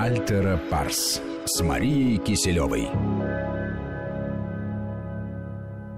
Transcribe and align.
Альтера 0.00 0.60
Парс 0.70 1.20
с 1.44 1.60
Марией 1.60 2.18
Киселевой. 2.18 2.86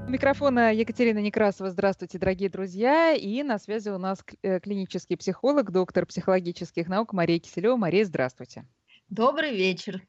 У 0.07 0.11
микрофона 0.11 0.73
Екатерина 0.73 1.19
Некрасова. 1.19 1.69
Здравствуйте, 1.69 2.19
дорогие 2.19 2.49
друзья. 2.49 3.13
И 3.13 3.43
на 3.43 3.59
связи 3.59 3.91
у 3.91 3.99
нас 3.99 4.25
э, 4.43 4.59
клинический 4.61 5.19
психолог, 5.19 5.71
доктор 5.71 6.07
психологических 6.07 6.89
наук 6.89 7.13
Мария 7.13 7.39
Киселева. 7.39 7.77
Мария, 7.77 8.07
здравствуйте. 8.07 8.65
Добрый 9.11 9.55
вечер. 9.55 10.01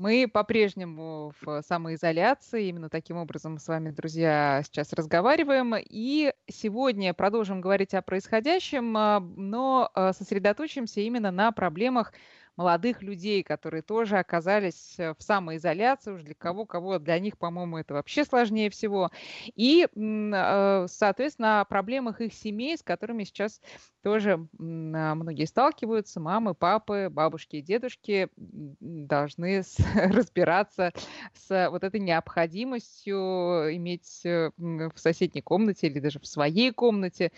Мы 0.00 0.28
по-прежнему 0.32 1.34
в 1.42 1.60
самоизоляции, 1.60 2.68
именно 2.68 2.88
таким 2.88 3.18
образом 3.18 3.58
с 3.58 3.68
вами, 3.68 3.90
друзья, 3.90 4.62
сейчас 4.64 4.94
разговариваем. 4.94 5.74
И 5.76 6.32
сегодня 6.48 7.12
продолжим 7.12 7.60
говорить 7.60 7.92
о 7.94 8.00
происходящем, 8.00 8.96
а, 8.96 9.20
но 9.20 9.90
а, 9.92 10.14
сосредоточимся 10.14 11.00
именно 11.00 11.30
на 11.30 11.52
проблемах 11.52 12.14
молодых 12.60 13.00
людей, 13.00 13.42
которые 13.42 13.80
тоже 13.80 14.18
оказались 14.18 14.96
э, 14.98 15.14
в 15.18 15.22
самоизоляции, 15.22 16.12
уж 16.12 16.22
для 16.22 16.34
кого, 16.34 16.66
кого, 16.66 16.98
для 16.98 17.18
них, 17.18 17.38
по-моему, 17.38 17.78
это 17.78 17.94
вообще 17.94 18.22
сложнее 18.22 18.68
всего. 18.68 19.10
И, 19.56 19.88
э, 19.90 20.86
соответственно, 20.86 21.62
о 21.62 21.64
проблемах 21.64 22.20
их 22.20 22.34
семей, 22.34 22.76
с 22.76 22.82
которыми 22.82 23.24
сейчас 23.24 23.62
тоже 24.02 24.32
а, 24.58 25.14
многие 25.14 25.46
сталкиваются, 25.46 26.20
мамы, 26.20 26.54
папы, 26.54 27.08
бабушки 27.10 27.56
и 27.56 27.62
дедушки 27.62 28.28
должны 28.36 29.62
разбираться 29.94 30.92
с 31.32 31.70
вот 31.70 31.82
этой 31.82 32.00
необходимостью 32.00 33.74
иметь 33.76 34.20
э, 34.24 34.50
в 34.58 34.92
соседней 34.96 35.40
комнате 35.40 35.86
или 35.86 35.98
даже 35.98 36.18
в 36.18 36.26
своей 36.26 36.72
комнате 36.72 37.32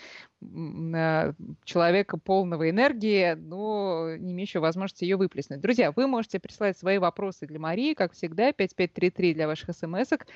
человека 1.65 2.19
полного 2.19 2.69
энергии, 2.69 3.35
но 3.35 4.17
не 4.17 4.33
имеющего 4.33 4.63
возможности 4.63 5.05
ее 5.05 5.12
выплеснуть. 5.17 5.61
Друзья, 5.61 5.93
вы 5.93 6.07
можете 6.07 6.39
присылать 6.39 6.79
свои 6.79 6.99
вопросы 6.99 7.47
для 7.47 7.59
Марии, 7.59 7.95
как 7.95 8.13
всегда, 8.13 8.53
5533 8.53 9.35
для 9.35 9.47
ваших 9.47 9.77
смс-ок. 9.77 10.27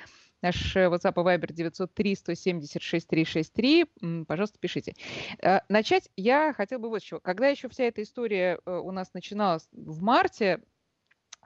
Наш 0.42 0.76
э, 0.76 0.86
WhatsApp 0.86 1.12
и 1.12 1.24
Viber 1.24 1.50
903-176-363. 1.94 4.24
Пожалуйста, 4.26 4.58
пишите. 4.58 4.94
Э, 5.42 5.60
начать 5.68 6.10
я 6.16 6.52
хотела 6.52 6.78
бы 6.78 6.88
вот 6.88 7.02
чего. 7.02 7.20
Когда 7.20 7.48
еще 7.48 7.68
вся 7.68 7.84
эта 7.84 8.02
история 8.02 8.58
э, 8.64 8.76
у 8.76 8.90
нас 8.92 9.14
начиналась 9.14 9.68
в 9.72 10.02
марте, 10.02 10.60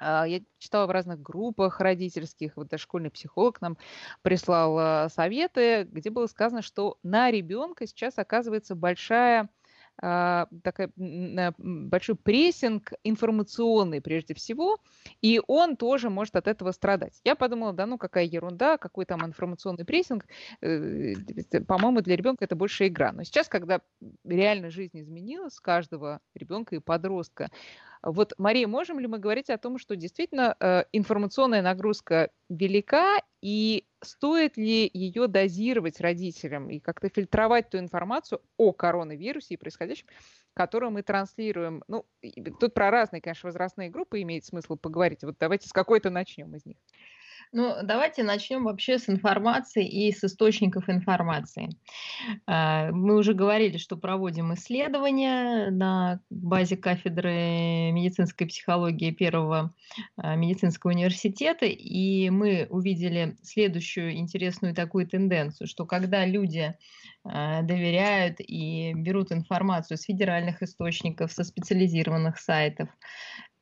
я 0.02 0.40
читала 0.56 0.86
в 0.86 0.90
разных 0.92 1.20
группах 1.20 1.78
родительских, 1.78 2.56
вот 2.56 2.68
даже 2.68 2.84
школьный 2.84 3.10
психолог 3.10 3.60
нам 3.60 3.76
прислал 4.22 5.10
советы, 5.10 5.86
где 5.90 6.08
было 6.08 6.26
сказано, 6.26 6.62
что 6.62 6.96
на 7.02 7.30
ребенка 7.30 7.86
сейчас 7.86 8.16
оказывается 8.16 8.74
большая 8.74 9.50
такой 10.00 10.88
большой 10.96 12.14
прессинг 12.14 12.92
информационный 13.04 14.00
прежде 14.00 14.34
всего, 14.34 14.78
и 15.20 15.40
он 15.46 15.76
тоже 15.76 16.08
может 16.08 16.36
от 16.36 16.48
этого 16.48 16.72
страдать. 16.72 17.20
Я 17.24 17.36
подумала, 17.36 17.72
да 17.72 17.86
ну 17.86 17.98
какая 17.98 18.24
ерунда, 18.24 18.78
какой 18.78 19.04
там 19.04 19.24
информационный 19.26 19.84
прессинг, 19.84 20.26
э, 20.62 21.14
по-моему, 21.66 22.00
для 22.00 22.16
ребенка 22.16 22.44
это 22.44 22.56
больше 22.56 22.86
игра. 22.86 23.12
Но 23.12 23.24
сейчас, 23.24 23.48
когда 23.48 23.80
реально 24.24 24.70
жизнь 24.70 24.98
изменилась 25.00 25.60
каждого 25.60 26.20
ребенка 26.34 26.76
и 26.76 26.78
подростка, 26.78 27.50
вот, 28.02 28.32
Мария, 28.38 28.66
можем 28.66 28.98
ли 28.98 29.06
мы 29.06 29.18
говорить 29.18 29.50
о 29.50 29.58
том, 29.58 29.78
что 29.78 29.94
действительно 29.94 30.56
э, 30.58 30.84
информационная 30.92 31.60
нагрузка 31.60 32.30
велика, 32.48 33.20
и 33.42 33.86
стоит 34.02 34.56
ли 34.56 34.90
ее 34.92 35.26
дозировать 35.26 36.00
родителям 36.00 36.70
и 36.70 36.80
как-то 36.80 37.10
фильтровать 37.10 37.68
ту 37.68 37.78
информацию 37.78 38.40
о 38.56 38.72
коронавирусе 38.72 39.54
и 39.54 39.56
происходящем, 39.58 40.06
которую 40.54 40.92
мы 40.92 41.02
транслируем? 41.02 41.84
Ну, 41.88 42.06
тут 42.58 42.72
про 42.72 42.90
разные, 42.90 43.20
конечно, 43.20 43.48
возрастные 43.48 43.90
группы 43.90 44.22
имеет 44.22 44.46
смысл 44.46 44.76
поговорить. 44.76 45.22
Вот 45.22 45.36
давайте 45.38 45.68
с 45.68 45.72
какой-то 45.72 46.08
начнем 46.08 46.54
из 46.54 46.64
них. 46.64 46.76
Ну, 47.52 47.74
давайте 47.82 48.22
начнем 48.22 48.62
вообще 48.62 49.00
с 49.00 49.08
информации 49.08 49.84
и 49.84 50.12
с 50.12 50.22
источников 50.22 50.88
информации. 50.88 51.70
А, 52.46 52.92
мы 52.92 53.16
уже 53.16 53.34
говорили, 53.34 53.76
что 53.76 53.96
проводим 53.96 54.54
исследования 54.54 55.70
на 55.70 56.20
базе 56.30 56.76
кафедры 56.76 57.90
медицинской 57.90 58.46
психологии 58.46 59.10
Первого 59.10 59.74
а, 60.16 60.36
медицинского 60.36 60.92
университета, 60.92 61.66
и 61.66 62.30
мы 62.30 62.68
увидели 62.70 63.36
следующую 63.42 64.12
интересную 64.12 64.72
такую 64.72 65.08
тенденцию, 65.08 65.66
что 65.66 65.86
когда 65.86 66.24
люди 66.24 66.76
а, 67.24 67.62
доверяют 67.62 68.36
и 68.38 68.92
берут 68.94 69.32
информацию 69.32 69.98
с 69.98 70.02
федеральных 70.02 70.62
источников, 70.62 71.32
со 71.32 71.42
специализированных 71.42 72.38
сайтов, 72.38 72.90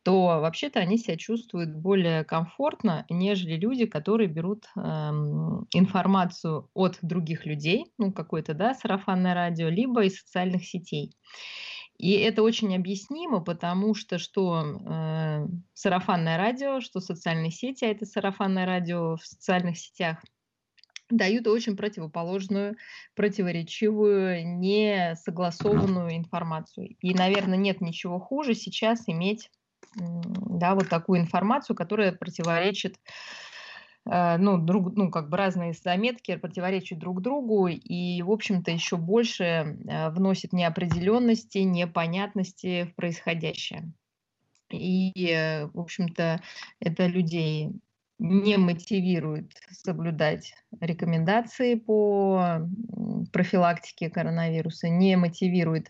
то 0.08 0.40
вообще-то 0.40 0.80
они 0.80 0.96
себя 0.96 1.18
чувствуют 1.18 1.68
более 1.68 2.24
комфортно, 2.24 3.04
нежели 3.10 3.56
люди, 3.56 3.84
которые 3.84 4.26
берут 4.26 4.64
эм, 4.74 5.66
информацию 5.74 6.70
от 6.72 6.98
других 7.02 7.44
людей, 7.44 7.92
ну, 7.98 8.10
какое-то, 8.10 8.54
да, 8.54 8.72
сарафанное 8.72 9.34
радио, 9.34 9.68
либо 9.68 10.04
из 10.04 10.18
социальных 10.18 10.64
сетей. 10.64 11.12
И 11.98 12.12
это 12.12 12.42
очень 12.42 12.74
объяснимо, 12.74 13.40
потому 13.40 13.94
что 13.94 14.18
что 14.18 14.62
э, 14.62 15.46
сарафанное 15.74 16.38
радио, 16.38 16.80
что 16.80 17.00
социальные 17.00 17.50
сети, 17.50 17.84
а 17.84 17.88
это 17.88 18.06
сарафанное 18.06 18.64
радио 18.64 19.16
в 19.16 19.26
социальных 19.26 19.76
сетях, 19.76 20.24
дают 21.10 21.46
очень 21.48 21.76
противоположную, 21.76 22.76
противоречивую, 23.14 24.58
несогласованную 24.58 26.16
информацию. 26.16 26.96
И, 27.02 27.12
наверное, 27.12 27.58
нет 27.58 27.82
ничего 27.82 28.18
хуже 28.18 28.54
сейчас 28.54 29.02
иметь 29.06 29.50
да, 29.98 30.74
вот 30.74 30.88
такую 30.88 31.20
информацию, 31.20 31.76
которая 31.76 32.12
противоречит 32.12 32.98
э, 34.10 34.36
ну, 34.38 34.58
друг, 34.58 34.94
ну, 34.96 35.10
как 35.10 35.28
бы 35.28 35.36
разные 35.36 35.72
заметки 35.72 36.36
противоречат 36.36 36.98
друг 36.98 37.22
другу 37.22 37.68
и, 37.68 38.22
в 38.22 38.30
общем-то, 38.30 38.70
еще 38.70 38.96
больше 38.96 39.44
э, 39.44 40.10
вносит 40.10 40.52
неопределенности, 40.52 41.58
непонятности 41.58 42.84
в 42.84 42.94
происходящее. 42.94 43.92
И, 44.70 45.12
э, 45.30 45.66
в 45.66 45.80
общем-то, 45.80 46.40
это 46.80 47.06
людей 47.06 47.72
не 48.18 48.56
мотивирует 48.56 49.52
соблюдать 49.70 50.54
рекомендации 50.80 51.74
по 51.74 52.60
профилактике 53.32 54.10
коронавируса, 54.10 54.88
не 54.88 55.16
мотивирует 55.16 55.88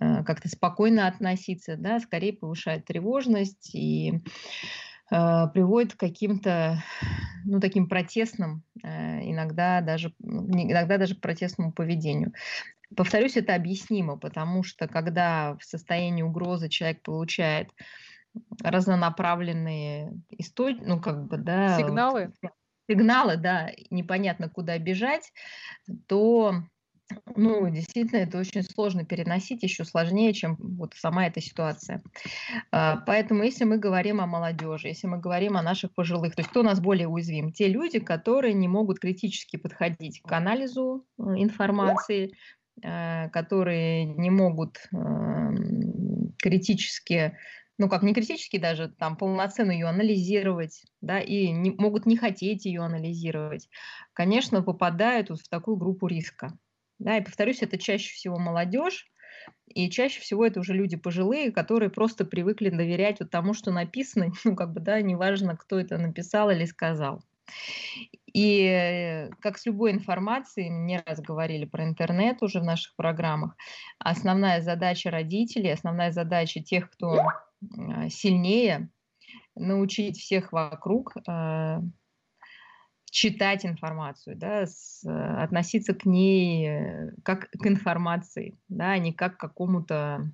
э, 0.00 0.24
как-то 0.24 0.48
спокойно 0.48 1.06
относиться, 1.06 1.76
да, 1.76 2.00
скорее 2.00 2.32
повышает 2.32 2.86
тревожность 2.86 3.74
и 3.74 4.20
э, 5.10 5.46
приводит 5.52 5.94
к 5.94 6.00
каким-то, 6.00 6.82
ну, 7.44 7.60
таким 7.60 7.86
протестным, 7.86 8.62
э, 8.82 9.30
иногда 9.30 9.82
даже, 9.82 10.14
иногда 10.20 10.96
даже 10.96 11.14
протестному 11.16 11.72
поведению. 11.72 12.32
Повторюсь, 12.96 13.36
это 13.36 13.54
объяснимо, 13.54 14.16
потому 14.16 14.62
что 14.62 14.88
когда 14.88 15.56
в 15.58 15.64
состоянии 15.64 16.22
угрозы 16.22 16.68
человек 16.68 17.02
получает 17.02 17.70
разнонаправленные 18.62 20.12
истории, 20.30 20.80
ну 20.84 21.00
как 21.00 21.26
бы, 21.26 21.36
да. 21.36 21.78
Сигналы? 21.78 22.32
Сигналы, 22.88 23.36
да, 23.36 23.70
непонятно 23.90 24.48
куда 24.48 24.78
бежать, 24.78 25.32
то 26.06 26.54
ну, 27.36 27.68
действительно, 27.68 28.20
это 28.20 28.38
очень 28.38 28.62
сложно 28.62 29.04
переносить, 29.04 29.62
еще 29.62 29.84
сложнее, 29.84 30.32
чем 30.32 30.56
вот 30.58 30.94
сама 30.94 31.26
эта 31.26 31.40
ситуация. 31.40 32.02
А, 32.70 32.98
поэтому, 33.06 33.42
если 33.42 33.64
мы 33.64 33.78
говорим 33.78 34.20
о 34.20 34.26
молодежи, 34.26 34.88
если 34.88 35.06
мы 35.06 35.18
говорим 35.18 35.56
о 35.56 35.62
наших 35.62 35.94
пожилых, 35.94 36.34
то 36.34 36.40
есть 36.40 36.50
кто 36.50 36.60
у 36.60 36.64
нас 36.64 36.80
более 36.80 37.08
уязвим? 37.08 37.52
Те 37.52 37.68
люди, 37.68 37.98
которые 37.98 38.54
не 38.54 38.68
могут 38.68 38.98
критически 38.98 39.56
подходить 39.56 40.22
к 40.22 40.32
анализу 40.32 41.04
э, 41.18 41.22
информации, 41.36 42.32
э, 42.82 43.28
которые 43.30 44.04
не 44.04 44.30
могут 44.30 44.78
эм, 44.92 46.34
критически 46.38 47.36
ну 47.82 47.88
как 47.88 48.04
не 48.04 48.14
критически 48.14 48.58
даже, 48.58 48.88
там 48.88 49.16
полноценно 49.16 49.72
ее 49.72 49.88
анализировать, 49.88 50.84
да, 51.00 51.18
и 51.18 51.50
не, 51.50 51.72
могут 51.72 52.06
не 52.06 52.16
хотеть 52.16 52.64
ее 52.64 52.82
анализировать, 52.82 53.68
конечно, 54.12 54.62
попадают 54.62 55.30
вот 55.30 55.40
в 55.40 55.48
такую 55.48 55.76
группу 55.76 56.06
риска. 56.06 56.56
Да, 57.00 57.16
и 57.16 57.24
повторюсь, 57.24 57.60
это 57.60 57.78
чаще 57.78 58.14
всего 58.14 58.38
молодежь, 58.38 59.10
и 59.66 59.90
чаще 59.90 60.20
всего 60.20 60.46
это 60.46 60.60
уже 60.60 60.74
люди 60.74 60.96
пожилые, 60.96 61.50
которые 61.50 61.90
просто 61.90 62.24
привыкли 62.24 62.68
доверять 62.68 63.18
вот 63.18 63.30
тому, 63.30 63.52
что 63.52 63.72
написано, 63.72 64.30
ну 64.44 64.54
как 64.54 64.72
бы, 64.72 64.78
да, 64.78 65.00
неважно, 65.00 65.56
кто 65.56 65.80
это 65.80 65.98
написал 65.98 66.50
или 66.50 66.64
сказал. 66.66 67.24
И 68.32 69.28
как 69.40 69.58
с 69.58 69.66
любой 69.66 69.90
информацией, 69.90 70.68
не 70.68 71.02
раз 71.04 71.20
говорили 71.20 71.64
про 71.64 71.82
интернет 71.82 72.42
уже 72.42 72.60
в 72.60 72.64
наших 72.64 72.94
программах, 72.94 73.56
основная 73.98 74.60
задача 74.60 75.10
родителей, 75.10 75.72
основная 75.72 76.12
задача 76.12 76.62
тех, 76.62 76.88
кто 76.88 77.18
сильнее, 78.08 78.90
научить 79.54 80.18
всех 80.18 80.52
вокруг 80.52 81.14
э, 81.28 81.80
читать 83.10 83.66
информацию, 83.66 84.36
да, 84.36 84.66
с, 84.66 85.04
относиться 85.04 85.94
к 85.94 86.06
ней 86.06 86.68
э, 86.68 87.10
как 87.22 87.50
к 87.50 87.66
информации, 87.66 88.58
да, 88.68 88.92
а 88.92 88.98
не 88.98 89.12
как 89.12 89.36
к 89.36 89.40
какому-то 89.40 90.32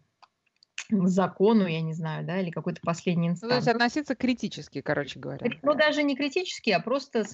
закону, 0.91 1.67
я 1.67 1.81
не 1.81 1.93
знаю, 1.93 2.27
да, 2.27 2.41
или 2.41 2.51
какой-то 2.51 2.81
последней 2.83 3.29
инстанции. 3.29 3.47
Ну, 3.47 3.51
то 3.51 3.57
есть 3.57 3.69
относиться 3.69 4.15
критически, 4.15 4.81
короче 4.81 5.19
говоря. 5.19 5.47
Ну, 5.63 5.75
даже 5.75 6.03
не 6.03 6.17
критически, 6.17 6.71
а 6.71 6.81
просто 6.81 7.25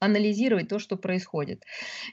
анализировать 0.00 0.68
то, 0.68 0.78
что 0.78 0.96
происходит. 0.96 1.62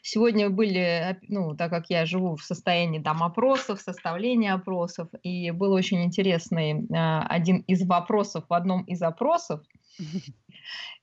Сегодня 0.01 0.49
были, 0.49 1.17
ну, 1.27 1.55
так 1.55 1.69
как 1.69 1.89
я 1.89 2.05
живу 2.05 2.35
в 2.35 2.43
состоянии 2.43 2.99
там 2.99 3.23
опросов, 3.23 3.79
составления 3.81 4.53
опросов, 4.53 5.07
и 5.23 5.51
был 5.51 5.71
очень 5.71 6.03
интересный 6.03 6.87
а, 6.93 7.25
один 7.27 7.59
из 7.61 7.85
вопросов 7.85 8.45
в 8.49 8.53
одном 8.53 8.83
из 8.83 9.01
опросов. 9.01 9.61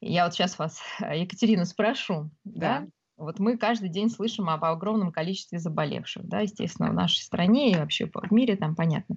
Я 0.01 0.25
вот 0.25 0.35
сейчас 0.35 0.59
вас, 0.59 0.81
Екатерина, 1.01 1.65
спрошу, 1.65 2.31
да? 2.45 2.81
да? 2.81 2.87
Вот 3.19 3.41
мы 3.41 3.59
каждый 3.59 3.89
день 3.89 4.11
слышим 4.11 4.49
об 4.49 4.65
огромном 4.65 5.11
количестве 5.11 5.59
заболевших, 5.59 6.27
да, 6.27 6.41
естественно, 6.41 6.91
в 6.91 6.95
нашей 6.95 7.21
стране 7.21 7.73
и 7.73 7.77
вообще 7.77 8.07
в 8.07 8.33
мире, 8.33 8.57
там 8.57 8.75
понятно. 8.77 9.17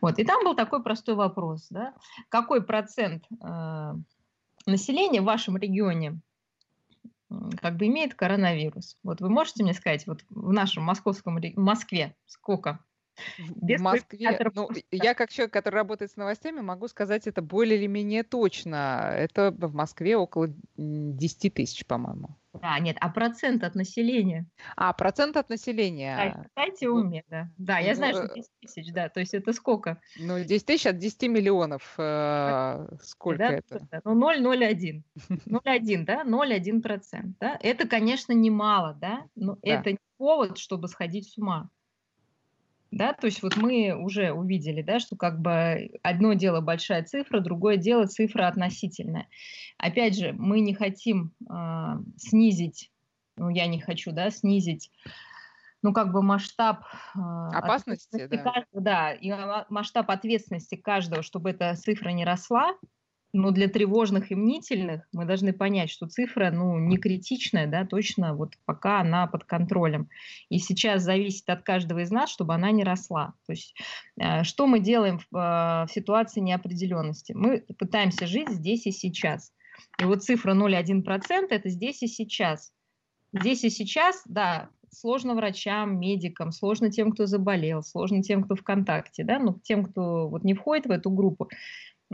Вот, 0.00 0.18
и 0.18 0.24
там 0.24 0.42
был 0.42 0.54
такой 0.54 0.82
простой 0.82 1.14
вопрос, 1.14 1.66
да, 1.68 1.94
какой 2.30 2.64
процент 2.64 3.24
э, 3.30 3.94
населения 4.66 5.20
в 5.20 5.26
вашем 5.26 5.58
регионе 5.58 6.18
как 7.60 7.76
бы 7.76 7.86
имеет 7.86 8.14
коронавирус? 8.14 8.98
Вот 9.02 9.20
вы 9.20 9.28
можете 9.28 9.62
мне 9.62 9.74
сказать, 9.74 10.06
вот 10.06 10.24
в 10.30 10.52
нашем 10.52 10.82
московском, 10.84 11.38
Москве 11.56 12.14
сколько? 12.26 12.80
Без 13.56 13.80
в 13.80 13.84
Москве, 13.84 14.38
ну, 14.54 14.68
я 14.90 15.14
как 15.14 15.30
человек, 15.30 15.52
который 15.52 15.76
работает 15.76 16.10
с 16.10 16.16
новостями, 16.16 16.60
могу 16.60 16.88
сказать 16.88 17.26
это 17.26 17.42
более 17.42 17.78
или 17.78 17.86
менее 17.86 18.22
точно. 18.22 19.12
Это 19.14 19.50
в 19.50 19.74
Москве 19.74 20.16
около 20.16 20.48
10 20.76 21.54
тысяч, 21.54 21.86
по-моему. 21.86 22.36
Да, 22.60 22.78
нет, 22.78 22.98
а 23.00 23.08
процент 23.08 23.64
от 23.64 23.74
населения? 23.74 24.46
А, 24.76 24.92
процент 24.92 25.36
от 25.36 25.48
населения. 25.48 26.46
Кстати, 26.48 26.84
уме, 26.84 27.24
да. 27.28 27.48
Да, 27.56 27.78
я 27.78 27.94
знаю, 27.94 28.14
что 28.14 28.28
10 28.34 28.36
э, 28.36 28.50
тысяч, 28.60 28.92
да, 28.92 29.08
то 29.08 29.20
есть 29.20 29.32
это 29.32 29.54
сколько? 29.54 30.00
Ну, 30.18 30.38
10 30.38 30.66
тысяч 30.66 30.86
от 30.86 30.98
10 30.98 31.22
миллионов. 31.22 31.94
Э, 31.96 32.88
сколько 33.02 33.38
да, 33.38 33.52
это? 33.54 34.00
Ну, 34.04 34.20
0,01. 34.20 35.02
0,1, 35.46 36.04
да, 36.04 36.24
0,1 36.24 36.82
процент, 36.82 37.36
да. 37.40 37.58
Это, 37.62 37.88
конечно, 37.88 38.32
немало, 38.32 38.98
да, 39.00 39.24
но 39.34 39.54
да. 39.54 39.58
это 39.62 39.92
не 39.92 39.98
повод, 40.18 40.58
чтобы 40.58 40.88
сходить 40.88 41.30
с 41.30 41.38
ума 41.38 41.70
да, 42.92 43.14
то 43.14 43.26
есть 43.26 43.42
вот 43.42 43.56
мы 43.56 43.96
уже 43.96 44.32
увидели, 44.32 44.82
да, 44.82 45.00
что 45.00 45.16
как 45.16 45.40
бы 45.40 45.90
одно 46.02 46.34
дело 46.34 46.60
большая 46.60 47.02
цифра, 47.02 47.40
другое 47.40 47.78
дело 47.78 48.06
цифра 48.06 48.46
относительная. 48.46 49.28
Опять 49.78 50.16
же, 50.16 50.34
мы 50.34 50.60
не 50.60 50.74
хотим 50.74 51.32
э, 51.50 51.54
снизить, 52.18 52.90
ну 53.36 53.48
я 53.48 53.66
не 53.66 53.80
хочу, 53.80 54.12
да, 54.12 54.30
снизить, 54.30 54.90
ну 55.80 55.94
как 55.94 56.12
бы 56.12 56.22
масштаб 56.22 56.84
э, 57.14 57.18
опасности, 57.18 58.26
да. 58.26 58.36
Каждого, 58.36 58.82
да, 58.82 59.12
и 59.12 59.32
масштаб 59.70 60.10
ответственности 60.10 60.74
каждого, 60.74 61.22
чтобы 61.22 61.50
эта 61.50 61.74
цифра 61.74 62.10
не 62.10 62.26
росла, 62.26 62.74
но 63.32 63.50
для 63.50 63.68
тревожных 63.68 64.30
и 64.30 64.34
мнительных 64.34 65.06
мы 65.12 65.24
должны 65.24 65.52
понять, 65.52 65.90
что 65.90 66.06
цифра 66.06 66.50
ну, 66.50 66.78
не 66.78 66.98
критичная, 66.98 67.66
да, 67.66 67.86
точно 67.86 68.34
вот 68.34 68.54
пока 68.66 69.00
она 69.00 69.26
под 69.26 69.44
контролем. 69.44 70.08
И 70.50 70.58
сейчас 70.58 71.02
зависит 71.02 71.48
от 71.48 71.62
каждого 71.62 72.00
из 72.00 72.10
нас, 72.10 72.30
чтобы 72.30 72.54
она 72.54 72.70
не 72.70 72.84
росла. 72.84 73.34
То 73.46 73.52
есть 73.52 73.74
э, 74.20 74.44
что 74.44 74.66
мы 74.66 74.80
делаем 74.80 75.18
в, 75.18 75.36
э, 75.36 75.86
в 75.86 75.88
ситуации 75.90 76.40
неопределенности? 76.40 77.32
Мы 77.32 77.60
пытаемся 77.78 78.26
жить 78.26 78.50
здесь 78.50 78.86
и 78.86 78.92
сейчас. 78.92 79.52
И 79.98 80.04
вот 80.04 80.22
цифра 80.22 80.54
0,1% 80.54 81.46
это 81.50 81.68
здесь 81.68 82.02
и 82.02 82.08
сейчас. 82.08 82.72
Здесь 83.32 83.64
и 83.64 83.70
сейчас, 83.70 84.22
да, 84.26 84.68
сложно 84.90 85.34
врачам, 85.34 85.98
медикам, 85.98 86.52
сложно 86.52 86.90
тем, 86.90 87.12
кто 87.12 87.26
заболел, 87.26 87.82
сложно 87.82 88.22
тем, 88.22 88.44
кто 88.44 88.54
в 88.54 88.62
контакте, 88.62 89.24
да, 89.24 89.38
но 89.38 89.58
тем, 89.62 89.84
кто 89.84 90.28
вот 90.28 90.44
не 90.44 90.54
входит 90.54 90.86
в 90.86 90.90
эту 90.90 91.10
группу, 91.10 91.48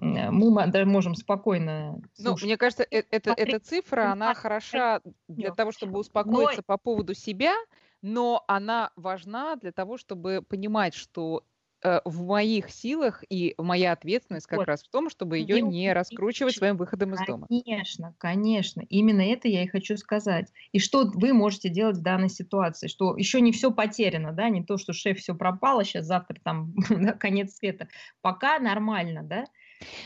мы 0.00 0.66
даже 0.68 0.86
можем 0.86 1.14
спокойно... 1.14 2.00
Ну, 2.18 2.36
мне 2.42 2.56
кажется, 2.56 2.86
э, 2.90 3.02
это, 3.10 3.32
эта 3.36 3.58
цифра, 3.58 4.12
она 4.12 4.34
хороша 4.34 5.00
для 5.28 5.52
того, 5.52 5.72
чтобы 5.72 5.98
успокоиться 5.98 6.58
но... 6.58 6.62
по 6.62 6.78
поводу 6.78 7.14
себя, 7.14 7.54
но 8.02 8.44
она 8.46 8.90
важна 8.96 9.56
для 9.56 9.72
того, 9.72 9.98
чтобы 9.98 10.42
понимать, 10.48 10.94
что 10.94 11.44
э, 11.82 12.00
в 12.04 12.22
моих 12.22 12.70
силах 12.70 13.24
и 13.28 13.54
моя 13.58 13.92
ответственность 13.92 14.46
как 14.46 14.58
вот. 14.58 14.68
раз 14.68 14.84
в 14.84 14.88
том, 14.88 15.10
чтобы 15.10 15.38
ее 15.38 15.60
не 15.60 15.92
раскручивать 15.92 16.54
своим 16.54 16.76
выходом 16.76 17.14
из 17.14 17.26
дома. 17.26 17.48
Конечно, 17.48 18.14
конечно. 18.18 18.82
Именно 18.88 19.22
это 19.22 19.48
я 19.48 19.64
и 19.64 19.68
хочу 19.68 19.96
сказать. 19.96 20.52
И 20.70 20.78
что 20.78 21.10
вы 21.12 21.32
можете 21.32 21.70
делать 21.70 21.96
в 21.96 22.02
данной 22.02 22.28
ситуации, 22.28 22.86
что 22.86 23.16
еще 23.16 23.40
не 23.40 23.50
все 23.50 23.72
потеряно, 23.72 24.32
да, 24.32 24.48
не 24.48 24.62
то, 24.62 24.76
что 24.76 24.92
шеф 24.92 25.18
все 25.18 25.34
пропало, 25.34 25.84
сейчас 25.84 26.06
завтра 26.06 26.38
там 26.42 26.74
конец 27.18 27.56
света. 27.56 27.88
Пока 28.20 28.60
нормально, 28.60 29.24
да. 29.24 29.44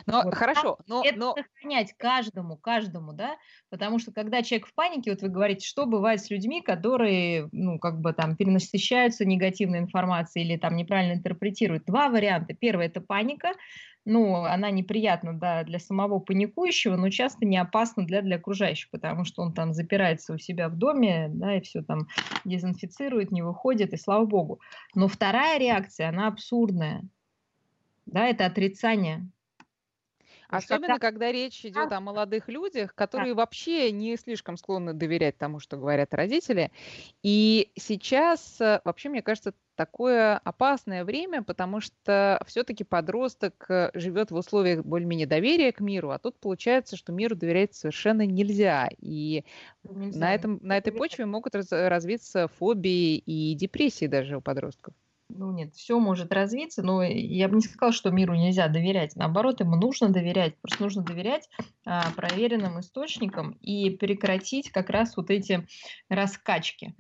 Но 0.07 0.23
вот. 0.23 0.35
хорошо, 0.35 0.79
но, 0.87 1.03
это 1.05 1.19
но... 1.19 1.35
сохранять 1.35 1.95
каждому, 1.97 2.57
каждому, 2.57 3.13
да, 3.13 3.37
потому 3.71 3.99
что 3.99 4.13
когда 4.13 4.43
человек 4.43 4.67
в 4.67 4.75
панике, 4.75 5.11
вот 5.11 5.23
вы 5.23 5.29
говорите, 5.29 5.67
что 5.67 5.87
бывает 5.87 6.21
с 6.21 6.31
людьми, 6.31 6.63
которые, 6.63 7.49
ну, 7.53 7.79
как 7.79 8.01
бы 8.01 8.13
там 8.13 8.37
перенасыщаются 8.37 9.25
негативной 9.25 9.79
информацией 9.79 10.45
или 10.45 10.57
там 10.57 10.77
неправильно 10.77 11.15
интерпретируют. 11.15 11.85
Два 11.85 12.09
варианта. 12.09 12.55
Первый– 12.55 12.87
это 12.89 13.01
паника, 13.01 13.53
ну, 14.05 14.45
она 14.45 14.71
неприятна 14.71 15.39
да, 15.39 15.63
для 15.63 15.79
самого 15.79 16.19
паникующего, 16.19 16.97
но 16.97 17.09
часто 17.11 17.47
не 17.47 17.57
опасна 17.57 18.05
для, 18.05 18.23
для 18.23 18.37
окружающих, 18.37 18.91
потому 18.91 19.25
что 19.25 19.43
он 19.43 19.55
там 19.55 19.73
запирается 19.73 20.35
у 20.35 20.39
себя 20.39 20.69
в 20.69 20.77
доме, 20.77 21.29
да, 21.33 21.57
и 21.57 21.61
все 21.61 21.83
там 21.83 22.09
дезинфицирует, 22.45 23.31
не 23.31 23.43
выходит, 23.43 23.93
и 23.93 23.97
слава 23.97 24.25
богу. 24.25 24.61
Но 24.95 25.07
вторая 25.07 25.59
реакция, 25.59 26.09
она 26.09 26.27
абсурдная, 26.27 27.03
да, 28.07 28.27
это 28.27 28.47
отрицание 28.47 29.29
Особенно, 30.53 30.99
когда... 30.99 31.11
когда 31.11 31.33
речь 31.33 31.65
идет 31.65 31.91
о 31.93 32.01
молодых 32.01 32.49
людях, 32.49 32.95
которые 32.95 33.35
да. 33.35 33.39
вообще 33.39 33.91
не 33.91 34.17
слишком 34.17 34.57
склонны 34.57 34.93
доверять 34.93 35.39
тому, 35.39 35.61
что 35.61 35.77
говорят 35.77 36.13
родители. 36.15 36.71
И 37.23 37.71
сейчас, 37.77 38.61
э, 38.61 38.81
вообще, 38.85 39.09
мне 39.09 39.23
кажется, 39.23 39.55
такое 39.75 40.37
опасное 40.39 41.05
время, 41.05 41.43
потому 41.43 41.81
что 41.81 42.41
все-таки 42.47 42.85
подросток 42.85 43.65
э, 43.69 43.91
живет 43.95 44.31
в 44.31 44.37
условиях 44.37 44.85
более-менее 44.85 45.27
доверия 45.27 45.73
к 45.73 45.81
миру, 45.81 46.11
а 46.11 46.19
тут 46.19 46.39
получается, 46.39 46.97
что 46.97 47.13
миру 47.13 47.35
доверять 47.35 47.75
совершенно 47.75 48.27
нельзя. 48.27 48.89
И 48.99 49.45
нельзя. 49.85 50.21
На, 50.21 50.35
этом, 50.35 50.59
на 50.63 50.77
этой 50.77 50.93
почве 50.93 51.27
могут 51.27 51.55
развиться 51.55 52.49
фобии 52.59 53.17
и 53.17 53.55
депрессии 53.55 54.07
даже 54.07 54.37
у 54.37 54.41
подростков 54.41 54.95
ну 55.37 55.53
нет, 55.53 55.75
все 55.75 55.99
может 55.99 56.33
развиться, 56.33 56.83
но 56.83 57.03
я 57.03 57.49
бы 57.49 57.57
не 57.57 57.63
сказала, 57.63 57.93
что 57.93 58.11
миру 58.11 58.35
нельзя 58.35 58.69
доверять. 58.69 59.17
Наоборот, 59.17 59.61
ему 59.61 59.77
нужно 59.77 60.09
доверять. 60.09 60.61
Просто 60.61 60.83
нужно 60.83 61.03
доверять 61.03 61.49
а, 61.85 62.11
проверенным 62.17 62.81
источникам 62.81 63.53
и 63.61 63.91
прекратить 63.91 64.71
как 64.71 64.91
раз 64.91 65.17
вот 65.17 65.31
эти 65.31 65.67
раскачки. 66.09 66.95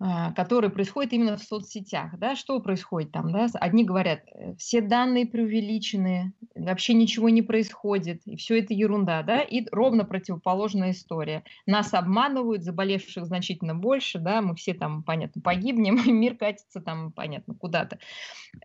А, 0.00 0.32
который 0.32 0.70
происходит 0.70 1.12
именно 1.12 1.36
в 1.36 1.42
соцсетях. 1.42 2.16
Да? 2.18 2.36
Что 2.36 2.60
происходит 2.60 3.10
там? 3.10 3.32
Да? 3.32 3.48
Одни 3.54 3.82
говорят, 3.82 4.20
э, 4.32 4.54
все 4.54 4.80
данные 4.80 5.26
преувеличены, 5.26 6.34
вообще 6.54 6.94
ничего 6.94 7.28
не 7.30 7.42
происходит, 7.42 8.22
и 8.24 8.36
все 8.36 8.60
это 8.60 8.74
ерунда. 8.74 9.24
Да? 9.24 9.40
И 9.40 9.66
ровно 9.72 10.04
противоположная 10.04 10.92
история. 10.92 11.42
Нас 11.66 11.94
обманывают, 11.94 12.62
заболевших 12.62 13.26
значительно 13.26 13.74
больше, 13.74 14.20
да? 14.20 14.40
мы 14.40 14.54
все 14.54 14.72
там, 14.72 15.02
понятно, 15.02 15.42
погибнем, 15.42 15.96
и 15.96 16.12
мир 16.12 16.36
катится 16.36 16.80
там, 16.80 17.10
понятно, 17.10 17.54
куда-то. 17.54 17.98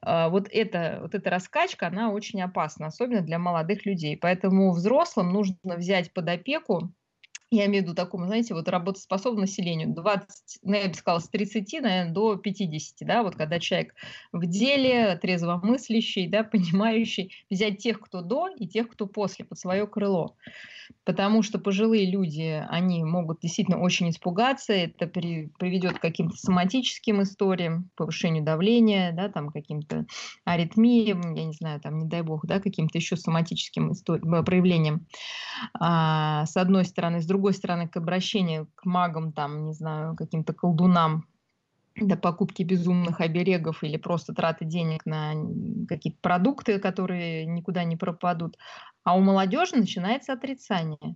А, 0.03 0.29
вот, 0.29 0.47
это, 0.51 0.99
вот 1.01 1.15
эта 1.15 1.31
раскачка, 1.31 1.87
она 1.87 2.11
очень 2.11 2.43
опасна, 2.43 2.87
особенно 2.87 3.21
для 3.21 3.39
молодых 3.39 3.87
людей. 3.87 4.17
Поэтому 4.17 4.71
взрослым 4.71 5.33
нужно 5.33 5.77
взять 5.77 6.13
под 6.13 6.29
опеку 6.29 6.93
я 7.55 7.65
имею 7.65 7.83
в 7.83 7.87
виду 7.87 7.95
такому, 7.95 8.25
знаете, 8.25 8.53
вот 8.53 8.67
работоспособному 8.67 9.41
населению, 9.41 9.93
20, 9.93 10.59
ну, 10.63 10.73
я 10.75 10.87
бы 10.87 10.93
сказала, 10.93 11.19
с 11.19 11.29
30, 11.29 11.81
наверное, 11.81 12.13
до 12.13 12.35
50, 12.35 13.07
да, 13.07 13.23
вот 13.23 13.35
когда 13.35 13.59
человек 13.59 13.93
в 14.31 14.45
деле, 14.45 15.17
трезвомыслящий, 15.17 16.27
да, 16.27 16.43
понимающий, 16.43 17.33
взять 17.49 17.79
тех, 17.79 17.99
кто 17.99 18.21
до, 18.21 18.49
и 18.49 18.67
тех, 18.67 18.89
кто 18.89 19.07
после, 19.07 19.45
под 19.45 19.59
свое 19.59 19.87
крыло. 19.87 20.35
Потому 21.05 21.43
что 21.43 21.59
пожилые 21.59 22.09
люди, 22.09 22.63
они 22.69 23.03
могут 23.03 23.41
действительно 23.41 23.79
очень 23.79 24.09
испугаться, 24.09 24.73
это 24.73 25.07
при, 25.07 25.49
приведет 25.59 25.97
к 25.97 26.01
каким-то 26.01 26.37
соматическим 26.37 27.21
историям, 27.21 27.89
повышению 27.95 28.43
давления, 28.43 29.11
да, 29.11 29.29
там 29.29 29.49
каким-то 29.49 30.05
аритмиям, 30.45 31.33
я 31.33 31.45
не 31.45 31.53
знаю, 31.53 31.81
там, 31.81 31.99
не 31.99 32.05
дай 32.05 32.21
бог, 32.21 32.45
да, 32.45 32.59
каким-то 32.59 32.97
еще 32.97 33.17
соматическим 33.17 33.91
истори- 33.91 34.43
проявлениям, 34.43 35.05
а, 35.79 36.45
с 36.45 36.55
одной 36.55 36.85
стороны, 36.85 37.21
с 37.21 37.25
другой 37.25 37.42
стороны, 37.51 37.89
к 37.89 37.97
обращению 37.97 38.69
к 38.75 38.85
магам, 38.85 39.33
там, 39.33 39.65
не 39.65 39.73
знаю, 39.73 40.15
каким-то 40.15 40.53
колдунам, 40.53 41.25
до 41.95 42.17
покупки 42.17 42.63
безумных 42.63 43.21
оберегов 43.21 43.83
или 43.83 43.97
просто 43.97 44.33
траты 44.33 44.65
денег 44.65 45.05
на 45.05 45.33
какие-то 45.87 46.17
продукты, 46.21 46.79
которые 46.79 47.45
никуда 47.45 47.83
не 47.83 47.95
пропадут. 47.95 48.57
А 49.03 49.15
у 49.15 49.19
молодежи 49.19 49.75
начинается 49.75 50.33
отрицание. 50.33 51.15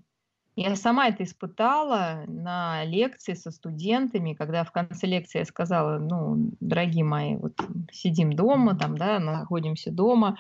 Я 0.56 0.76
сама 0.76 1.08
это 1.08 1.24
испытала 1.24 2.24
на 2.28 2.84
лекции 2.84 3.34
со 3.34 3.52
студентами, 3.52 4.34
когда 4.34 4.64
в 4.64 4.72
конце 4.72 5.06
лекции 5.06 5.40
я 5.40 5.46
сказала, 5.46 6.00
ну, 6.00 6.52
дорогие 6.60 7.04
мои, 7.04 7.36
вот 7.36 7.54
сидим 7.92 8.34
дома, 8.34 8.76
там, 8.76 8.98
да, 8.98 9.20
находимся 9.20 9.92
дома, 9.92 10.38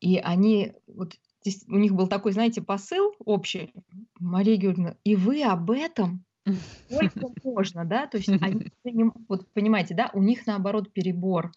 и 0.00 0.18
они, 0.18 0.74
вот 0.86 1.14
здесь 1.42 1.64
у 1.68 1.76
них 1.76 1.94
был 1.94 2.08
такой, 2.08 2.32
знаете, 2.32 2.62
посыл 2.62 3.14
общий, 3.24 3.72
Мария 4.18 4.56
Георгиевна, 4.56 4.96
и 5.04 5.16
вы 5.16 5.42
об 5.42 5.70
этом? 5.70 6.24
Сколько 6.88 7.30
можно, 7.44 7.84
да? 7.84 8.06
То 8.06 8.18
есть 8.18 8.28
они, 8.28 8.70
вот 9.28 9.48
понимаете, 9.52 9.94
да, 9.94 10.10
у 10.12 10.22
них 10.22 10.46
наоборот 10.46 10.92
перебор. 10.92 11.52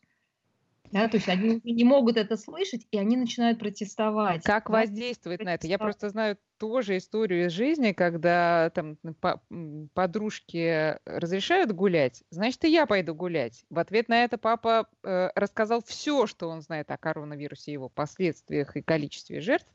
Да, 0.96 1.10
то 1.10 1.18
есть 1.18 1.28
они 1.28 1.60
не 1.66 1.84
могут 1.84 2.16
это 2.16 2.38
слышать, 2.38 2.88
и 2.90 2.98
они 2.98 3.18
начинают 3.18 3.60
протестовать. 3.60 4.44
Как 4.46 4.68
да? 4.68 4.80
воздействует 4.80 5.44
на 5.44 5.56
это? 5.56 5.68
Я 5.68 5.78
просто 5.78 6.08
знаю 6.08 6.38
тоже 6.58 6.96
историю 6.96 7.48
из 7.48 7.52
жизни, 7.52 7.92
когда 7.92 8.70
там 8.70 8.96
подружки 9.94 10.98
разрешают 11.06 11.74
гулять, 11.74 12.24
значит, 12.30 12.64
и 12.64 12.72
я 12.72 12.86
пойду 12.86 13.14
гулять. 13.14 13.66
В 13.70 13.80
ответ 13.80 14.08
на 14.08 14.24
это 14.24 14.38
папа 14.38 14.88
э, 15.04 15.32
рассказал 15.36 15.84
все, 15.86 16.28
что 16.28 16.48
он 16.48 16.62
знает 16.62 16.90
о 16.90 16.98
коронавирусе, 16.98 17.74
его 17.74 17.90
последствиях 17.90 18.78
и 18.78 18.82
количестве 18.82 19.42
жертв. 19.42 19.68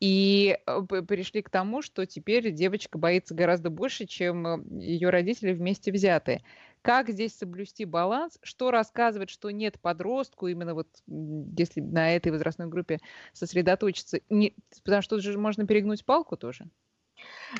И 0.00 0.58
э, 0.66 0.82
пришли 1.06 1.42
к 1.42 1.50
тому, 1.50 1.80
что 1.80 2.06
теперь 2.06 2.50
девочка 2.50 2.98
боится 2.98 3.36
гораздо 3.36 3.70
больше, 3.70 4.06
чем 4.06 4.44
э, 4.44 4.84
ее 4.84 5.10
родители 5.10 5.52
вместе 5.52 5.92
взятые. 5.92 6.42
Как 6.86 7.10
здесь 7.10 7.36
соблюсти 7.36 7.84
баланс? 7.84 8.38
Что 8.44 8.70
рассказывать, 8.70 9.28
что 9.28 9.50
нет 9.50 9.80
подростку, 9.80 10.46
именно 10.46 10.72
вот 10.72 10.86
если 11.08 11.80
на 11.80 12.14
этой 12.14 12.30
возрастной 12.30 12.68
группе 12.68 13.00
сосредоточиться? 13.32 14.20
Не, 14.30 14.54
потому 14.84 15.02
что 15.02 15.16
тут 15.16 15.24
же 15.24 15.36
можно 15.36 15.66
перегнуть 15.66 16.04
палку 16.04 16.36
тоже. 16.36 16.66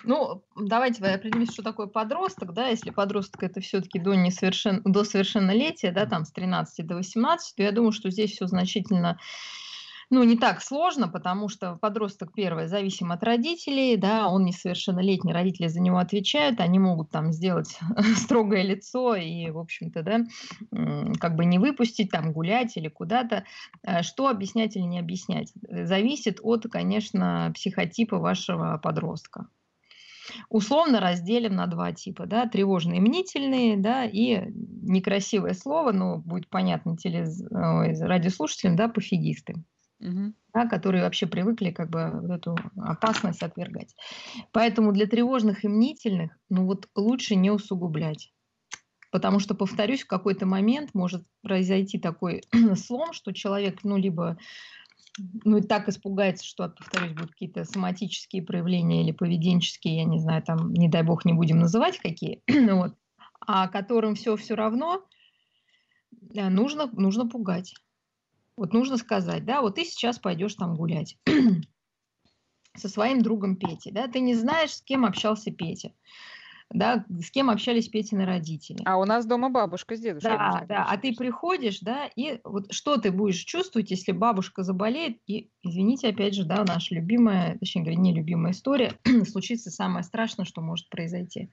Ну, 0.04 0.44
давайте 0.54 1.04
определимся, 1.04 1.54
что 1.54 1.64
такое 1.64 1.88
подросток, 1.88 2.52
да, 2.52 2.68
если 2.68 2.90
подросток 2.90 3.42
это 3.42 3.60
все-таки 3.60 3.98
до, 3.98 4.14
несовершен... 4.14 4.82
до 4.84 5.02
совершеннолетия, 5.02 5.90
да, 5.90 6.06
там 6.06 6.24
с 6.24 6.30
13 6.30 6.86
до 6.86 6.94
18, 6.94 7.56
то 7.56 7.62
я 7.64 7.72
думаю, 7.72 7.90
что 7.90 8.10
здесь 8.10 8.30
все 8.30 8.46
значительно 8.46 9.18
ну, 10.08 10.22
не 10.22 10.36
так 10.36 10.62
сложно, 10.62 11.08
потому 11.08 11.48
что 11.48 11.76
подросток, 11.76 12.32
первое, 12.32 12.68
зависим 12.68 13.10
от 13.10 13.24
родителей, 13.24 13.96
да, 13.96 14.28
он 14.28 14.44
несовершеннолетний, 14.44 15.32
родители 15.32 15.66
за 15.66 15.80
него 15.80 15.98
отвечают, 15.98 16.60
они 16.60 16.78
могут 16.78 17.10
там 17.10 17.32
сделать 17.32 17.76
строгое 18.16 18.62
лицо 18.62 19.16
и, 19.16 19.50
в 19.50 19.58
общем-то, 19.58 20.02
да, 20.02 20.20
как 21.18 21.34
бы 21.34 21.44
не 21.44 21.58
выпустить, 21.58 22.10
там, 22.10 22.32
гулять 22.32 22.76
или 22.76 22.88
куда-то. 22.88 23.44
Э, 23.82 24.02
что 24.02 24.28
объяснять 24.28 24.76
или 24.76 24.84
не 24.84 25.00
объяснять? 25.00 25.52
Зависит 25.68 26.38
от, 26.40 26.66
конечно, 26.70 27.50
психотипа 27.54 28.18
вашего 28.18 28.78
подростка 28.82 29.48
условно 30.48 30.98
разделим 31.00 31.54
на 31.54 31.68
два 31.68 31.92
типа, 31.92 32.26
да, 32.26 32.46
тревожные 32.48 33.00
мнительные, 33.00 33.76
да, 33.76 34.04
и 34.04 34.50
некрасивое 34.82 35.54
слово, 35.54 35.92
но 35.92 36.18
будет 36.18 36.48
понятно 36.48 36.96
телез... 36.96 37.44
радиослушателям, 37.50 38.74
да, 38.74 38.88
пофигисты 38.88 39.54
угу. 40.00 40.32
да, 40.54 40.66
которые 40.66 41.04
вообще 41.04 41.26
привыкли 41.26 41.70
как 41.70 41.90
бы 41.90 42.10
вот 42.12 42.30
эту 42.30 42.56
опасность 42.76 43.42
отвергать. 43.42 43.94
Поэтому 44.52 44.92
для 44.92 45.06
тревожных 45.06 45.64
и 45.64 45.68
мнительных, 45.68 46.32
ну 46.48 46.66
вот 46.66 46.88
лучше 46.94 47.34
не 47.34 47.50
усугублять. 47.50 48.32
Потому 49.12 49.38
что, 49.38 49.54
повторюсь, 49.54 50.02
в 50.02 50.08
какой-то 50.08 50.46
момент 50.46 50.90
может 50.92 51.24
произойти 51.42 51.98
такой 51.98 52.42
слом, 52.76 53.12
что 53.12 53.32
человек, 53.32 53.80
ну, 53.82 53.96
либо 53.96 54.36
ну, 55.44 55.58
и 55.58 55.62
так 55.62 55.88
испугается, 55.88 56.44
что, 56.44 56.68
повторюсь, 56.68 57.12
будут 57.12 57.30
какие-то 57.30 57.64
соматические 57.64 58.42
проявления 58.42 59.02
или 59.02 59.12
поведенческие, 59.12 59.98
я 59.98 60.04
не 60.04 60.18
знаю, 60.18 60.42
там, 60.42 60.72
не 60.72 60.88
дай 60.88 61.02
бог, 61.02 61.24
не 61.24 61.32
будем 61.32 61.58
называть 61.58 61.98
какие, 61.98 62.42
вот, 62.72 62.94
а 63.40 63.68
которым 63.68 64.14
все 64.14 64.36
все 64.36 64.54
равно, 64.54 65.02
э, 66.34 66.48
нужно, 66.48 66.90
нужно 66.92 67.26
пугать. 67.28 67.74
Вот 68.56 68.72
нужно 68.72 68.96
сказать, 68.96 69.44
да, 69.44 69.60
вот 69.60 69.74
ты 69.74 69.84
сейчас 69.84 70.18
пойдешь 70.18 70.54
там 70.54 70.76
гулять 70.76 71.18
со 72.76 72.88
своим 72.88 73.20
другом 73.20 73.56
Петей, 73.56 73.92
да, 73.92 74.08
ты 74.08 74.20
не 74.20 74.34
знаешь, 74.34 74.74
с 74.74 74.82
кем 74.82 75.04
общался 75.04 75.50
Петя, 75.50 75.92
да, 76.70 77.04
с 77.20 77.30
кем 77.30 77.50
общались 77.50 77.88
Петины 77.88 78.24
родители. 78.24 78.82
А 78.84 78.98
у 78.98 79.04
нас 79.04 79.26
дома 79.26 79.50
бабушка 79.50 79.96
с 79.96 80.00
дедушкой. 80.00 80.32
Да, 80.32 80.64
да, 80.68 80.86
а 80.88 80.96
ты 80.96 81.14
приходишь, 81.14 81.80
да, 81.80 82.06
и 82.16 82.40
вот 82.44 82.72
что 82.72 82.96
ты 82.96 83.12
будешь 83.12 83.44
чувствовать, 83.44 83.90
если 83.90 84.12
бабушка 84.12 84.62
заболеет, 84.62 85.18
и, 85.26 85.50
извините, 85.62 86.08
опять 86.08 86.34
же, 86.34 86.44
да, 86.44 86.64
наша 86.64 86.94
любимая, 86.94 87.58
точнее 87.58 87.82
говоря, 87.82 88.00
нелюбимая 88.00 88.52
история, 88.52 88.92
случится 89.26 89.70
самое 89.70 90.02
страшное, 90.02 90.46
что 90.46 90.62
может 90.62 90.88
произойти. 90.88 91.50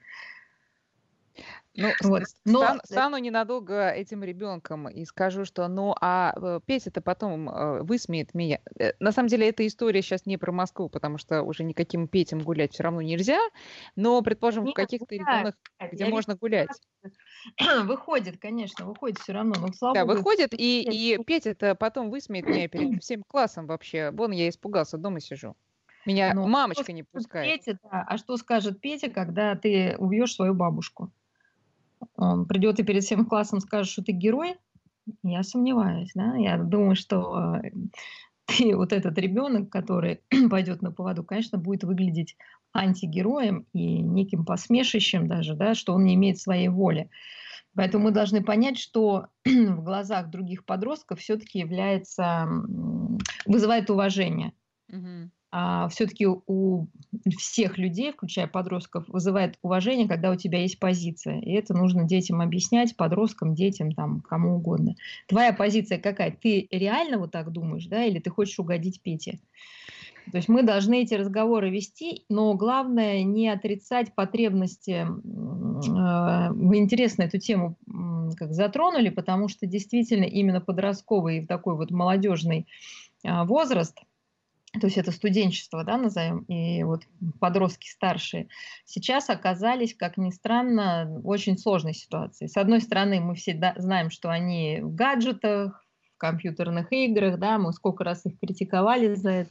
Ну, 1.76 1.90
вот. 2.02 2.22
Но... 2.44 2.62
Стан, 2.62 2.80
стану 2.84 3.18
ненадолго 3.18 3.90
этим 3.90 4.22
ребенком 4.22 4.88
и 4.88 5.04
скажу, 5.04 5.44
что 5.44 5.66
ну, 5.66 5.94
а 6.00 6.32
э, 6.36 6.60
Петя-то 6.64 7.00
потом 7.00 7.48
э, 7.48 7.82
высмеет 7.82 8.32
меня. 8.32 8.60
Э, 8.78 8.92
на 9.00 9.10
самом 9.10 9.28
деле, 9.28 9.48
эта 9.48 9.66
история 9.66 10.00
сейчас 10.00 10.24
не 10.24 10.36
про 10.36 10.52
Москву, 10.52 10.88
потому 10.88 11.18
что 11.18 11.42
уже 11.42 11.64
никаким 11.64 12.06
Петям 12.06 12.40
гулять 12.40 12.74
все 12.74 12.84
равно 12.84 13.02
нельзя, 13.02 13.40
но, 13.96 14.22
предположим, 14.22 14.64
Нет, 14.64 14.72
в 14.72 14.76
каких-то 14.76 15.14
регионах, 15.14 15.54
где 15.92 16.06
можно 16.06 16.36
гулять. 16.36 16.68
Выходит, 17.84 18.38
конечно, 18.38 18.86
выходит 18.86 19.18
все 19.18 19.32
равно. 19.32 19.54
Но, 19.58 19.72
слава 19.72 19.94
да, 19.94 20.04
выходит, 20.04 20.54
и, 20.54 20.82
и 20.82 21.22
Петя-то 21.22 21.74
потом 21.74 22.10
высмеет 22.10 22.46
меня 22.46 22.68
перед 22.68 22.74
всем 23.02 23.24
классом 23.26 23.66
вообще. 23.66 24.12
Вон 24.12 24.30
я 24.30 24.48
испугался, 24.48 24.96
дома 24.96 25.20
сижу. 25.20 25.56
Меня 26.06 26.34
ну, 26.34 26.46
мамочка 26.46 26.92
не 26.92 27.02
пускает. 27.02 27.64
Петя, 27.64 27.78
да. 27.82 28.04
А 28.06 28.18
что 28.18 28.36
скажет 28.36 28.80
Петя, 28.80 29.10
когда 29.10 29.56
ты 29.56 29.96
убьешь 29.98 30.34
свою 30.34 30.54
бабушку? 30.54 31.10
Он 32.16 32.46
придет 32.46 32.78
и 32.78 32.84
перед 32.84 33.04
всем 33.04 33.26
классом 33.26 33.60
скажет, 33.60 33.90
что 33.92 34.02
ты 34.02 34.12
герой, 34.12 34.56
я 35.22 35.42
сомневаюсь, 35.42 36.12
да, 36.14 36.34
я 36.36 36.56
думаю, 36.56 36.96
что 36.96 37.56
э, 37.56 37.70
ты 38.46 38.76
вот 38.76 38.92
этот 38.92 39.18
ребенок, 39.18 39.70
который 39.70 40.20
пойдет 40.50 40.82
на 40.82 40.90
поводу, 40.90 41.24
конечно, 41.24 41.58
будет 41.58 41.84
выглядеть 41.84 42.36
антигероем 42.72 43.66
и 43.72 44.00
неким 44.00 44.44
посмешищем 44.44 45.28
даже, 45.28 45.54
да, 45.54 45.74
что 45.74 45.94
он 45.94 46.04
не 46.04 46.14
имеет 46.14 46.38
своей 46.38 46.68
воли. 46.68 47.10
Поэтому 47.76 48.04
мы 48.04 48.10
должны 48.12 48.42
понять, 48.42 48.78
что 48.78 49.26
в 49.44 49.82
глазах 49.82 50.30
других 50.30 50.64
подростков 50.64 51.20
все-таки 51.20 51.58
является, 51.58 52.48
вызывает 53.46 53.90
уважение. 53.90 54.52
Угу 54.88 55.30
а, 55.56 55.88
все-таки 55.88 56.26
у 56.26 56.88
всех 57.38 57.78
людей, 57.78 58.10
включая 58.10 58.48
подростков, 58.48 59.04
вызывает 59.06 59.56
уважение, 59.62 60.08
когда 60.08 60.32
у 60.32 60.34
тебя 60.34 60.58
есть 60.58 60.80
позиция. 60.80 61.38
И 61.42 61.52
это 61.52 61.74
нужно 61.74 62.02
детям 62.02 62.40
объяснять, 62.40 62.96
подросткам, 62.96 63.54
детям, 63.54 63.92
там, 63.92 64.20
кому 64.20 64.56
угодно. 64.56 64.96
Твоя 65.28 65.52
позиция 65.52 65.98
какая? 65.98 66.32
Ты 66.32 66.66
реально 66.72 67.18
вот 67.18 67.30
так 67.30 67.52
думаешь, 67.52 67.86
да, 67.86 68.04
или 68.04 68.18
ты 68.18 68.30
хочешь 68.30 68.58
угодить 68.58 69.00
Пете? 69.00 69.38
То 70.32 70.38
есть 70.38 70.48
мы 70.48 70.64
должны 70.64 71.02
эти 71.02 71.14
разговоры 71.14 71.70
вести, 71.70 72.24
но 72.28 72.54
главное 72.54 73.22
не 73.22 73.48
отрицать 73.48 74.12
потребности. 74.12 75.06
А, 75.96 76.50
вы 76.52 76.78
интересно 76.78 77.22
эту 77.22 77.38
тему 77.38 77.76
как 78.36 78.54
затронули, 78.54 79.10
потому 79.10 79.46
что 79.46 79.66
действительно 79.66 80.24
именно 80.24 80.60
подростковый 80.60 81.38
и 81.38 81.46
такой 81.46 81.76
вот 81.76 81.92
молодежный 81.92 82.66
а, 83.22 83.44
возраст– 83.44 83.96
то 84.80 84.86
есть 84.86 84.98
это 84.98 85.12
студенчество, 85.12 85.84
да, 85.84 85.96
назовем, 85.96 86.40
и 86.44 86.82
вот 86.82 87.02
подростки 87.40 87.88
старшие, 87.88 88.48
сейчас 88.84 89.30
оказались, 89.30 89.94
как 89.94 90.16
ни 90.16 90.30
странно, 90.30 91.06
в 91.22 91.28
очень 91.28 91.56
сложной 91.58 91.94
ситуации. 91.94 92.46
С 92.46 92.56
одной 92.56 92.80
стороны, 92.80 93.20
мы 93.20 93.34
все 93.34 93.74
знаем, 93.76 94.10
что 94.10 94.30
они 94.30 94.80
в 94.82 94.94
гаджетах, 94.94 95.84
в 96.14 96.18
компьютерных 96.18 96.92
играх, 96.92 97.38
да, 97.38 97.58
мы 97.58 97.72
сколько 97.72 98.02
раз 98.04 98.26
их 98.26 98.38
критиковали 98.40 99.14
за 99.14 99.30
это, 99.30 99.50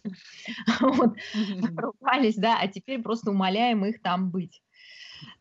вот, 0.82 1.16
ругались, 1.78 2.36
да, 2.36 2.60
а 2.60 2.68
теперь 2.68 3.02
просто 3.02 3.32
умоляем 3.32 3.86
их 3.86 4.02
там 4.02 4.30
быть. 4.30 4.62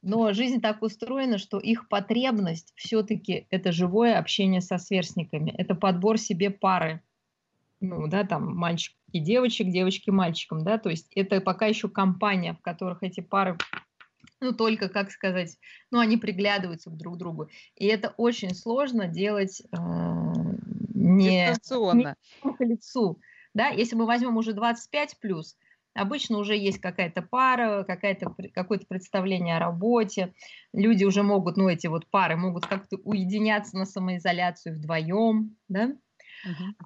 Но 0.00 0.32
жизнь 0.32 0.60
так 0.60 0.82
устроена, 0.82 1.38
что 1.38 1.58
их 1.58 1.88
потребность 1.88 2.72
все-таки 2.76 3.46
это 3.50 3.72
живое 3.72 4.16
общение 4.16 4.60
со 4.60 4.78
сверстниками, 4.78 5.52
это 5.58 5.74
подбор 5.74 6.18
себе 6.18 6.50
пары, 6.50 7.02
ну, 7.82 8.06
да, 8.06 8.24
там 8.24 8.56
мальчик 8.56 8.94
и 9.12 9.20
девочек, 9.20 9.68
девочки 9.68 10.10
мальчикам, 10.10 10.64
да, 10.64 10.78
то 10.78 10.88
есть 10.88 11.10
это 11.14 11.40
пока 11.40 11.66
еще 11.66 11.88
компания, 11.88 12.54
в 12.54 12.60
которых 12.60 13.02
эти 13.02 13.20
пары 13.20 13.58
ну, 14.40 14.52
только, 14.52 14.88
как 14.88 15.10
сказать, 15.10 15.56
ну, 15.90 16.00
они 16.00 16.16
приглядываются 16.16 16.90
друг 16.90 17.14
к 17.14 17.18
другу. 17.18 17.48
И 17.76 17.86
это 17.86 18.12
очень 18.16 18.54
сложно 18.54 19.06
делать 19.06 19.60
э, 19.60 19.76
не, 20.94 21.28
не 21.28 21.54
к 22.42 22.60
лицу. 22.60 23.20
Да? 23.54 23.68
Если 23.68 23.94
мы 23.94 24.04
возьмем 24.04 24.36
уже 24.36 24.52
25 24.52 25.18
плюс, 25.20 25.56
обычно 25.94 26.38
уже 26.38 26.56
есть 26.56 26.80
какая-то 26.80 27.22
пара, 27.22 27.84
какая-то, 27.84 28.34
какое-то 28.52 28.86
представление 28.86 29.56
о 29.56 29.60
работе. 29.60 30.34
Люди 30.72 31.04
уже 31.04 31.22
могут, 31.22 31.56
ну, 31.56 31.68
эти 31.68 31.86
вот 31.86 32.08
пары 32.10 32.36
могут 32.36 32.66
как-то 32.66 32.96
уединяться 33.04 33.76
на 33.76 33.86
самоизоляцию 33.86 34.76
вдвоем, 34.76 35.56
да, 35.68 35.92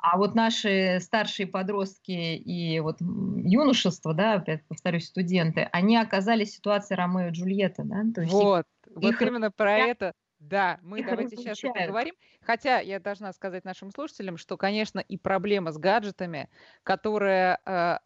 А 0.02 0.18
вот 0.18 0.34
наши 0.34 0.98
старшие 1.00 1.46
подростки 1.46 2.12
и 2.12 2.80
вот 2.80 2.98
юношество, 3.00 4.14
да, 4.14 4.34
опять 4.34 4.66
повторюсь, 4.66 5.06
студенты, 5.06 5.68
они 5.72 5.96
оказались 5.96 6.50
в 6.50 6.54
ситуации 6.56 6.94
Ромео 6.94 7.28
и 7.28 7.30
Джульетты, 7.30 7.82
да? 7.84 8.02
То 8.14 8.20
есть 8.22 8.32
вот, 8.32 8.66
их, 8.86 8.96
вот 8.96 9.14
их 9.14 9.22
именно 9.22 9.50
про 9.50 9.78
это 9.78 10.12
да, 10.38 10.78
мы 10.82 11.00
Их 11.00 11.06
давайте 11.06 11.36
сейчас 11.36 11.62
и 11.64 11.68
поговорим. 11.68 12.14
Хотя 12.42 12.78
я 12.80 13.00
должна 13.00 13.32
сказать 13.32 13.64
нашим 13.64 13.90
слушателям, 13.90 14.36
что, 14.36 14.56
конечно, 14.56 15.00
и 15.00 15.16
проблема 15.16 15.72
с 15.72 15.78
гаджетами, 15.78 16.48
которая 16.82 17.58
э, 17.64 17.98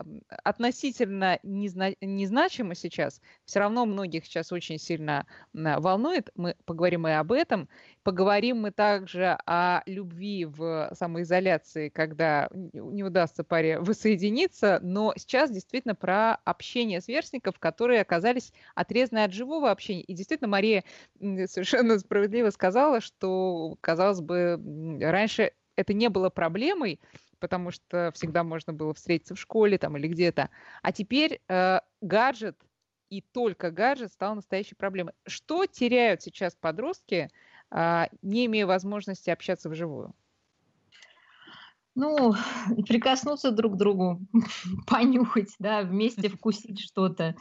относительно 0.45 1.39
незна- 1.43 1.97
незначима 2.01 2.75
сейчас, 2.75 3.21
все 3.45 3.59
равно 3.59 3.85
многих 3.85 4.25
сейчас 4.25 4.53
очень 4.53 4.79
сильно 4.79 5.27
э, 5.55 5.79
волнует. 5.81 6.31
Мы 6.37 6.57
поговорим 6.65 7.07
и 7.09 7.11
об 7.11 7.33
этом. 7.33 7.69
Поговорим 8.03 8.63
мы 8.63 8.71
также 8.71 9.37
о 9.45 9.83
любви 9.85 10.47
в 10.47 10.91
самоизоляции, 10.95 11.91
когда 11.91 12.49
не 12.53 13.05
удастся 13.05 13.45
паре 13.45 13.79
воссоединиться. 13.79 14.81
Но 14.83 15.13
сейчас 15.17 15.51
действительно 15.51 15.95
про 15.95 16.37
общение 16.45 17.03
сверстников, 17.03 17.59
которые 17.59 18.01
оказались 18.01 18.53
отрезаны 18.75 19.25
от 19.25 19.35
живого 19.35 19.71
общения. 19.71 20.03
И 20.03 20.15
действительно, 20.15 20.49
Мария 20.49 20.85
совершенно 21.19 21.99
справедливо 21.99 22.49
сказала, 22.51 23.03
что, 23.03 23.77
казалось 23.83 24.23
бы, 24.23 24.59
раньше 25.03 25.53
это 25.77 25.93
не 25.93 26.09
было 26.09 26.31
проблемой, 26.31 27.01
потому 27.39 27.71
что 27.71 28.13
всегда 28.15 28.45
можно 28.45 28.73
было 28.73 28.95
встретиться 28.95 29.35
в 29.35 29.41
школе 29.41 29.77
там 29.77 29.97
или 29.99 30.09
где-то. 30.09 30.49
А 30.83 30.93
теперь 30.93 31.41
э, 31.49 31.81
гаджет 32.01 32.57
и 33.11 33.23
только 33.23 33.71
гаджет 33.71 34.13
стал 34.13 34.37
настоящей 34.37 34.77
проблемой. 34.77 35.13
Что 35.27 35.67
теряют 35.67 36.23
сейчас 36.23 36.55
подростки, 36.55 37.29
не 37.71 38.47
имея 38.47 38.67
возможности 38.67 39.31
общаться 39.31 39.69
вживую? 39.69 40.15
Ну, 41.95 42.35
прикоснуться 42.87 43.51
друг 43.51 43.75
к 43.75 43.77
другу, 43.77 44.21
понюхать, 44.87 45.55
да, 45.59 45.83
вместе 45.83 46.29
вкусить 46.29 46.81
что-то 46.81 47.35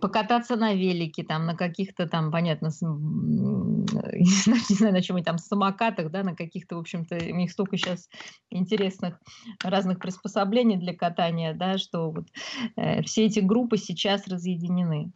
покататься 0.00 0.56
на 0.56 0.72
велике, 0.74 1.22
там, 1.22 1.44
на 1.44 1.54
каких-то 1.54 2.06
там, 2.08 2.30
понятно, 2.30 2.70
не 2.80 4.74
знаю, 4.74 4.94
на 4.94 5.02
чем 5.02 5.16
они 5.16 5.24
там, 5.24 5.38
самокатах, 5.38 6.10
да, 6.10 6.22
на 6.22 6.34
каких-то, 6.34 6.76
в 6.76 6.78
общем-то, 6.78 7.16
у 7.16 7.36
них 7.36 7.50
столько 7.50 7.76
сейчас 7.76 8.08
интересных 8.50 9.20
разных 9.62 9.98
приспособлений 9.98 10.76
для 10.76 10.94
катания, 10.94 11.52
да, 11.52 11.78
что 11.78 12.10
вот 12.10 12.28
э, 12.76 13.02
все 13.02 13.26
эти 13.26 13.40
группы 13.40 13.76
сейчас 13.76 14.26
разъединены 14.26 15.12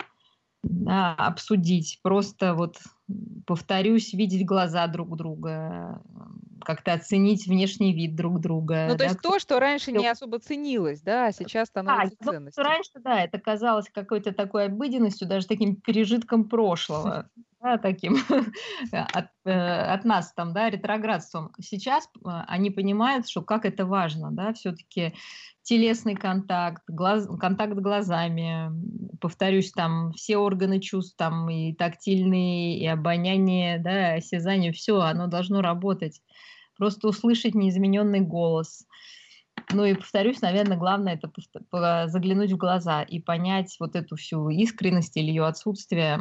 да, 0.62 1.15
обсудить, 1.15 2.00
просто 2.03 2.55
вот, 2.55 2.79
повторюсь, 3.47 4.12
видеть 4.12 4.45
глаза 4.45 4.87
друг 4.87 5.17
друга, 5.17 6.03
как-то 6.65 6.93
оценить 6.93 7.47
внешний 7.47 7.93
вид 7.95 8.17
друг 8.17 8.41
друга. 8.41 8.87
Ну, 8.88 8.93
то 8.93 8.99
да, 8.99 9.05
есть 9.05 9.21
то, 9.23 9.38
что 9.38 9.61
раньше 9.61 9.93
не 9.93 10.07
особо 10.07 10.38
ценилось, 10.38 11.00
да, 11.00 11.27
а 11.27 11.33
сейчас 11.33 11.69
становится 11.69 12.17
а, 12.21 12.25
ценностью. 12.25 12.65
Раньше, 12.65 12.91
да, 13.03 13.23
это 13.23 13.38
казалось 13.38 13.88
какой-то 13.93 14.33
такой 14.33 14.67
обыденностью, 14.67 15.29
даже 15.29 15.47
таким 15.47 15.77
пережитком 15.77 16.49
прошлого, 16.49 17.31
да, 17.61 17.79
таким 17.79 18.17
от, 18.93 19.29
э, 19.45 19.50
от 19.50 20.05
нас 20.05 20.33
там, 20.33 20.53
да, 20.53 20.71
ретроградством. 20.71 21.53
Сейчас 21.61 22.09
э, 22.17 22.29
они 22.47 22.71
понимают, 22.71 23.29
что 23.29 23.43
как 23.43 23.65
это 23.65 23.85
важно, 23.85 24.31
да, 24.31 24.53
все-таки 24.53 25.15
телесный 25.62 26.15
контакт, 26.15 26.83
глаз, 26.88 27.29
контакт 27.38 27.75
глазами, 27.75 28.71
повторюсь, 29.21 29.73
там 29.73 30.12
все 30.12 30.38
органы 30.38 30.81
чувств, 30.81 31.17
там 31.17 31.50
и 31.50 31.75
тактильные, 31.75 32.79
и 32.79 32.87
обоняние, 32.87 33.79
да, 33.79 34.15
осязание, 34.15 34.73
все, 34.73 35.00
оно 35.00 35.27
должно 35.27 35.61
работать. 35.61 36.23
Просто 36.77 37.09
услышать 37.09 37.55
неизмененный 37.55 38.21
голос. 38.21 38.87
Ну 39.73 39.85
и 39.85 39.95
повторюсь, 39.95 40.41
наверное, 40.41 40.79
главное 40.79 41.21
это 41.21 41.31
заглянуть 42.09 42.53
в 42.53 42.57
глаза 42.57 43.03
и 43.03 43.21
понять 43.21 43.77
вот 43.81 43.97
эту 43.97 44.17
всю 44.17 44.49
искренность 44.49 45.17
или 45.17 45.27
ее 45.27 45.45
отсутствие 45.45 46.21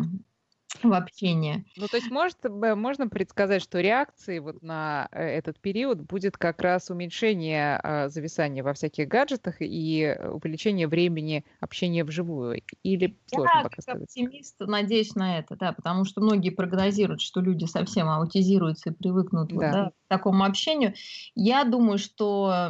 в 0.83 0.93
общении. 0.93 1.65
Ну, 1.75 1.87
то 1.87 1.97
есть 1.97 2.11
может, 2.11 2.37
можно 2.43 3.07
предсказать, 3.07 3.61
что 3.61 3.79
реакцией 3.79 4.39
вот 4.39 4.61
на 4.61 5.07
э, 5.11 5.23
этот 5.23 5.59
период 5.59 6.01
будет 6.01 6.37
как 6.37 6.61
раз 6.61 6.89
уменьшение 6.89 7.79
э, 7.83 8.09
зависания 8.09 8.63
во 8.63 8.73
всяких 8.73 9.07
гаджетах 9.07 9.55
и 9.59 10.15
увеличение 10.31 10.87
времени 10.87 11.45
общения 11.59 12.03
вживую? 12.03 12.61
Или 12.83 13.17
сложно 13.27 13.51
Я, 13.57 13.63
пока 13.63 13.81
как 13.81 13.95
оптимист, 14.01 14.55
надеюсь 14.59 15.15
на 15.15 15.39
это, 15.39 15.55
да, 15.55 15.71
потому 15.71 16.05
что 16.05 16.21
многие 16.21 16.49
прогнозируют, 16.49 17.21
что 17.21 17.41
люди 17.41 17.65
совсем 17.65 18.09
аутизируются 18.09 18.89
и 18.89 18.93
привыкнут 18.93 19.49
да. 19.49 19.55
Вот, 19.55 19.61
да, 19.61 19.89
к 19.89 20.07
такому 20.09 20.43
общению. 20.43 20.93
Я 21.35 21.63
думаю, 21.63 21.97
что, 21.97 22.69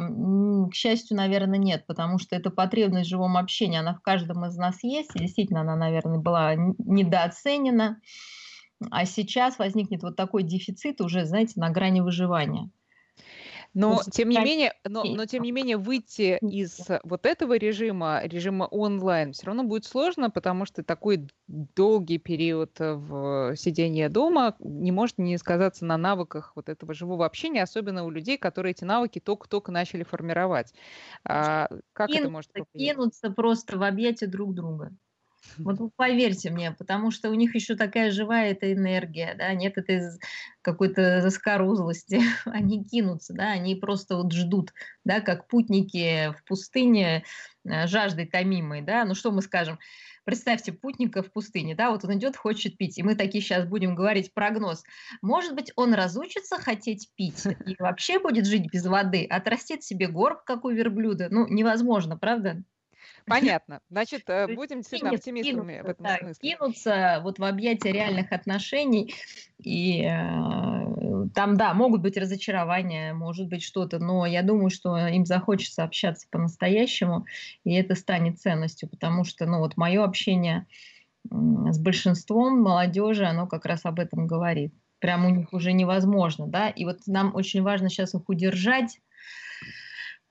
к 0.70 0.74
счастью, 0.74 1.16
наверное, 1.16 1.58
нет, 1.58 1.84
потому 1.86 2.18
что 2.18 2.36
эта 2.36 2.50
потребность 2.50 3.06
в 3.06 3.10
живом 3.10 3.36
общении, 3.36 3.78
она 3.78 3.94
в 3.94 4.00
каждом 4.02 4.44
из 4.46 4.56
нас 4.56 4.82
есть, 4.82 5.14
и 5.14 5.18
действительно 5.18 5.60
она, 5.62 5.76
наверное, 5.76 6.18
была 6.18 6.54
недооценена, 6.54 7.87
а 8.90 9.04
сейчас 9.06 9.58
возникнет 9.58 10.02
вот 10.02 10.16
такой 10.16 10.42
дефицит 10.42 11.00
уже, 11.00 11.24
знаете, 11.24 11.54
на 11.56 11.70
грани 11.70 12.00
выживания. 12.00 12.70
Но 13.74 14.00
тем 14.10 14.30
не 14.30 14.38
менее, 14.38 14.74
но, 14.84 15.04
но 15.04 15.26
тем 15.26 15.42
не 15.42 15.52
менее 15.52 15.76
выйти 15.76 16.38
из 16.40 16.88
вот 17.04 17.26
этого 17.26 17.56
режима, 17.56 18.22
режима 18.24 18.64
онлайн, 18.64 19.32
все 19.32 19.46
равно 19.46 19.64
будет 19.64 19.84
сложно, 19.84 20.30
потому 20.30 20.64
что 20.64 20.82
такой 20.82 21.28
долгий 21.46 22.18
период 22.18 22.72
в 22.78 23.54
сидения 23.56 24.08
дома 24.08 24.56
не 24.58 24.90
может 24.90 25.18
не 25.18 25.36
сказаться 25.38 25.84
на 25.84 25.96
навыках 25.96 26.52
вот 26.56 26.68
этого 26.68 26.94
живого 26.94 27.26
общения, 27.26 27.62
особенно 27.62 28.04
у 28.04 28.10
людей, 28.10 28.38
которые 28.38 28.72
эти 28.72 28.84
навыки 28.84 29.20
только-только 29.20 29.70
начали 29.70 30.02
формировать. 30.02 30.72
А, 31.24 31.68
как 31.92 32.08
кинуться, 32.08 32.22
это 32.24 32.32
может 32.32 32.52
повлиять? 32.52 32.96
Кинуться 32.96 33.30
просто 33.30 33.78
в 33.78 33.82
объятия 33.82 34.26
друг 34.26 34.54
друга. 34.54 34.92
Вот 35.58 35.78
поверьте 35.96 36.50
мне, 36.50 36.72
потому 36.72 37.10
что 37.10 37.30
у 37.30 37.34
них 37.34 37.54
еще 37.54 37.74
такая 37.74 38.10
живая 38.10 38.52
эта 38.52 38.72
энергия, 38.72 39.34
да, 39.36 39.52
нет 39.54 39.78
этой 39.78 40.02
какой-то 40.62 41.20
заскорузлости, 41.20 42.20
они 42.44 42.84
кинутся, 42.84 43.34
да, 43.34 43.50
они 43.50 43.74
просто 43.74 44.16
вот 44.16 44.32
ждут, 44.32 44.72
да, 45.04 45.20
как 45.20 45.48
путники 45.48 46.32
в 46.32 46.44
пустыне 46.44 47.24
э, 47.64 47.86
жаждой 47.86 48.26
томимой, 48.26 48.82
да, 48.82 49.04
ну 49.04 49.14
что 49.14 49.30
мы 49.30 49.42
скажем, 49.42 49.78
представьте 50.24 50.72
путника 50.72 51.22
в 51.22 51.32
пустыне, 51.32 51.74
да, 51.74 51.90
вот 51.90 52.04
он 52.04 52.18
идет, 52.18 52.36
хочет 52.36 52.76
пить, 52.76 52.98
и 52.98 53.02
мы 53.02 53.14
такие 53.14 53.42
сейчас 53.42 53.64
будем 53.64 53.94
говорить 53.94 54.34
прогноз. 54.34 54.84
Может 55.22 55.54
быть, 55.54 55.72
он 55.74 55.94
разучится 55.94 56.58
хотеть 56.58 57.10
пить 57.14 57.46
и 57.46 57.76
вообще 57.78 58.18
будет 58.18 58.46
жить 58.46 58.70
без 58.70 58.84
воды, 58.84 59.24
отрастит 59.24 59.82
себе 59.82 60.06
горб, 60.06 60.44
как 60.44 60.64
у 60.64 60.70
верблюда. 60.70 61.28
Ну, 61.30 61.46
невозможно, 61.48 62.18
правда? 62.18 62.62
Понятно. 63.26 63.80
Значит, 63.90 64.22
э, 64.28 64.54
будем 64.54 64.78
действительно 64.78 65.12
оптимистами 65.12 65.80
в 65.80 65.86
этом 65.86 66.04
да, 66.04 66.16
смысле. 66.18 66.50
Кинуться 66.50 67.20
вот 67.22 67.38
в 67.38 67.44
объятия 67.44 67.92
реальных 67.92 68.32
отношений. 68.32 69.14
И 69.62 70.02
э, 70.04 71.28
там, 71.34 71.56
да, 71.56 71.74
могут 71.74 72.02
быть 72.02 72.16
разочарования, 72.16 73.12
может 73.12 73.48
быть 73.48 73.62
что-то, 73.62 73.98
но 73.98 74.26
я 74.26 74.42
думаю, 74.42 74.70
что 74.70 74.96
им 74.96 75.26
захочется 75.26 75.84
общаться 75.84 76.26
по-настоящему, 76.30 77.26
и 77.64 77.74
это 77.74 77.94
станет 77.94 78.40
ценностью, 78.40 78.88
потому 78.88 79.24
что, 79.24 79.46
ну, 79.46 79.58
вот 79.58 79.76
мое 79.76 80.04
общение 80.04 80.66
с 81.30 81.78
большинством 81.78 82.62
молодежи, 82.62 83.24
оно 83.24 83.46
как 83.46 83.66
раз 83.66 83.84
об 83.84 84.00
этом 84.00 84.26
говорит. 84.26 84.72
Прям 84.98 85.26
у 85.26 85.30
них 85.30 85.52
уже 85.52 85.72
невозможно, 85.72 86.46
да, 86.46 86.68
и 86.68 86.84
вот 86.84 86.98
нам 87.06 87.34
очень 87.34 87.62
важно 87.62 87.88
сейчас 87.88 88.14
их 88.14 88.28
удержать, 88.28 89.00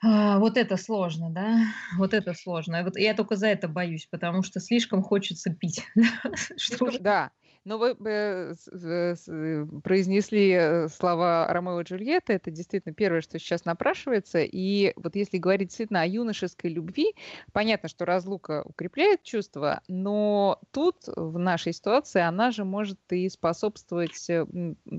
вот 0.03 0.57
это 0.57 0.77
сложно, 0.77 1.29
да, 1.29 1.59
вот 1.97 2.13
это 2.13 2.33
сложно. 2.33 2.83
Вот 2.83 2.97
я 2.97 3.13
только 3.13 3.35
за 3.35 3.47
это 3.47 3.67
боюсь, 3.67 4.07
потому 4.09 4.43
что 4.43 4.59
слишком 4.59 5.01
хочется 5.01 5.53
пить. 5.53 5.83
Да, 7.01 7.31
но 7.67 7.77
вы 7.77 7.97
э, 8.05 8.53
э, 8.71 9.65
произнесли 9.83 10.51
э, 10.51 10.87
слова 10.87 11.47
Ромео 11.49 11.81
и 11.81 11.83
Джульетты, 11.83 12.31
это 12.31 12.49
действительно 12.49 12.93
первое, 12.93 13.19
что 13.19 13.37
сейчас 13.39 13.65
напрашивается. 13.65 14.39
И 14.39 14.93
вот 14.95 15.17
если 15.17 15.37
говорить 15.37 15.67
действительно 15.67 16.01
о 16.01 16.07
юношеской 16.07 16.71
любви, 16.71 17.13
понятно, 17.51 17.89
что 17.89 18.05
разлука 18.05 18.63
укрепляет 18.63 19.23
чувства, 19.23 19.81
но 19.89 20.61
тут 20.71 20.95
в 21.07 21.37
нашей 21.37 21.73
ситуации 21.73 22.21
она 22.21 22.51
же 22.51 22.63
может 22.63 22.99
и 23.09 23.27
способствовать 23.27 24.25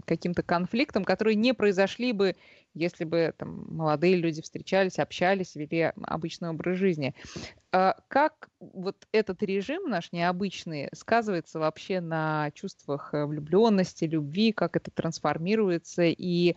каким-то 0.04 0.42
конфликтам, 0.42 1.04
которые 1.04 1.36
не 1.36 1.54
произошли 1.54 2.12
бы 2.12 2.36
если 2.78 3.04
бы 3.04 3.34
там, 3.36 3.66
молодые 3.68 4.16
люди 4.16 4.42
встречались, 4.42 4.98
общались, 4.98 5.56
вели 5.56 5.92
обычный 6.02 6.50
образ 6.50 6.78
жизни. 6.78 7.14
А 7.72 7.96
как 8.08 8.48
вот 8.60 8.96
этот 9.12 9.42
режим 9.42 9.90
наш 9.90 10.12
необычный 10.12 10.88
сказывается 10.94 11.58
вообще 11.58 12.00
на 12.00 12.50
чувствах 12.52 13.12
э, 13.12 13.26
влюбленности, 13.26 14.04
любви, 14.04 14.52
как 14.52 14.76
это 14.76 14.90
трансформируется 14.90 16.04
и 16.04 16.56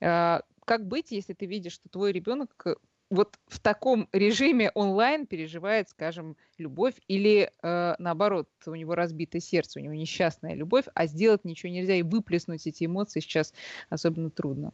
а, 0.00 0.42
как 0.64 0.86
быть, 0.86 1.10
если 1.10 1.32
ты 1.32 1.46
видишь, 1.46 1.72
что 1.72 1.88
твой 1.88 2.12
ребенок 2.12 2.50
э, 2.66 2.74
вот 3.10 3.38
в 3.46 3.60
таком 3.60 4.08
режиме 4.12 4.70
онлайн 4.74 5.26
переживает, 5.26 5.88
скажем, 5.88 6.36
любовь 6.58 6.94
или 7.08 7.50
э, 7.62 7.94
наоборот, 7.98 8.48
у 8.66 8.74
него 8.74 8.94
разбитое 8.94 9.40
сердце, 9.40 9.78
у 9.80 9.82
него 9.82 9.94
несчастная 9.94 10.54
любовь, 10.54 10.84
а 10.94 11.06
сделать 11.06 11.44
ничего 11.44 11.70
нельзя 11.70 11.94
и 11.94 12.02
выплеснуть 12.02 12.66
эти 12.66 12.84
эмоции 12.84 13.20
сейчас 13.20 13.52
особенно 13.90 14.30
трудно. 14.30 14.72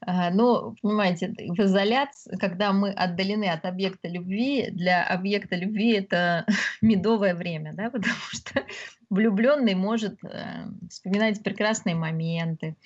А, 0.00 0.30
но, 0.30 0.74
понимаете, 0.82 1.28
в 1.28 1.58
изоляции, 1.60 2.36
когда 2.36 2.72
мы 2.72 2.90
отдалены 2.90 3.44
от 3.48 3.64
объекта 3.64 4.08
любви, 4.08 4.70
для 4.70 5.04
объекта 5.04 5.56
любви 5.56 5.92
это 5.92 6.46
медовое 6.82 7.34
время, 7.34 7.72
да, 7.74 7.90
потому 7.90 8.14
что 8.30 8.64
влюбленный 9.10 9.74
может 9.74 10.22
э, 10.22 10.66
вспоминать 10.90 11.42
прекрасные 11.42 11.94
моменты, 11.94 12.76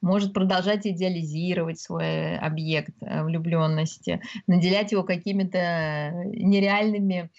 может 0.00 0.32
продолжать 0.32 0.86
идеализировать 0.86 1.78
свой 1.78 2.36
объект 2.36 2.94
э, 3.00 3.22
влюбленности, 3.22 4.20
наделять 4.46 4.92
его 4.92 5.04
какими-то 5.04 6.12
нереальными 6.26 7.30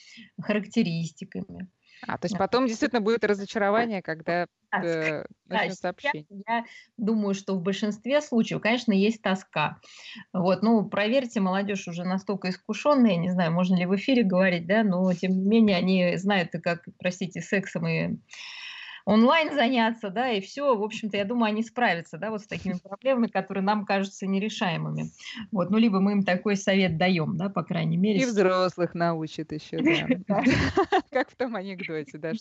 характеристиками. 0.41 1.67
А, 2.07 2.17
то 2.17 2.25
есть 2.25 2.37
потом 2.37 2.67
действительно 2.67 3.01
будет 3.01 3.23
разочарование, 3.23 4.01
когда 4.01 4.47
э, 4.71 5.23
начнется 5.47 5.89
общение. 5.89 6.25
Я 6.47 6.65
думаю, 6.97 7.33
что 7.33 7.55
в 7.55 7.61
большинстве 7.61 8.21
случаев, 8.21 8.61
конечно, 8.61 8.91
есть 8.91 9.21
тоска. 9.21 9.79
Вот, 10.33 10.61
ну, 10.61 10.87
проверьте, 10.87 11.39
молодежь 11.41 11.87
уже 11.87 12.03
настолько 12.03 12.49
искушенная, 12.49 13.17
не 13.17 13.29
знаю, 13.31 13.51
можно 13.51 13.75
ли 13.75 13.85
в 13.85 13.95
эфире 13.95 14.23
говорить, 14.23 14.65
да, 14.67 14.83
но 14.83 15.11
тем 15.13 15.31
не 15.31 15.43
менее 15.45 15.77
они 15.77 16.17
знают, 16.17 16.51
как, 16.63 16.85
простите, 16.99 17.41
сексом 17.41 17.87
и 17.87 18.17
онлайн 19.09 19.53
заняться, 19.53 20.09
да, 20.09 20.29
и 20.31 20.39
все, 20.39 20.75
в 20.77 20.83
общем-то, 20.83 21.17
я 21.17 21.25
думаю, 21.25 21.49
они 21.49 21.63
справятся, 21.63 22.17
да, 22.17 22.29
вот 22.29 22.41
с 22.41 22.47
такими 22.47 22.73
проблемами, 22.83 23.27
которые 23.27 23.63
нам 23.63 23.85
кажутся 23.85 24.27
нерешаемыми. 24.27 25.11
Вот, 25.51 25.71
ну, 25.71 25.77
либо 25.77 25.99
мы 25.99 26.13
им 26.13 26.23
такой 26.23 26.55
совет 26.55 26.97
даем, 26.97 27.37
да, 27.37 27.49
по 27.49 27.63
крайней 27.63 27.97
мере. 27.97 28.21
И 28.21 28.25
взрослых 28.25 28.93
научат 28.93 29.51
еще, 29.51 29.77
да. 29.77 30.43
Как 31.11 31.31
в 31.31 31.35
том 31.35 31.55
анекдоте, 31.55 32.17
да, 32.17 32.33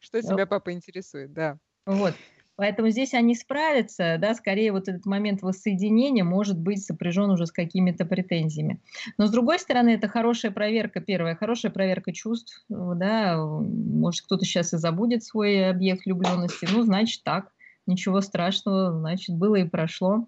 что 0.00 0.22
тебя 0.22 0.46
папа 0.46 0.72
интересует, 0.72 1.32
да. 1.32 1.58
Вот. 1.84 2.14
Поэтому 2.56 2.88
здесь 2.88 3.14
они 3.14 3.34
справятся, 3.34 4.16
да, 4.18 4.34
скорее 4.34 4.72
вот 4.72 4.88
этот 4.88 5.04
момент 5.06 5.42
воссоединения 5.42 6.24
может 6.24 6.58
быть 6.58 6.84
сопряжен 6.84 7.30
уже 7.30 7.46
с 7.46 7.52
какими-то 7.52 8.06
претензиями. 8.06 8.80
Но 9.18 9.26
с 9.26 9.30
другой 9.30 9.58
стороны, 9.58 9.90
это 9.90 10.08
хорошая 10.08 10.50
проверка, 10.50 11.00
первая, 11.00 11.36
хорошая 11.36 11.70
проверка 11.70 12.12
чувств, 12.12 12.64
да, 12.68 13.36
может 13.38 14.22
кто-то 14.22 14.44
сейчас 14.44 14.72
и 14.72 14.78
забудет 14.78 15.22
свой 15.22 15.68
объект 15.68 16.06
влюбленности, 16.06 16.66
ну, 16.72 16.82
значит 16.82 17.22
так, 17.24 17.52
ничего 17.86 18.20
страшного, 18.20 18.92
значит, 18.98 19.36
было 19.36 19.56
и 19.56 19.64
прошло. 19.64 20.26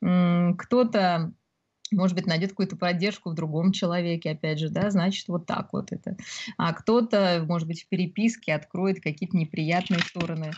Кто-то 0.00 1.32
может 1.92 2.16
быть, 2.16 2.26
найдет 2.26 2.50
какую-то 2.50 2.76
поддержку 2.76 3.30
в 3.30 3.34
другом 3.34 3.72
человеке, 3.72 4.30
опять 4.30 4.58
же, 4.58 4.68
да, 4.68 4.90
значит, 4.90 5.28
вот 5.28 5.46
так 5.46 5.72
вот 5.72 5.92
это. 5.92 6.16
А 6.56 6.72
кто-то, 6.72 7.44
может 7.46 7.68
быть, 7.68 7.84
в 7.84 7.88
переписке 7.88 8.54
откроет 8.54 9.00
какие-то 9.00 9.36
неприятные 9.36 10.00
стороны, 10.00 10.52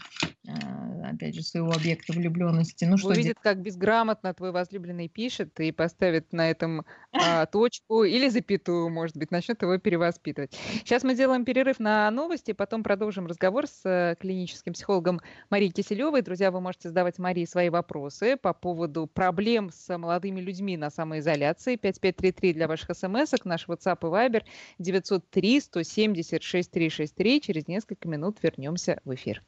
а, 0.48 1.10
опять 1.10 1.34
же, 1.34 1.42
своего 1.42 1.72
объекта 1.72 2.12
влюбленности. 2.12 2.84
Ну, 2.84 2.96
что 2.96 3.08
Увидит, 3.08 3.38
как 3.40 3.60
безграмотно 3.60 4.32
твой 4.34 4.52
возлюбленный 4.52 5.08
пишет 5.08 5.58
и 5.60 5.72
поставит 5.72 6.32
на 6.32 6.50
этом 6.50 6.84
а, 7.12 7.46
точку 7.46 8.04
или 8.04 8.28
запятую, 8.28 8.88
может 8.88 9.16
быть, 9.16 9.30
начнет 9.30 9.60
его 9.62 9.76
перевоспитывать. 9.78 10.56
Сейчас 10.84 11.02
мы 11.02 11.14
делаем 11.14 11.44
перерыв 11.44 11.78
на 11.78 12.10
новости, 12.10 12.52
потом 12.52 12.82
продолжим 12.82 13.26
разговор 13.26 13.66
с 13.66 13.80
э, 13.84 14.16
клиническим 14.18 14.72
психологом 14.72 15.20
Марией 15.50 15.72
Киселевой. 15.72 16.22
Друзья, 16.22 16.50
вы 16.50 16.60
можете 16.60 16.88
задавать 16.88 17.18
Марии 17.18 17.44
свои 17.44 17.68
вопросы 17.68 18.36
по 18.36 18.52
поводу 18.52 19.06
проблем 19.06 19.70
с 19.72 19.96
молодыми 19.96 20.40
людьми 20.40 20.76
на 20.76 20.90
самой 20.90 21.19
самоизоляции. 21.20 21.76
5533 21.76 22.52
для 22.54 22.68
ваших 22.68 22.96
смс 22.96 23.32
Наш 23.44 23.66
WhatsApp 23.66 23.98
и 24.02 24.06
Viber 24.06 24.42
903 24.78 25.60
170 25.60 26.42
6363. 26.42 27.40
Через 27.40 27.68
несколько 27.68 28.08
минут 28.08 28.38
вернемся 28.42 29.00
в 29.04 29.14
эфир. 29.14 29.42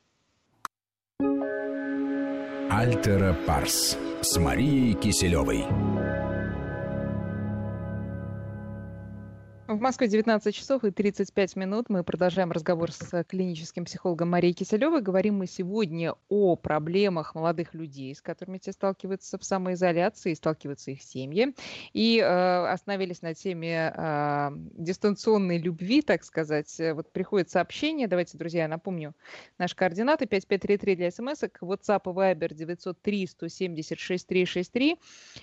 Альтера 2.70 3.36
Парс 3.46 3.98
с 4.22 4.36
Марией 4.38 4.94
Киселевой. 4.94 6.01
В 9.72 9.80
Москве 9.80 10.06
19 10.06 10.54
часов 10.54 10.84
и 10.84 10.90
35 10.90 11.56
минут. 11.56 11.88
Мы 11.88 12.04
продолжаем 12.04 12.52
разговор 12.52 12.92
с 12.92 13.24
клиническим 13.24 13.86
психологом 13.86 14.28
Марией 14.28 14.52
Киселевой. 14.52 15.00
Говорим 15.00 15.38
мы 15.38 15.46
сегодня 15.46 16.14
о 16.28 16.56
проблемах 16.56 17.34
молодых 17.34 17.72
людей, 17.72 18.14
с 18.14 18.20
которыми 18.20 18.58
те 18.58 18.72
сталкиваются 18.72 19.38
в 19.38 19.44
самоизоляции, 19.44 20.34
сталкиваются 20.34 20.90
их 20.90 21.02
семьи. 21.02 21.54
И 21.94 22.18
э, 22.18 22.66
остановились 22.66 23.22
на 23.22 23.32
теме 23.32 23.94
э, 23.96 24.50
дистанционной 24.74 25.56
любви, 25.56 26.02
так 26.02 26.22
сказать. 26.24 26.78
Вот 26.92 27.10
приходит 27.10 27.48
сообщение. 27.48 28.08
Давайте, 28.08 28.36
друзья, 28.36 28.62
я 28.62 28.68
напомню 28.68 29.14
наши 29.56 29.74
координаты. 29.74 30.26
5533 30.26 30.96
для 30.96 31.10
смс 31.10 31.44
WhatsApp 31.62 32.02
и 32.04 32.08
Viber 32.08 32.52
903 32.52 33.26
176 33.26 34.26
363. 34.26 34.98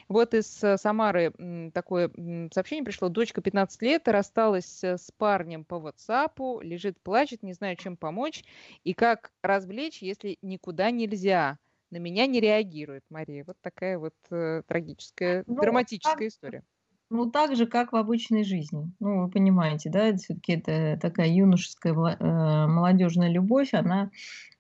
Вот 0.08 0.36
из 0.36 0.64
э, 0.64 0.78
Самары 0.78 1.34
такое 1.74 2.12
сообщение 2.54 2.86
пришло. 2.86 3.10
Дочка 3.10 3.42
15 3.42 3.82
лет, 3.82 4.08
рассталась 4.20 4.84
э, 4.84 4.98
с 4.98 5.12
парнем 5.18 5.64
по 5.64 5.76
WhatsApp, 5.76 6.62
лежит, 6.62 7.02
плачет, 7.02 7.42
не 7.42 7.54
знаю, 7.54 7.78
чем 7.78 7.96
помочь. 7.96 8.44
И 8.84 8.94
как 8.94 9.32
развлечь, 9.42 10.02
если 10.02 10.38
никуда 10.42 10.92
нельзя? 10.92 11.58
На 11.92 11.98
меня 11.98 12.28
не 12.28 12.40
реагирует 12.40 13.04
Мария. 13.10 13.44
Вот 13.48 13.56
такая 13.62 13.98
вот 13.98 14.14
э, 14.30 14.62
трагическая, 14.68 15.44
ну, 15.48 15.62
драматическая 15.62 16.16
так, 16.16 16.28
история. 16.28 16.64
Ну, 17.10 17.32
так 17.32 17.56
же, 17.56 17.66
как 17.66 17.94
в 17.94 17.96
обычной 17.96 18.44
жизни. 18.44 18.92
Ну, 19.00 19.24
вы 19.24 19.32
понимаете, 19.32 19.90
да, 19.90 20.16
все-таки 20.16 20.54
это 20.54 21.00
такая 21.02 21.30
юношеская 21.30 21.94
э, 21.94 22.68
молодежная 22.68 23.30
любовь, 23.30 23.74
она 23.74 24.12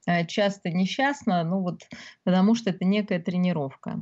э, 0.07 0.25
часто 0.25 0.69
несчастна, 0.71 1.43
ну 1.43 1.59
вот, 1.59 1.81
потому 2.23 2.55
что 2.55 2.69
это 2.69 2.85
некая 2.85 3.19
тренировка. 3.19 3.99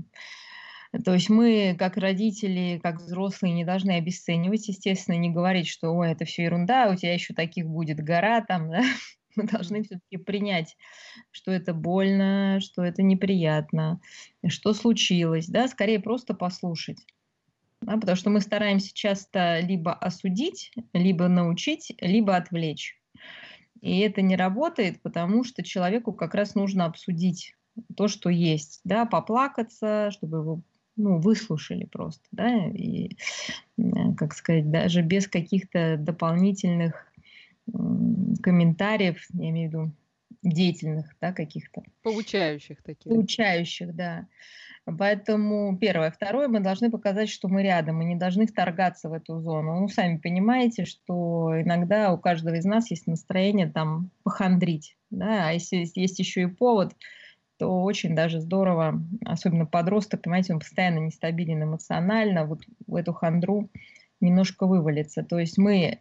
То 1.03 1.13
есть 1.13 1.29
мы, 1.29 1.75
как 1.77 1.97
родители, 1.97 2.79
как 2.81 3.01
взрослые, 3.01 3.53
не 3.53 3.65
должны 3.65 3.91
обесценивать, 3.91 4.67
естественно, 4.67 5.15
не 5.15 5.29
говорить, 5.29 5.67
что 5.67 5.91
ой, 5.91 6.11
это 6.11 6.25
все 6.25 6.43
ерунда, 6.43 6.89
у 6.89 6.95
тебя 6.95 7.13
еще 7.13 7.33
таких 7.33 7.67
будет 7.67 7.97
гора 7.97 8.41
там, 8.41 8.69
да? 8.71 8.81
Мы 9.35 9.43
должны 9.43 9.83
все-таки 9.83 10.17
принять, 10.17 10.75
что 11.29 11.51
это 11.51 11.73
больно, 11.73 12.59
что 12.59 12.83
это 12.83 13.03
неприятно, 13.03 14.01
что 14.47 14.73
случилось, 14.73 15.47
да, 15.47 15.67
скорее 15.67 15.99
просто 15.99 16.33
послушать. 16.33 16.97
Да, 17.81 17.97
потому 17.97 18.15
что 18.15 18.31
мы 18.31 18.41
стараемся 18.41 18.91
часто 18.93 19.59
либо 19.59 19.93
осудить, 19.93 20.71
либо 20.93 21.27
научить, 21.27 21.93
либо 22.01 22.35
отвлечь. 22.35 22.99
И 23.81 23.99
это 23.99 24.23
не 24.23 24.35
работает, 24.35 25.01
потому 25.03 25.43
что 25.43 25.63
человеку 25.63 26.13
как 26.13 26.33
раз 26.33 26.55
нужно 26.55 26.85
обсудить 26.85 27.53
то, 27.95 28.07
что 28.07 28.29
есть, 28.29 28.81
да, 28.83 29.05
поплакаться, 29.05 30.09
чтобы 30.11 30.39
его 30.39 30.61
ну, 30.97 31.19
выслушали 31.19 31.85
просто, 31.85 32.23
да, 32.31 32.65
и, 32.67 33.15
как 34.17 34.33
сказать, 34.33 34.69
даже 34.69 35.01
без 35.01 35.27
каких-то 35.27 35.97
дополнительных 35.97 37.11
комментариев, 38.41 39.25
я 39.33 39.49
имею 39.49 39.69
в 39.69 39.73
виду 39.73 39.91
деятельных, 40.43 41.15
да, 41.21 41.31
каких-то. 41.33 41.83
Получающих 42.03 42.81
таких. 42.81 43.11
Получающих, 43.11 43.95
да. 43.95 44.27
Поэтому 44.97 45.77
первое. 45.77 46.11
Второе, 46.11 46.47
мы 46.47 46.61
должны 46.61 46.89
показать, 46.89 47.29
что 47.29 47.49
мы 47.49 47.61
рядом, 47.61 47.97
мы 47.97 48.05
не 48.05 48.15
должны 48.15 48.47
вторгаться 48.47 49.09
в 49.09 49.13
эту 49.13 49.41
зону. 49.41 49.81
Ну, 49.81 49.89
сами 49.89 50.17
понимаете, 50.17 50.85
что 50.85 51.51
иногда 51.61 52.13
у 52.13 52.17
каждого 52.17 52.55
из 52.55 52.63
нас 52.63 52.89
есть 52.89 53.05
настроение 53.05 53.69
там 53.69 54.11
похандрить, 54.23 54.95
да, 55.09 55.49
а 55.49 55.51
если 55.51 55.85
есть 55.95 56.19
еще 56.19 56.43
и 56.43 56.47
повод, 56.47 56.95
то 57.57 57.83
очень 57.83 58.15
даже 58.15 58.39
здорово, 58.39 59.01
особенно 59.25 59.65
подросток, 59.65 60.21
понимаете, 60.21 60.53
он 60.53 60.59
постоянно 60.59 60.99
нестабилен 60.99 61.63
эмоционально, 61.63 62.45
вот 62.45 62.61
в 62.85 62.95
эту 62.95 63.13
хандру 63.13 63.69
немножко 64.21 64.65
вывалится. 64.65 65.23
То 65.23 65.39
есть 65.39 65.57
мы 65.57 65.99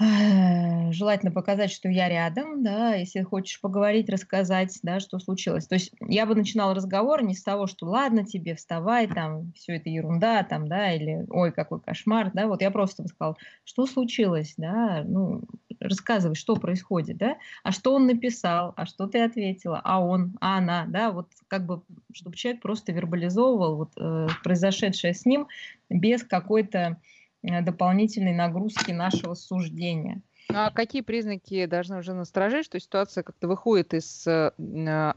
желательно 0.00 1.32
показать, 1.32 1.70
что 1.70 1.88
я 1.88 2.08
рядом, 2.08 2.62
да, 2.62 2.94
если 2.94 3.22
хочешь 3.22 3.60
поговорить, 3.60 4.08
рассказать, 4.08 4.78
да, 4.82 5.00
что 5.00 5.18
случилось. 5.18 5.66
То 5.66 5.74
есть 5.74 5.92
я 6.00 6.24
бы 6.24 6.34
начинала 6.34 6.74
разговор 6.74 7.22
не 7.22 7.34
с 7.34 7.42
того, 7.42 7.66
что 7.66 7.86
ладно 7.86 8.24
тебе, 8.24 8.54
вставай, 8.54 9.06
там, 9.06 9.52
все 9.52 9.76
это 9.76 9.90
ерунда, 9.90 10.42
там, 10.44 10.66
да, 10.66 10.92
или 10.92 11.26
ой, 11.28 11.52
какой 11.52 11.80
кошмар, 11.80 12.30
да, 12.32 12.46
вот 12.46 12.62
я 12.62 12.70
просто 12.70 13.02
бы 13.02 13.08
сказала, 13.08 13.36
что 13.64 13.86
случилось, 13.86 14.54
да, 14.56 15.04
ну, 15.06 15.42
рассказывай, 15.78 16.34
что 16.34 16.56
происходит, 16.56 17.18
да, 17.18 17.36
а 17.62 17.72
что 17.72 17.94
он 17.94 18.06
написал, 18.06 18.72
а 18.76 18.86
что 18.86 19.06
ты 19.06 19.20
ответила, 19.20 19.80
а 19.84 20.00
он, 20.00 20.36
а 20.40 20.58
она, 20.58 20.86
да, 20.88 21.10
вот 21.10 21.28
как 21.48 21.66
бы, 21.66 21.82
чтобы 22.14 22.36
человек 22.36 22.62
просто 22.62 22.92
вербализовывал 22.92 23.76
вот, 23.76 23.90
э, 23.98 24.28
произошедшее 24.42 25.12
с 25.12 25.26
ним 25.26 25.48
без 25.90 26.22
какой-то 26.22 26.78
э, 26.78 26.96
дополнительной 27.42 28.34
нагрузки 28.34 28.92
нашего 28.92 29.34
суждения. 29.34 30.22
А 30.48 30.70
какие 30.70 31.02
признаки 31.02 31.66
должны 31.66 31.98
уже 31.98 32.14
насторожить, 32.14 32.66
что 32.66 32.78
ситуация 32.80 33.22
как-то 33.22 33.48
выходит 33.48 33.94
из 33.94 34.26
э, 34.26 34.50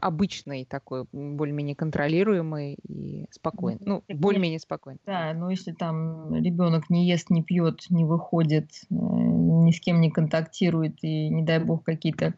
обычной 0.00 0.64
такой, 0.64 1.04
более-менее 1.12 1.74
контролируемой 1.74 2.78
и 2.88 3.26
спокойной? 3.30 3.80
Ну, 3.84 4.04
более-менее 4.08 4.60
спокойной. 4.60 5.00
Да, 5.04 5.32
но 5.34 5.50
если 5.50 5.72
там 5.72 6.34
ребенок 6.34 6.88
не 6.90 7.08
ест, 7.08 7.30
не 7.30 7.42
пьет, 7.42 7.86
не 7.90 8.04
выходит, 8.04 8.70
э, 8.90 8.94
ни 8.94 9.72
с 9.72 9.80
кем 9.80 10.00
не 10.00 10.10
контактирует 10.10 11.02
и, 11.02 11.28
не 11.28 11.42
дай 11.42 11.58
бог, 11.58 11.84
какие-то 11.84 12.34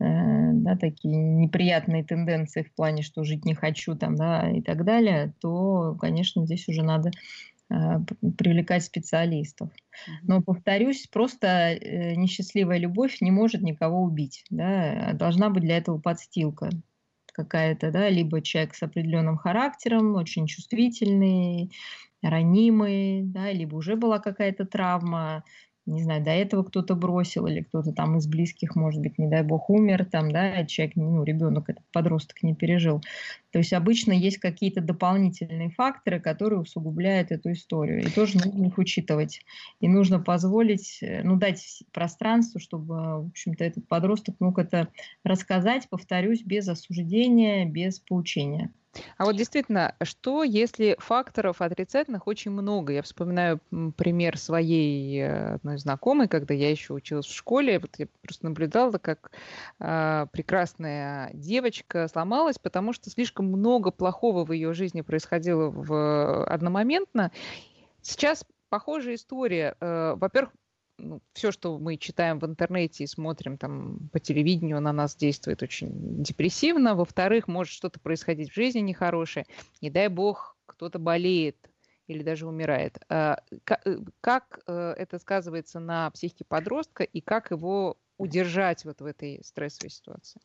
да, 0.00 0.76
такие 0.76 1.14
неприятные 1.14 2.02
тенденции 2.02 2.62
в 2.62 2.74
плане, 2.74 3.02
что 3.02 3.22
жить 3.22 3.44
не 3.44 3.54
хочу 3.54 3.94
там, 3.94 4.16
да, 4.16 4.50
и 4.50 4.62
так 4.62 4.86
далее, 4.86 5.34
то, 5.40 5.94
конечно, 6.00 6.46
здесь 6.46 6.66
уже 6.68 6.82
надо 6.82 7.10
привлекать 8.36 8.84
специалистов. 8.84 9.70
Но, 10.22 10.42
повторюсь, 10.42 11.06
просто 11.06 11.46
э, 11.46 12.14
несчастливая 12.14 12.78
любовь 12.78 13.20
не 13.20 13.30
может 13.30 13.62
никого 13.62 14.02
убить. 14.02 14.44
Да? 14.50 15.12
Должна 15.14 15.50
быть 15.50 15.62
для 15.62 15.76
этого 15.78 15.98
подстилка 15.98 16.70
какая-то, 17.32 17.90
да, 17.90 18.08
либо 18.08 18.42
человек 18.42 18.74
с 18.74 18.82
определенным 18.82 19.36
характером, 19.36 20.16
очень 20.16 20.46
чувствительный, 20.46 21.70
ранимый, 22.22 23.22
да, 23.22 23.52
либо 23.52 23.76
уже 23.76 23.96
была 23.96 24.18
какая-то 24.18 24.66
травма, 24.66 25.44
не 25.86 26.02
знаю, 26.02 26.22
до 26.22 26.30
этого 26.30 26.62
кто-то 26.62 26.94
бросил 26.94 27.46
или 27.46 27.62
кто-то 27.62 27.92
там 27.92 28.18
из 28.18 28.26
близких, 28.26 28.76
может 28.76 29.00
быть, 29.00 29.18
не 29.18 29.28
дай 29.28 29.42
бог, 29.42 29.70
умер, 29.70 30.04
там, 30.04 30.30
да, 30.30 30.64
человек, 30.66 30.96
ну, 30.96 31.24
ребенок, 31.24 31.68
этот 31.70 31.84
подросток 31.92 32.42
не 32.42 32.54
пережил. 32.54 33.02
То 33.52 33.58
есть 33.58 33.72
обычно 33.72 34.12
есть 34.12 34.38
какие-то 34.38 34.80
дополнительные 34.80 35.70
факторы, 35.70 36.20
которые 36.20 36.60
усугубляют 36.60 37.32
эту 37.32 37.52
историю. 37.52 38.02
И 38.02 38.10
тоже 38.10 38.38
нужно 38.38 38.66
их 38.66 38.78
учитывать. 38.78 39.40
И 39.80 39.88
нужно 39.88 40.20
позволить, 40.20 40.98
э, 41.02 41.22
ну, 41.22 41.36
дать 41.36 41.82
пространство, 41.92 42.60
чтобы, 42.60 42.94
в 43.24 43.26
общем-то, 43.28 43.64
этот 43.64 43.88
подросток 43.88 44.36
мог 44.38 44.58
это 44.58 44.88
рассказать, 45.24 45.88
повторюсь, 45.88 46.42
без 46.42 46.68
осуждения, 46.68 47.64
без 47.64 47.98
поучения. 47.98 48.72
А 49.16 49.24
вот 49.24 49.36
действительно, 49.36 49.94
что 50.02 50.42
если 50.42 50.96
факторов 50.98 51.60
отрицательных 51.60 52.26
очень 52.26 52.50
много? 52.50 52.92
Я 52.92 53.02
вспоминаю 53.02 53.60
пример 53.96 54.36
своей 54.36 55.20
э, 55.20 55.54
одной 55.54 55.78
знакомой, 55.78 56.26
когда 56.26 56.54
я 56.54 56.70
еще 56.70 56.94
училась 56.94 57.26
в 57.26 57.34
школе, 57.34 57.78
вот 57.78 57.90
я 57.98 58.08
просто 58.22 58.46
наблюдала, 58.46 58.98
как 58.98 59.30
э, 59.78 60.26
прекрасная 60.32 61.30
девочка 61.34 62.08
сломалась, 62.08 62.58
потому 62.58 62.92
что 62.92 63.10
слишком 63.10 63.39
много 63.42 63.90
плохого 63.90 64.44
в 64.44 64.52
ее 64.52 64.72
жизни 64.72 65.00
происходило 65.00 65.70
в, 65.70 66.44
одномоментно. 66.44 67.32
Сейчас 68.02 68.44
похожая 68.68 69.14
история. 69.16 69.76
Э, 69.80 70.14
во-первых, 70.16 70.52
ну, 70.98 71.22
все, 71.32 71.50
что 71.50 71.78
мы 71.78 71.96
читаем 71.96 72.38
в 72.38 72.46
интернете 72.46 73.04
и 73.04 73.06
смотрим 73.06 73.56
там 73.56 74.10
по 74.12 74.20
телевидению, 74.20 74.80
на 74.80 74.92
нас 74.92 75.16
действует 75.16 75.62
очень 75.62 76.22
депрессивно. 76.22 76.94
Во-вторых, 76.94 77.48
может 77.48 77.72
что-то 77.72 78.00
происходить 78.00 78.50
в 78.50 78.54
жизни 78.54 78.80
нехорошее. 78.80 79.46
Не 79.80 79.90
дай 79.90 80.08
бог, 80.08 80.56
кто-то 80.66 80.98
болеет 80.98 81.56
или 82.06 82.22
даже 82.22 82.46
умирает. 82.46 82.98
А, 83.08 83.38
э, 83.50 83.98
как 84.20 84.60
э, 84.66 84.94
это 84.96 85.18
сказывается 85.18 85.80
на 85.80 86.10
психике 86.10 86.44
подростка 86.46 87.04
и 87.04 87.20
как 87.20 87.50
его 87.50 87.96
удержать 88.18 88.84
вот 88.84 89.00
в 89.00 89.06
этой 89.06 89.40
стрессовой 89.44 89.90
ситуации? 89.90 90.40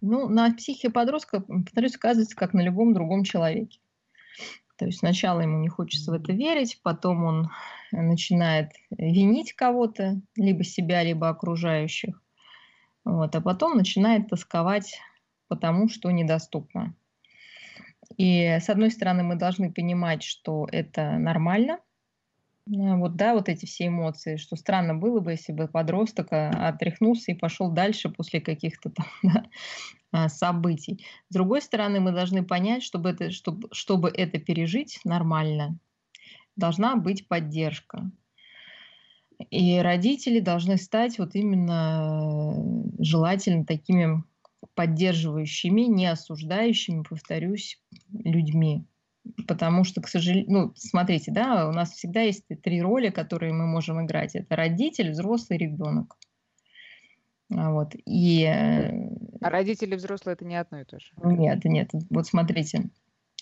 Ну, 0.00 0.28
на 0.28 0.52
психике 0.54 0.90
подростка, 0.90 1.40
повторюсь, 1.40 1.92
сказывается 1.92 2.36
как 2.36 2.54
на 2.54 2.60
любом 2.60 2.94
другом 2.94 3.24
человеке. 3.24 3.80
То 4.76 4.86
есть 4.86 5.00
сначала 5.00 5.40
ему 5.40 5.58
не 5.58 5.68
хочется 5.68 6.10
в 6.10 6.14
это 6.14 6.32
верить, 6.32 6.80
потом 6.82 7.24
он 7.24 7.50
начинает 7.92 8.72
винить 8.90 9.52
кого-то, 9.52 10.20
либо 10.36 10.64
себя, 10.64 11.02
либо 11.02 11.28
окружающих. 11.28 12.22
Вот, 13.04 13.34
а 13.34 13.40
потом 13.40 13.76
начинает 13.76 14.28
тосковать 14.28 14.98
по 15.48 15.56
тому, 15.56 15.88
что 15.88 16.10
недоступно. 16.10 16.94
И 18.16 18.42
с 18.42 18.70
одной 18.70 18.90
стороны, 18.90 19.22
мы 19.22 19.34
должны 19.34 19.72
понимать, 19.72 20.22
что 20.22 20.66
это 20.70 21.18
нормально. 21.18 21.80
Вот, 22.72 23.16
да, 23.16 23.34
вот 23.34 23.48
эти 23.48 23.66
все 23.66 23.88
эмоции, 23.88 24.36
что 24.36 24.54
странно 24.54 24.94
было 24.94 25.18
бы, 25.18 25.32
если 25.32 25.52
бы 25.52 25.66
подросток 25.66 26.28
а, 26.30 26.68
отряхнулся 26.68 27.32
и 27.32 27.34
пошел 27.34 27.68
дальше 27.68 28.10
после 28.10 28.40
каких-то 28.40 28.90
там 28.90 29.06
да, 29.24 29.44
а, 30.12 30.28
событий. 30.28 31.04
С 31.30 31.34
другой 31.34 31.62
стороны, 31.62 31.98
мы 31.98 32.12
должны 32.12 32.44
понять, 32.44 32.84
чтобы 32.84 33.10
это, 33.10 33.32
чтобы, 33.32 33.68
чтобы 33.72 34.08
это 34.08 34.38
пережить 34.38 35.00
нормально, 35.04 35.78
должна 36.54 36.94
быть 36.94 37.26
поддержка. 37.26 38.08
И 39.50 39.78
родители 39.78 40.38
должны 40.38 40.76
стать 40.76 41.18
вот 41.18 41.34
именно 41.34 42.54
э, 42.98 43.02
желательно 43.02 43.64
такими 43.64 44.22
поддерживающими, 44.74 45.82
не 45.82 46.06
осуждающими, 46.06 47.02
повторюсь, 47.02 47.82
людьми. 48.12 48.84
Потому 49.46 49.84
что, 49.84 50.00
к 50.00 50.08
сожалению, 50.08 50.50
ну, 50.50 50.72
смотрите, 50.76 51.30
да, 51.32 51.68
у 51.68 51.72
нас 51.72 51.92
всегда 51.92 52.22
есть 52.22 52.44
три 52.62 52.82
роли, 52.82 53.10
которые 53.10 53.52
мы 53.52 53.66
можем 53.66 54.04
играть. 54.04 54.34
Это 54.34 54.56
родитель, 54.56 55.10
взрослый, 55.10 55.58
ребенок. 55.58 56.16
А 57.52 57.72
вот. 57.72 57.94
И... 58.06 58.44
Э, 58.44 58.90
а 59.40 59.50
родители 59.50 59.96
взрослые 59.96 60.34
это 60.34 60.44
не 60.44 60.56
одно 60.56 60.80
и 60.80 60.84
то 60.84 60.98
же? 61.00 61.12
Нет, 61.22 61.64
нет. 61.64 61.90
Вот 62.10 62.26
смотрите, 62.26 62.90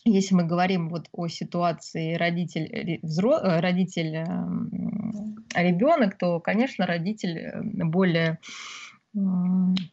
если 0.04 0.34
мы 0.34 0.44
говорим 0.44 0.88
вот 0.88 1.08
о 1.12 1.28
ситуации 1.28 2.14
родитель, 2.14 3.00
взро... 3.02 3.38
Э, 3.38 3.60
родитель 3.60 4.16
эм, 4.16 5.44
ребенок, 5.54 6.16
то, 6.16 6.40
конечно, 6.40 6.86
родитель 6.86 7.38
э, 7.38 7.62
более 7.62 8.38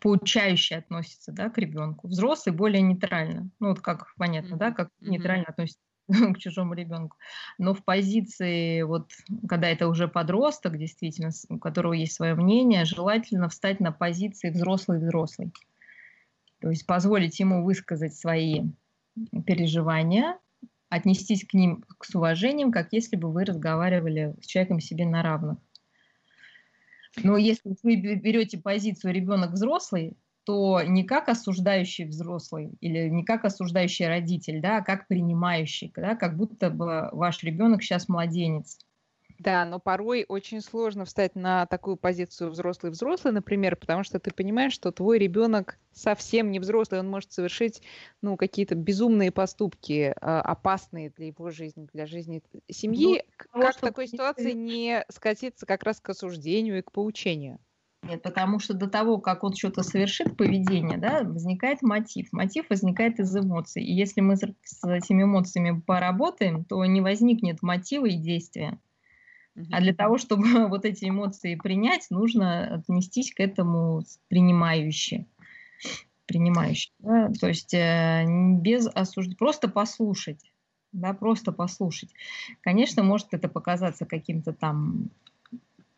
поучающе 0.01 0.75
относится 0.75 1.31
да, 1.31 1.49
к 1.49 1.57
ребенку. 1.57 2.07
Взрослый 2.07 2.55
более 2.55 2.81
нейтрально. 2.81 3.49
Ну, 3.59 3.69
вот 3.69 3.81
как 3.81 4.13
понятно, 4.17 4.57
да, 4.57 4.71
как 4.71 4.89
нейтрально 5.01 5.45
относится 5.47 5.79
к 6.07 6.38
чужому 6.38 6.73
ребенку. 6.73 7.17
Но 7.57 7.73
в 7.73 7.83
позиции, 7.83 8.81
вот, 8.83 9.11
когда 9.47 9.69
это 9.69 9.88
уже 9.88 10.07
подросток, 10.07 10.77
действительно, 10.77 11.31
у 11.49 11.59
которого 11.59 11.93
есть 11.93 12.13
свое 12.13 12.35
мнение, 12.35 12.85
желательно 12.85 13.49
встать 13.49 13.79
на 13.79 13.91
позиции 13.91 14.49
взрослый-взрослый. 14.49 15.51
То 16.61 16.69
есть 16.69 16.85
позволить 16.85 17.39
ему 17.39 17.63
высказать 17.63 18.15
свои 18.15 18.63
переживания, 19.45 20.38
отнестись 20.89 21.45
к 21.45 21.53
ним 21.53 21.83
с 22.01 22.15
уважением, 22.15 22.71
как 22.71 22.93
если 22.93 23.15
бы 23.15 23.31
вы 23.31 23.45
разговаривали 23.45 24.35
с 24.41 24.45
человеком 24.45 24.79
себе 24.79 25.05
на 25.05 25.23
равных. 25.23 25.57
Но 27.23 27.38
если 27.38 27.75
вы 27.84 27.95
берете 27.95 28.58
позицию 28.58 29.13
ребенок 29.13 29.51
взрослый, 29.51 30.17
то 30.45 30.82
не 30.84 31.04
как 31.04 31.28
осуждающий 31.30 32.06
взрослый 32.06 32.71
или 32.80 33.10
не 33.10 33.23
как 33.23 33.45
осуждающий 33.45 34.08
родитель, 34.08 34.62
да, 34.62 34.78
а 34.78 34.84
как 34.84 35.08
принимающий, 35.08 35.91
да, 35.95 36.15
как 36.15 36.38
будто 36.38 36.69
бы 36.69 37.10
ваш 37.12 37.43
ребенок 37.43 37.82
сейчас 37.82 38.08
младенец. 38.08 38.78
Да, 39.39 39.65
но 39.65 39.80
порой 39.80 40.26
очень 40.28 40.62
сложно 40.62 41.06
встать 41.06 41.36
на 41.36 41.65
такую 41.65 41.98
позицию 41.98 42.52
взрослый-взрослый, 42.52 43.34
например, 43.34 43.76
потому 43.76 44.04
что 44.04 44.19
ты 44.19 44.32
понимаешь, 44.32 44.74
что 44.74 44.91
твой 44.91 45.19
ребенок 45.19 45.78
совсем 45.91 46.52
не 46.52 46.60
взрослый, 46.60 47.00
он 47.00 47.10
может 47.10 47.32
совершить 47.32 47.82
ну, 48.21 48.38
какие-то 48.38 48.76
безумные 48.76 49.32
поступки, 49.32 50.13
а, 50.21 50.41
опасные 50.41 51.10
для 51.10 51.28
его 51.28 51.52
жизни, 51.52 51.88
для 51.93 52.06
жизни 52.06 52.41
семьи. 52.69 53.24
Ну, 53.54 53.62
как 53.62 53.78
в 53.78 53.82
такой 53.82 54.08
ситуации 54.08 54.52
не 54.52 55.06
скатиться 55.10 55.65
как 55.65 55.84
раз 55.84 56.00
к 56.00 56.10
осуждению 56.10 56.78
и 56.78 56.82
к 56.82 56.91
поучению? 56.91 57.60
Нет, 58.08 58.21
потому 58.21 58.60
что 58.60 58.76
до 58.76 58.88
того, 58.88 59.17
как 59.17 59.43
он 59.43 59.56
что-то 59.56 59.82
совершит, 59.82 60.38
поведение, 60.38 60.98
да, 60.98 61.24
возникает 61.24 61.82
мотив. 61.82 62.28
Мотив 62.32 62.69
возникает 62.69 63.19
из 63.19 63.36
эмоций. 63.36 63.84
И 63.84 63.91
если 63.91 64.21
мы 64.21 64.36
с 64.38 64.43
этими 64.84 65.24
эмоциями 65.24 65.80
поработаем, 65.80 66.65
то 66.65 66.86
не 66.86 67.02
возникнет 67.02 67.63
мотива 67.63 68.06
и 68.06 68.15
действия. 68.15 68.80
А 69.72 69.80
для 69.80 69.94
того, 69.94 70.18
чтобы 70.18 70.44
вот 70.68 70.86
эти 70.86 71.06
эмоции 71.06 71.56
принять, 71.56 72.08
нужно 72.10 72.76
отнестись 72.76 73.34
к 73.34 73.39
этому 73.39 74.04
принимающе. 74.28 75.26
Принимающе. 76.26 76.89
Да? 77.00 77.32
То 77.39 77.48
есть 77.48 77.74
э, 77.74 78.26
без 78.28 78.88
осуждения, 78.88 79.38
просто 79.38 79.68
послушать. 79.68 80.52
Да, 80.91 81.13
просто 81.13 81.52
послушать. 81.52 82.10
Конечно, 82.62 83.04
может 83.04 83.28
это 83.32 83.50
показаться 83.50 84.06
каким-то 84.06 84.54
там 84.54 85.10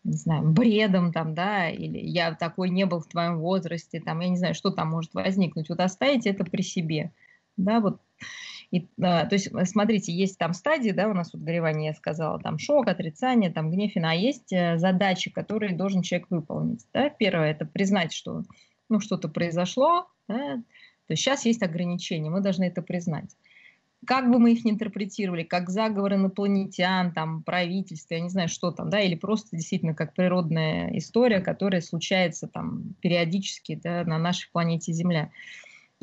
не 0.04 0.16
знаю, 0.16 0.50
бредом 0.50 1.12
там, 1.12 1.36
да, 1.36 1.70
или 1.70 2.00
я 2.00 2.34
такой 2.34 2.70
не 2.70 2.86
был 2.86 3.02
в 3.02 3.08
твоем 3.08 3.40
возрасте, 3.40 4.00
там, 4.00 4.22
я 4.22 4.30
не 4.30 4.38
знаю, 4.38 4.56
что 4.56 4.72
там 4.72 4.90
может 4.90 5.14
возникнуть. 5.14 5.68
Вот 5.68 5.82
оставить 5.82 6.26
это 6.26 6.46
при 6.46 6.62
себе, 6.62 7.12
да, 7.58 7.82
вот 7.82 8.00
и, 8.70 8.88
а, 9.02 9.26
то 9.26 9.36
есть, 9.36 9.50
смотрите, 9.66 10.12
есть 10.12 10.38
там 10.38 10.54
стадии, 10.54 10.92
да, 10.92 11.08
у 11.08 11.14
нас 11.14 11.32
вот 11.34 11.42
горевание, 11.42 11.88
я 11.88 11.94
сказала, 11.94 12.40
там 12.40 12.60
шок, 12.60 12.88
отрицание, 12.88 13.50
там 13.50 13.72
гнев, 13.72 13.92
а 13.96 14.14
есть 14.14 14.52
э, 14.52 14.78
задачи, 14.78 15.32
которые 15.32 15.76
должен 15.76 16.02
человек 16.02 16.28
выполнить. 16.30 16.86
Да? 16.94 17.10
Первое– 17.10 17.52
это 17.52 17.66
признать, 17.66 18.12
что 18.12 18.44
ну, 18.90 19.00
что-то 19.00 19.30
произошло, 19.30 20.08
да? 20.28 20.58
то 21.08 21.12
есть 21.12 21.24
сейчас 21.24 21.46
есть 21.46 21.64
ограничения, 21.64 22.30
мы 22.30 22.42
должны 22.42 22.66
это 22.66 22.82
признать. 22.82 23.36
Как 24.06 24.30
бы 24.30 24.38
мы 24.38 24.52
их 24.52 24.64
ни 24.64 24.72
интерпретировали, 24.72 25.44
как 25.44 25.70
заговор 25.70 26.14
инопланетян, 26.14 27.14
там, 27.14 27.44
правительство, 27.44 28.14
я 28.14 28.20
не 28.20 28.30
знаю, 28.30 28.48
что 28.50 28.72
там, 28.72 28.90
да, 28.90 29.00
или 29.00 29.16
просто 29.16 29.56
действительно 29.56 29.96
как 29.96 30.14
природная 30.14 30.96
история, 30.98 31.40
которая 31.40 31.82
случается 31.82 32.48
там 32.48 32.96
периодически 33.02 33.76
да, 33.76 34.04
на 34.04 34.18
нашей 34.18 34.52
планете 34.52 34.94
Земля. 34.94 35.32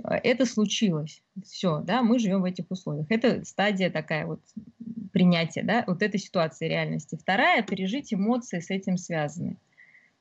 Это 0.02 0.44
случилось. 0.44 1.22
Все, 1.44 1.80
да, 1.80 2.02
мы 2.02 2.18
живем 2.18 2.42
в 2.42 2.44
этих 2.44 2.70
условиях. 2.70 3.06
Это 3.10 3.44
стадия 3.44 3.90
такая 3.90 4.26
вот 4.26 4.40
принятия, 5.12 5.62
да, 5.62 5.84
вот 5.86 6.02
этой 6.02 6.18
ситуации 6.18 6.68
реальности. 6.68 7.16
Вторая– 7.20 7.62
пережить 7.66 8.12
эмоции 8.12 8.58
с 8.58 8.70
этим 8.70 8.96
связаны. 8.96 9.56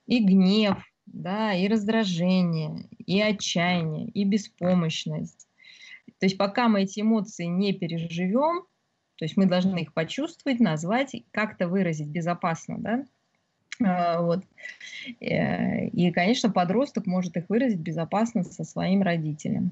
И 0.05 0.23
гнев, 0.23 0.77
да, 1.07 1.53
и 1.53 1.67
раздражение, 1.67 2.87
и 2.99 3.19
отчаяние, 3.19 4.09
и 4.09 4.23
беспомощность. 4.23 5.47
То 6.19 6.27
есть 6.27 6.37
пока 6.37 6.67
мы 6.67 6.83
эти 6.83 7.01
эмоции 7.01 7.45
не 7.45 7.73
переживем, 7.73 8.65
то 9.15 9.25
есть 9.25 9.37
мы 9.37 9.45
должны 9.45 9.79
их 9.79 9.93
почувствовать, 9.93 10.59
назвать, 10.59 11.15
как-то 11.31 11.67
выразить 11.67 12.07
безопасно, 12.07 12.77
да, 12.77 12.93
а, 12.93 13.05
вот. 13.79 14.43
Э, 15.19 15.87
и, 15.87 16.11
конечно, 16.11 16.49
подросток 16.49 17.05
может 17.05 17.35
их 17.37 17.49
выразить 17.49 17.79
безопасно 17.79 18.43
со 18.43 18.63
своим 18.63 19.01
родителем. 19.01 19.71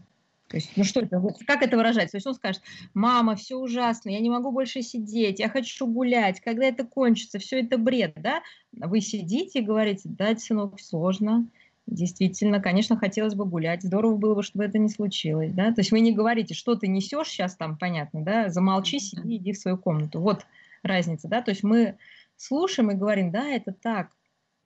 То 0.52 0.58
есть, 0.58 0.72
ну 0.76 0.84
что 0.84 1.00
это, 1.00 1.22
как 1.48 1.62
это 1.62 1.78
выражать? 1.78 2.12
То 2.12 2.18
есть 2.18 2.28
он 2.28 2.34
скажет, 2.34 2.62
мама, 2.94 3.38
все 3.38 3.56
ужасно, 3.56 4.10
я 4.10 4.20
не 4.20 4.30
могу 4.30 4.52
больше 4.52 4.82
сидеть, 4.82 5.40
я 5.40 5.48
хочу 5.48 5.88
гулять, 5.88 6.42
когда 6.42 6.66
это 6.66 6.84
кончится, 6.84 7.40
все 7.40 7.62
это 7.62 7.78
бред, 7.78 8.14
да? 8.18 8.42
Вы 8.74 9.00
сидите 9.00 9.60
и 9.60 9.66
говорите, 9.66 10.10
да, 10.10 10.36
сынок, 10.36 10.82
сложно, 10.82 11.48
действительно, 11.88 12.60
конечно, 12.60 12.98
хотелось 12.98 13.34
бы 13.34 13.46
гулять, 13.46 13.84
здорово 13.84 14.18
было 14.18 14.36
бы, 14.36 14.44
чтобы 14.44 14.66
это 14.66 14.78
не 14.78 14.90
случилось, 14.90 15.54
да? 15.54 15.72
То 15.72 15.80
есть 15.80 15.92
вы 15.92 16.02
не 16.02 16.12
говорите, 16.12 16.54
что 16.54 16.76
ты 16.76 16.90
несешь 16.90 17.30
сейчас 17.30 17.56
там, 17.56 17.78
понятно, 17.78 18.22
да? 18.22 18.50
Замолчи, 18.50 19.00
сиди, 19.00 19.38
иди 19.38 19.54
в 19.54 19.58
свою 19.58 19.78
комнату. 19.78 20.20
Вот 20.20 20.46
разница, 20.84 21.30
да? 21.30 21.42
То 21.42 21.52
есть 21.52 21.64
мы 21.64 21.96
слушаем 22.42 22.92
и 22.92 22.96
говорим, 22.96 23.32
да, 23.32 23.48
это 23.50 23.72
так, 23.72 24.12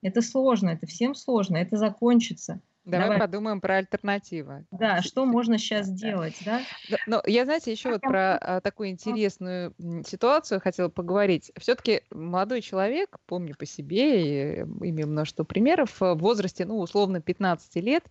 это 0.02 0.22
сложно, 0.22 0.70
это 0.70 0.86
всем 0.86 1.14
сложно, 1.14 1.56
это 1.56 1.76
закончится. 1.76 2.60
Давай, 2.84 3.06
Давай 3.06 3.20
подумаем 3.20 3.60
про 3.60 3.78
альтернативы. 3.78 4.64
Да, 4.70 5.02
что 5.02 5.26
можно 5.26 5.58
сейчас 5.58 5.88
да, 5.88 5.96
делать, 5.96 6.36
да? 6.44 6.62
да? 6.88 6.96
Но 7.08 7.22
я, 7.26 7.44
знаете, 7.44 7.72
еще 7.72 7.90
вот 7.90 8.00
про 8.00 8.36
а, 8.36 8.60
такую 8.60 8.90
интересную 8.90 9.74
ситуацию 10.06 10.60
хотела 10.60 10.88
поговорить. 10.88 11.50
Все-таки 11.58 12.02
молодой 12.12 12.60
человек, 12.60 13.18
помню 13.26 13.56
по 13.56 13.66
себе, 13.66 14.60
и 14.60 14.60
имею 14.60 15.08
множество 15.08 15.42
примеров, 15.42 16.00
в 16.00 16.14
возрасте, 16.14 16.64
ну, 16.64 16.78
условно, 16.78 17.20
15 17.20 17.74
лет, 17.82 18.04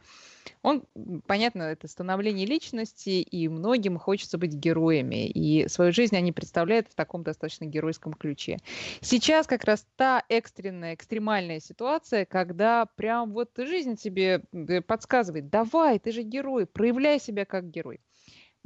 он, 0.62 0.84
понятно, 1.28 1.64
это 1.64 1.88
становление 1.88 2.46
личности, 2.46 3.22
и 3.22 3.48
многим 3.48 3.98
хочется 3.98 4.38
быть 4.38 4.54
героями, 4.54 5.28
и 5.28 5.68
свою 5.68 5.92
жизнь 5.92 6.16
они 6.16 6.32
представляют 6.32 6.88
в 6.88 6.96
таком 6.96 7.24
достаточно 7.24 7.66
геройском 7.66 8.14
ключе. 8.14 8.58
Сейчас 9.02 9.48
как 9.48 9.64
раз 9.64 9.86
та 9.96 10.24
экстренная, 10.30 10.96
экстремальная 10.96 11.60
ситуация, 11.60 12.26
когда 12.26 12.86
прям 12.86 13.34
вот 13.34 13.52
жизнь 13.58 13.96
тебе 13.96 14.44
э, 14.52 14.82
подсказывает, 14.82 15.50
давай, 15.50 16.00
ты 16.00 16.12
же 16.12 16.24
герой, 16.24 16.66
проявляй 16.66 17.20
себя 17.20 17.46
как 17.46 17.70
герой. 17.70 18.00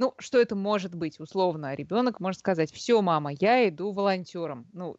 Ну, 0.00 0.14
что 0.18 0.40
это 0.40 0.56
может 0.56 0.94
быть, 0.94 1.20
условно? 1.20 1.74
Ребенок 1.74 2.20
может 2.20 2.40
сказать, 2.40 2.72
все, 2.72 3.02
мама, 3.02 3.32
я 3.38 3.68
иду 3.68 3.92
волонтером. 3.92 4.66
Ну, 4.72 4.96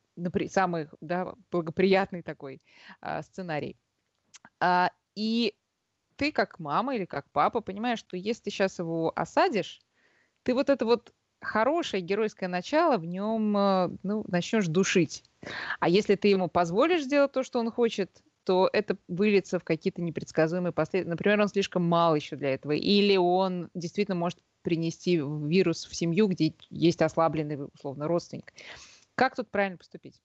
самый 0.51 0.89
да, 1.01 1.33
благоприятный 1.49 2.21
такой 2.21 2.61
а, 3.01 3.23
сценарий. 3.23 3.77
А, 4.59 4.91
и 5.15 5.55
ты 6.21 6.31
как 6.31 6.59
мама 6.59 6.95
или 6.95 7.05
как 7.05 7.25
папа 7.31 7.61
понимаешь, 7.61 7.97
что 7.97 8.15
если 8.15 8.43
ты 8.43 8.51
сейчас 8.51 8.77
его 8.77 9.11
осадишь, 9.15 9.81
ты 10.43 10.53
вот 10.53 10.69
это 10.69 10.85
вот 10.85 11.11
хорошее 11.41 12.03
геройское 12.03 12.47
начало 12.47 12.97
в 12.97 13.05
нем 13.05 13.57
э, 13.57 13.89
ну, 14.03 14.23
начнешь 14.27 14.67
душить. 14.67 15.23
А 15.79 15.89
если 15.89 16.13
ты 16.13 16.27
ему 16.27 16.47
позволишь 16.47 17.05
сделать 17.05 17.31
то, 17.31 17.41
что 17.41 17.57
он 17.59 17.71
хочет, 17.71 18.21
то 18.43 18.69
это 18.71 18.97
выльется 19.07 19.57
в 19.57 19.63
какие-то 19.63 20.03
непредсказуемые 20.03 20.71
последствия. 20.71 21.09
Например, 21.09 21.41
он 21.41 21.47
слишком 21.47 21.89
мал 21.89 22.15
еще 22.15 22.35
для 22.35 22.53
этого. 22.53 22.73
Или 22.73 23.17
он 23.17 23.71
действительно 23.73 24.13
может 24.13 24.37
принести 24.61 25.17
вирус 25.17 25.85
в 25.85 25.95
семью, 25.95 26.27
где 26.27 26.53
есть 26.69 27.01
ослабленный, 27.01 27.65
условно, 27.73 28.07
родственник. 28.07 28.53
Как 29.15 29.35
тут 29.35 29.49
правильно 29.49 29.77
поступить? 29.79 30.21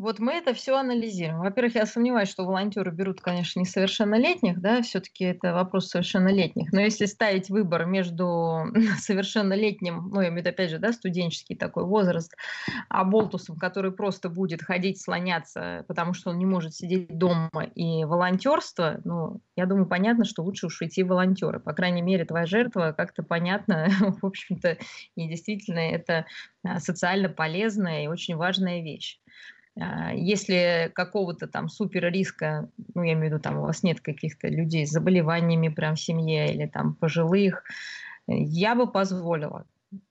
Вот 0.00 0.18
мы 0.18 0.32
это 0.32 0.54
все 0.54 0.78
анализируем. 0.78 1.40
Во-первых, 1.40 1.74
я 1.74 1.84
сомневаюсь, 1.84 2.30
что 2.30 2.46
волонтеры 2.46 2.90
берут, 2.90 3.20
конечно, 3.20 3.60
несовершеннолетних, 3.60 4.58
да, 4.58 4.80
все-таки 4.80 5.24
это 5.24 5.52
вопрос 5.52 5.88
совершеннолетних. 5.88 6.72
Но 6.72 6.80
если 6.80 7.04
ставить 7.04 7.50
выбор 7.50 7.84
между 7.84 8.64
совершеннолетним, 8.98 10.08
ну, 10.08 10.22
я 10.22 10.28
имею 10.28 10.36
в 10.42 10.46
виду, 10.46 10.48
опять 10.48 10.70
же, 10.70 10.78
да, 10.78 10.94
студенческий 10.94 11.54
такой 11.54 11.84
возраст, 11.84 12.34
а 12.88 13.04
болтусом, 13.04 13.56
который 13.56 13.92
просто 13.92 14.30
будет 14.30 14.62
ходить, 14.62 15.02
слоняться, 15.02 15.84
потому 15.86 16.14
что 16.14 16.30
он 16.30 16.38
не 16.38 16.46
может 16.46 16.74
сидеть 16.74 17.18
дома, 17.18 17.50
и 17.74 18.02
волонтерство, 18.04 19.02
ну, 19.04 19.42
я 19.54 19.66
думаю, 19.66 19.84
понятно, 19.84 20.24
что 20.24 20.42
лучше 20.42 20.68
уж 20.68 20.80
идти 20.80 21.02
волонтеры. 21.02 21.60
По 21.60 21.74
крайней 21.74 22.00
мере, 22.00 22.24
твоя 22.24 22.46
жертва 22.46 22.94
как-то 22.96 23.22
понятно, 23.22 23.88
в 24.22 24.24
общем-то, 24.24 24.78
и 25.16 25.28
действительно 25.28 25.80
это 25.80 26.24
а, 26.64 26.80
социально 26.80 27.28
полезная 27.28 28.04
и 28.04 28.06
очень 28.06 28.36
важная 28.36 28.82
вещь. 28.82 29.19
А, 29.80 30.12
если 30.12 30.90
какого-то 30.94 31.46
там 31.46 31.68
супер 31.68 32.12
риска, 32.12 32.68
ну, 32.94 33.02
я 33.02 33.14
имею 33.14 33.30
в 33.30 33.32
виду, 33.32 33.42
там 33.42 33.58
у 33.58 33.62
вас 33.62 33.82
нет 33.82 34.00
каких-то 34.00 34.48
людей 34.48 34.86
с 34.86 34.90
заболеваниями 34.90 35.68
прям 35.68 35.94
в 35.94 36.00
семье 36.00 36.52
или 36.52 36.66
там 36.66 36.94
пожилых, 36.94 37.64
я 38.26 38.74
бы 38.74 38.90
позволила 38.90 39.64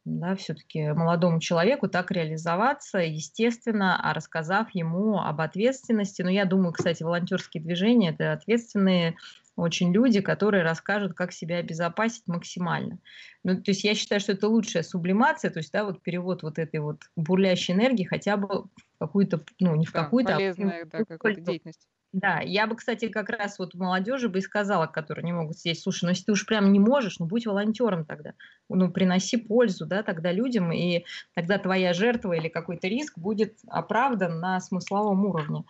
да, 0.04 0.36
все-таки 0.36 0.92
молодому 0.92 1.40
человеку 1.40 1.88
так 1.88 2.12
реализоваться, 2.12 3.00
естественно, 3.00 3.98
а 4.02 4.14
рассказав 4.14 4.68
ему 4.74 5.20
об 5.20 5.40
ответственности. 5.40 6.22
Но 6.22 6.30
я 6.30 6.46
думаю, 6.46 6.74
кстати, 6.74 7.04
волонтерские 7.04 7.64
движения– 7.64 8.10
это 8.18 8.34
ответственные 8.34 9.16
очень 9.56 9.94
люди, 9.94 10.22
которые 10.22 10.64
расскажут, 10.64 11.14
как 11.14 11.34
себя 11.34 11.58
обезопасить 11.58 12.28
максимально. 12.28 13.00
Ну, 13.44 13.56
то 13.56 13.72
есть 13.72 13.84
я 13.84 13.94
считаю, 13.94 14.22
что 14.22 14.32
это 14.32 14.48
лучшая 14.48 14.84
сублимация, 14.84 15.52
то 15.52 15.60
есть, 15.60 15.72
да, 15.72 15.84
вот 15.84 16.02
перевод 16.02 16.44
вот 16.44 16.60
этой 16.60 16.80
вот 16.80 17.02
бурлящей 17.16 17.74
энергии 17.74 18.06
хотя 18.06 18.38
бы 18.38 18.66
какую-то, 19.00 19.44
ну, 19.60 19.76
не 19.76 19.86
в 19.86 19.92
да, 19.92 20.04
какую-то, 20.04 20.34
полезная, 20.34 20.84
а 20.84 20.86
да, 20.86 21.06
какую-то 21.06 21.42
деятельность. 21.42 21.88
Да, 22.12 22.40
я 22.40 22.66
бы, 22.66 22.76
кстати, 22.76 23.08
как 23.08 23.30
раз 23.30 23.60
вот 23.60 23.76
молодежи 23.76 24.30
бы 24.30 24.40
и 24.40 24.42
сказала, 24.42 24.88
которые 24.88 25.24
не 25.24 25.32
могут 25.32 25.60
здесь, 25.60 25.84
слушай, 25.84 26.06
ну 26.06 26.10
если 26.10 26.26
ты 26.26 26.32
уж 26.32 26.46
прям 26.46 26.72
не 26.72 26.80
можешь, 26.80 27.20
ну 27.20 27.28
будь 27.28 27.46
волонтером 27.46 28.04
тогда, 28.04 28.34
ну 28.68 28.90
приноси 28.90 29.38
пользу, 29.38 29.86
да, 29.86 30.02
тогда 30.02 30.32
людям, 30.32 30.72
и 30.72 31.06
тогда 31.36 31.60
твоя 31.60 31.94
жертва 31.94 32.34
или 32.34 32.48
какой-то 32.48 32.88
риск 32.88 33.20
будет 33.20 33.60
оправдан 33.68 34.40
на 34.40 34.60
смысловом 34.60 35.24
уровне. 35.24 35.66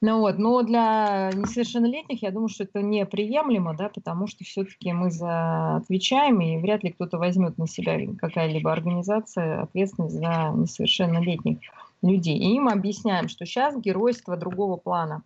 Ну 0.00 0.20
вот, 0.20 0.38
но 0.38 0.62
для 0.62 1.30
несовершеннолетних 1.34 2.22
я 2.22 2.30
думаю, 2.30 2.48
что 2.48 2.64
это 2.64 2.80
неприемлемо, 2.80 3.76
да, 3.76 3.90
потому 3.90 4.28
что 4.28 4.44
все-таки 4.44 4.94
мы 4.94 5.10
за 5.10 5.76
отвечаем, 5.76 6.40
и 6.40 6.56
вряд 6.56 6.82
ли 6.84 6.92
кто-то 6.92 7.18
возьмет 7.18 7.58
на 7.58 7.68
себя 7.68 7.98
какая-либо 8.18 8.72
организация 8.72 9.60
ответственность 9.60 10.14
за 10.14 10.54
несовершеннолетних 10.56 11.58
людей. 12.02 12.38
И 12.38 12.54
им 12.54 12.68
объясняем, 12.68 13.28
что 13.28 13.44
сейчас 13.44 13.76
геройство 13.76 14.36
другого 14.36 14.76
плана. 14.76 15.22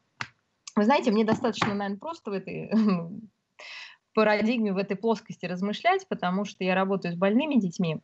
Вы 0.76 0.84
знаете, 0.84 1.10
мне 1.10 1.24
достаточно, 1.24 1.74
наверное, 1.74 1.98
просто 1.98 2.30
в 2.30 2.34
этой 2.34 2.70
парадигме, 4.14 4.72
в 4.72 4.76
этой 4.76 4.96
плоскости 4.96 5.46
размышлять, 5.46 6.06
потому 6.08 6.44
что 6.44 6.64
я 6.64 6.74
работаю 6.74 7.14
с 7.14 7.16
больными 7.16 7.60
детьми. 7.60 8.00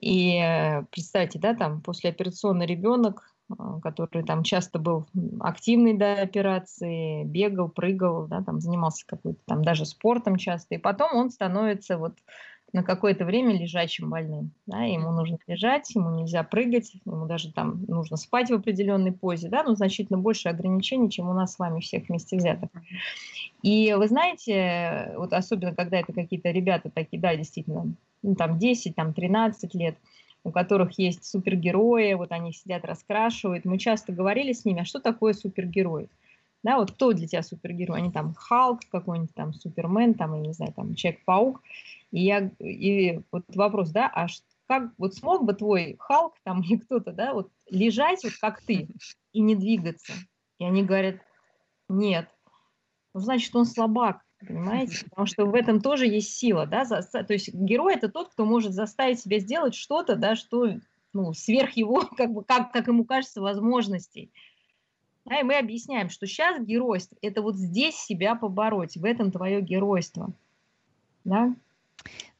И 0.00 0.40
представьте, 0.90 1.38
да, 1.38 1.54
там 1.54 1.82
послеоперационный 1.82 2.66
ребенок, 2.66 3.34
который 3.82 4.24
там 4.24 4.42
часто 4.42 4.78
был 4.78 5.06
активный 5.40 5.94
до 5.94 6.14
операции, 6.14 7.24
бегал, 7.24 7.68
прыгал, 7.68 8.26
да, 8.26 8.42
там 8.42 8.60
занимался 8.60 9.06
какой-то 9.06 9.38
там 9.46 9.62
даже 9.62 9.84
спортом 9.84 10.36
часто, 10.36 10.74
и 10.74 10.78
потом 10.78 11.14
он 11.14 11.30
становится 11.30 11.98
вот 11.98 12.14
на 12.74 12.82
какое-то 12.82 13.24
время 13.24 13.56
лежачим 13.56 14.10
больным. 14.10 14.50
Да, 14.66 14.82
ему 14.82 15.12
нужно 15.12 15.38
лежать, 15.46 15.94
ему 15.94 16.10
нельзя 16.10 16.42
прыгать, 16.42 16.92
ему 17.06 17.24
даже 17.26 17.52
там 17.52 17.84
нужно 17.86 18.16
спать 18.16 18.50
в 18.50 18.54
определенной 18.54 19.12
позе, 19.12 19.48
да, 19.48 19.62
но 19.62 19.76
значительно 19.76 20.18
больше 20.18 20.48
ограничений, 20.48 21.08
чем 21.08 21.28
у 21.28 21.32
нас 21.32 21.54
с 21.54 21.58
вами 21.60 21.80
всех 21.80 22.08
вместе 22.08 22.36
взятых. 22.36 22.70
И 23.62 23.94
вы 23.96 24.08
знаете, 24.08 25.14
вот 25.16 25.32
особенно 25.32 25.72
когда 25.72 26.00
это 26.00 26.12
какие-то 26.12 26.50
ребята 26.50 26.90
такие, 26.90 27.22
да, 27.22 27.36
действительно, 27.36 27.94
ну, 28.22 28.34
там 28.34 28.58
10, 28.58 28.96
там 28.96 29.14
13 29.14 29.72
лет, 29.74 29.96
у 30.42 30.50
которых 30.50 30.98
есть 30.98 31.24
супергерои, 31.24 32.14
вот 32.14 32.32
они 32.32 32.52
сидят, 32.52 32.84
раскрашивают. 32.84 33.64
Мы 33.64 33.78
часто 33.78 34.12
говорили 34.12 34.52
с 34.52 34.64
ними, 34.64 34.82
а 34.82 34.84
что 34.84 34.98
такое 34.98 35.32
супергерой? 35.32 36.08
Да, 36.64 36.78
вот 36.78 36.92
кто 36.92 37.12
для 37.12 37.28
тебя 37.28 37.42
супергерой? 37.42 37.98
Они 37.98 38.10
там 38.10 38.32
Халк 38.34 38.80
какой-нибудь, 38.90 39.34
там 39.34 39.52
Супермен, 39.52 40.14
там, 40.14 40.34
я 40.34 40.40
не 40.40 40.54
знаю, 40.54 40.72
там 40.72 40.94
Человек-паук. 40.94 41.60
И, 42.10 42.24
я, 42.24 42.50
и 42.58 43.20
вот 43.30 43.44
вопрос, 43.54 43.90
да, 43.90 44.10
а 44.12 44.28
как 44.66 44.90
вот 44.96 45.14
смог 45.14 45.44
бы 45.44 45.52
твой 45.52 45.96
Халк 45.98 46.34
там 46.42 46.62
или 46.62 46.76
кто-то, 46.76 47.12
да, 47.12 47.34
вот 47.34 47.50
лежать 47.68 48.24
вот 48.24 48.32
как 48.40 48.62
ты 48.62 48.88
и 49.32 49.40
не 49.40 49.54
двигаться? 49.54 50.14
И 50.58 50.64
они 50.64 50.82
говорят, 50.82 51.16
нет. 51.90 52.30
Ну, 53.12 53.20
значит, 53.20 53.54
он 53.54 53.66
слабак, 53.66 54.22
понимаете? 54.40 55.04
Потому 55.10 55.26
что 55.26 55.44
в 55.44 55.54
этом 55.54 55.82
тоже 55.82 56.06
есть 56.06 56.34
сила, 56.34 56.64
да, 56.66 56.86
за, 56.86 57.02
то 57.02 57.32
есть 57.34 57.52
герой 57.52 57.94
это 57.94 58.08
тот, 58.08 58.30
кто 58.30 58.46
может 58.46 58.72
заставить 58.72 59.20
себя 59.20 59.38
сделать 59.38 59.74
что-то, 59.74 60.16
да, 60.16 60.34
что, 60.34 60.70
ну, 61.12 61.34
сверх 61.34 61.72
его, 61.72 62.08
как 62.16 62.32
бы, 62.32 62.42
как, 62.42 62.72
как 62.72 62.86
ему 62.86 63.04
кажется, 63.04 63.42
возможностей. 63.42 64.32
Да, 65.24 65.40
и 65.40 65.42
мы 65.42 65.56
объясняем, 65.56 66.10
что 66.10 66.26
сейчас 66.26 66.62
геройство– 66.62 67.16
это 67.22 67.40
вот 67.40 67.56
здесь 67.56 67.96
себя 67.96 68.34
побороть, 68.34 68.96
в 68.96 69.04
этом 69.04 69.32
твое 69.32 69.62
геройство. 69.62 70.32
Да? 71.24 71.54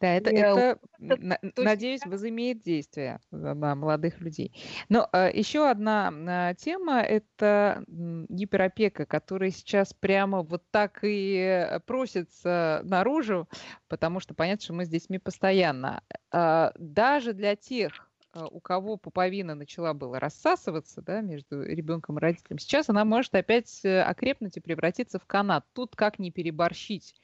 Да, 0.01 0.09
это, 0.09 0.31
это, 0.31 0.79
это 1.01 1.39
надеюсь, 1.57 2.05
возымеет 2.05 2.61
действие 2.61 3.21
на 3.31 3.75
молодых 3.75 4.21
людей. 4.21 4.53
Но 4.91 5.09
э, 5.13 5.31
еще 5.33 5.71
одна 5.71 6.13
э, 6.51 6.55
тема– 6.57 7.01
это 7.03 7.83
гиперопека, 7.89 9.07
которая 9.07 9.51
сейчас 9.51 9.95
прямо 9.95 10.43
вот 10.43 10.63
так 10.71 10.99
и 11.03 11.81
просится 11.87 12.83
наружу, 12.85 13.49
потому 13.89 14.21
что 14.21 14.35
понятно, 14.35 14.63
что 14.65 14.75
мы 14.75 14.85
с 14.85 14.91
детьми 14.91 15.19
постоянно. 15.19 16.03
Э, 16.31 16.73
даже 16.77 17.33
для 17.33 17.57
тех, 17.57 18.11
у 18.51 18.61
кого 18.61 18.97
пуповина 18.97 19.55
начала 19.55 19.95
было 19.95 20.19
рассасываться 20.19 21.03
да, 21.03 21.21
между 21.21 21.63
ребенком 21.63 22.19
и 22.19 22.21
родителем, 22.21 22.59
сейчас 22.59 22.89
она 22.89 23.05
может 23.05 23.35
опять 23.35 23.85
окрепнуть 23.85 24.57
и 24.57 24.61
превратиться 24.61 25.19
в 25.19 25.27
канат. 25.27 25.65
Тут 25.73 25.97
как 25.97 26.19
не 26.19 26.31
переборщить 26.31 27.15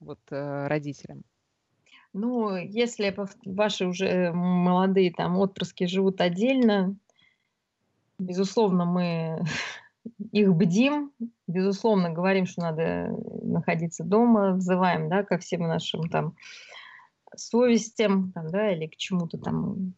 вот, 0.00 0.20
родителям? 0.30 1.22
Ну, 2.14 2.56
если 2.56 3.14
ваши 3.44 3.86
уже 3.86 4.32
молодые 4.32 5.12
там 5.12 5.36
отпрыски 5.36 5.84
живут 5.84 6.20
отдельно, 6.20 6.96
безусловно, 8.20 8.84
мы 8.84 9.44
их 10.32 10.54
бдим, 10.54 11.12
безусловно, 11.48 12.10
говорим, 12.10 12.46
что 12.46 12.62
надо 12.62 13.08
находиться 13.42 14.04
дома, 14.04 14.52
взываем, 14.52 15.08
да, 15.08 15.24
ко 15.24 15.38
всем 15.38 15.62
нашим 15.62 16.08
там 16.08 16.36
совестям, 17.34 18.30
там, 18.30 18.48
да, 18.48 18.70
или 18.70 18.86
к 18.86 18.96
чему-то 18.96 19.36
там, 19.38 19.94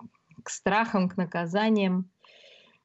к 0.47 0.51
страхам, 0.51 1.09
к 1.09 1.17
наказаниям, 1.17 2.09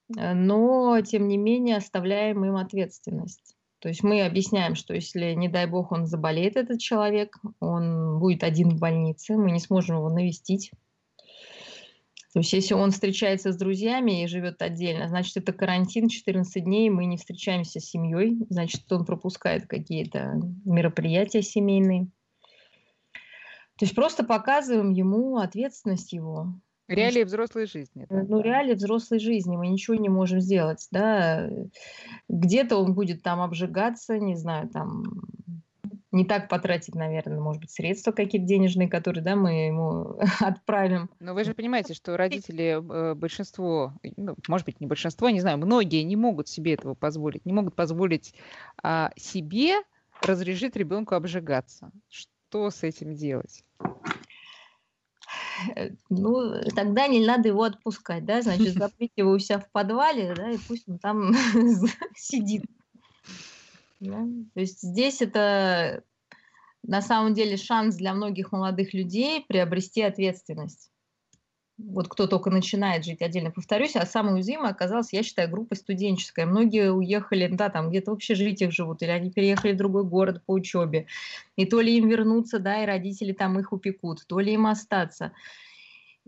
но, 0.09 0.99
тем 1.01 1.27
не 1.27 1.37
менее, 1.37 1.77
оставляем 1.77 2.43
им 2.43 2.55
ответственность. 2.55 3.55
То 3.77 3.87
есть 3.87 4.01
мы 4.03 4.25
объясняем, 4.25 4.73
что 4.73 4.95
если, 4.95 5.33
не 5.33 5.47
дай 5.47 5.67
бог, 5.67 5.91
он 5.91 6.07
заболеет, 6.07 6.55
этот 6.55 6.79
человек, 6.79 7.37
он 7.59 8.19
будет 8.19 8.43
один 8.43 8.69
в 8.71 8.79
больнице, 8.79 9.37
мы 9.37 9.51
не 9.51 9.59
сможем 9.59 9.97
его 9.97 10.09
навестить. 10.09 10.71
То 12.33 12.39
есть 12.39 12.51
если 12.53 12.73
он 12.73 12.89
встречается 12.89 13.51
с 13.51 13.57
друзьями 13.57 14.23
и 14.23 14.27
живет 14.27 14.63
отдельно, 14.63 15.07
значит, 15.07 15.37
это 15.37 15.53
карантин 15.53 16.09
14 16.09 16.63
дней, 16.63 16.89
мы 16.89 17.05
не 17.05 17.17
встречаемся 17.17 17.79
с 17.79 17.85
семьей, 17.85 18.39
значит, 18.49 18.91
он 18.91 19.05
пропускает 19.05 19.67
какие-то 19.67 20.41
мероприятия 20.65 21.43
семейные. 21.43 22.07
То 23.77 23.85
есть 23.85 23.93
просто 23.93 24.23
показываем 24.23 24.91
ему 24.91 25.37
ответственность 25.37 26.13
его. 26.13 26.55
Реалии 26.95 27.23
взрослой 27.23 27.65
жизни. 27.65 28.05
Да. 28.09 28.23
Ну, 28.27 28.41
реалии 28.41 28.73
взрослой 28.73 29.19
жизни. 29.19 29.57
Мы 29.57 29.67
ничего 29.67 29.95
не 29.95 30.09
можем 30.09 30.39
сделать, 30.39 30.87
да. 30.91 31.49
Где-то 32.29 32.77
он 32.77 32.93
будет 32.93 33.23
там 33.23 33.41
обжигаться, 33.41 34.17
не 34.17 34.35
знаю, 34.35 34.69
там 34.69 35.03
не 36.11 36.25
так 36.25 36.49
потратить, 36.49 36.93
наверное, 36.93 37.39
может 37.39 37.61
быть, 37.61 37.71
средства 37.71 38.11
какие-то 38.11 38.45
денежные, 38.45 38.89
которые, 38.89 39.23
да, 39.23 39.35
мы 39.35 39.67
ему 39.67 40.19
отправим. 40.39 41.09
Но 41.19 41.33
вы 41.33 41.43
же 41.43 41.53
понимаете, 41.53 41.93
что 41.93 42.17
родители, 42.17 42.81
э, 42.81 43.15
большинство, 43.15 43.93
ну, 44.17 44.35
может 44.47 44.65
быть, 44.65 44.81
не 44.81 44.87
большинство, 44.87 45.29
не 45.29 45.39
знаю, 45.39 45.57
многие 45.57 46.03
не 46.03 46.15
могут 46.15 46.47
себе 46.47 46.73
этого 46.73 46.95
позволить, 46.95 47.45
не 47.45 47.53
могут 47.53 47.75
позволить 47.75 48.33
а, 48.83 49.11
себе 49.15 49.75
разрешить 50.21 50.75
ребенку 50.75 51.15
обжигаться. 51.15 51.91
Что 52.09 52.69
с 52.69 52.83
этим 52.83 53.15
делать? 53.15 53.63
Э, 55.75 55.91
ну, 56.09 56.61
тогда 56.75 57.07
не 57.07 57.25
надо 57.25 57.49
его 57.49 57.63
отпускать, 57.63 58.25
да, 58.25 58.41
значит, 58.41 58.73
заприте 58.77 59.13
его 59.17 59.31
у 59.31 59.39
себя 59.39 59.59
в 59.59 59.69
подвале, 59.71 60.33
да, 60.35 60.51
и 60.51 60.57
пусть 60.57 60.87
он 60.87 60.99
там 60.99 61.33
сидит. 62.15 62.65
Да? 63.99 64.25
То 64.53 64.59
есть 64.59 64.81
здесь 64.81 65.21
это 65.21 66.03
на 66.83 67.01
самом 67.01 67.33
деле 67.33 67.57
шанс 67.57 67.95
для 67.95 68.13
многих 68.13 68.51
молодых 68.51 68.93
людей 68.93 69.45
приобрести 69.47 70.01
ответственность 70.01 70.90
вот 71.89 72.07
кто 72.07 72.27
только 72.27 72.49
начинает 72.49 73.05
жить 73.05 73.21
отдельно, 73.21 73.51
повторюсь, 73.51 73.95
а 73.95 74.05
самой 74.05 74.35
уязвимой 74.35 74.69
оказалась, 74.69 75.13
я 75.13 75.23
считаю, 75.23 75.49
группа 75.49 75.75
студенческая. 75.75 76.45
Многие 76.45 76.91
уехали, 76.91 77.47
да, 77.47 77.69
там 77.69 77.89
где-то 77.89 78.11
в 78.11 78.15
общежитиях 78.15 78.71
живут, 78.71 79.01
или 79.01 79.09
они 79.09 79.31
переехали 79.31 79.73
в 79.73 79.77
другой 79.77 80.03
город 80.03 80.43
по 80.45 80.53
учебе. 80.53 81.07
И 81.55 81.65
то 81.65 81.81
ли 81.81 81.97
им 81.97 82.07
вернуться, 82.07 82.59
да, 82.59 82.83
и 82.83 82.85
родители 82.85 83.33
там 83.33 83.59
их 83.59 83.73
упекут, 83.73 84.25
то 84.27 84.39
ли 84.39 84.53
им 84.53 84.67
остаться. 84.67 85.31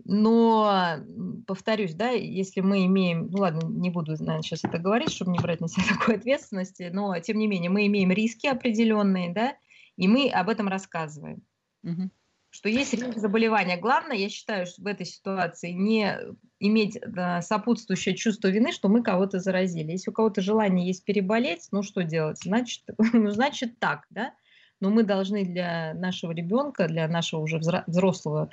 Но, 0.04 0.98
повторюсь, 1.46 1.94
да, 1.94 2.10
если 2.10 2.60
мы 2.60 2.84
имеем, 2.86 3.28
ну 3.30 3.38
ладно, 3.38 3.66
не 3.68 3.90
буду, 3.90 4.12
наверное, 4.12 4.42
сейчас 4.42 4.64
это 4.64 4.78
говорить, 4.78 5.12
чтобы 5.12 5.30
не 5.30 5.38
брать 5.38 5.60
на 5.60 5.68
себя 5.68 5.84
такой 5.98 6.16
ответственности, 6.16 6.90
но, 6.92 7.18
тем 7.20 7.38
не 7.38 7.46
менее, 7.46 7.70
мы 7.70 7.86
имеем 7.86 8.10
риски 8.10 8.46
определенные, 8.46 9.32
да, 9.32 9.56
и 9.96 10.08
мы 10.08 10.28
об 10.30 10.48
этом 10.48 10.68
рассказываем. 10.68 11.42
Угу 11.84 12.10
что 12.54 12.68
есть 12.68 12.94
риск 12.94 13.18
заболевания. 13.18 13.76
Главное, 13.76 14.16
я 14.16 14.28
считаю, 14.28 14.66
что 14.66 14.80
в 14.80 14.86
этой 14.86 15.04
ситуации 15.04 15.72
не 15.72 16.16
иметь 16.60 16.96
да, 17.04 17.42
сопутствующее 17.42 18.14
чувство 18.14 18.46
вины, 18.46 18.70
что 18.70 18.88
мы 18.88 19.02
кого-то 19.02 19.40
заразили. 19.40 19.90
Если 19.90 20.10
у 20.10 20.12
кого-то 20.14 20.40
желание 20.40 20.86
есть 20.86 21.04
переболеть, 21.04 21.66
ну 21.72 21.82
что 21.82 22.04
делать? 22.04 22.38
Значит, 22.44 22.84
ну, 23.12 23.30
значит 23.32 23.80
так, 23.80 24.06
да? 24.10 24.34
Но 24.78 24.90
мы 24.90 25.02
должны 25.02 25.44
для 25.44 25.94
нашего 25.94 26.30
ребенка, 26.30 26.86
для 26.86 27.08
нашего 27.08 27.40
уже 27.40 27.58
взрослого 27.58 28.50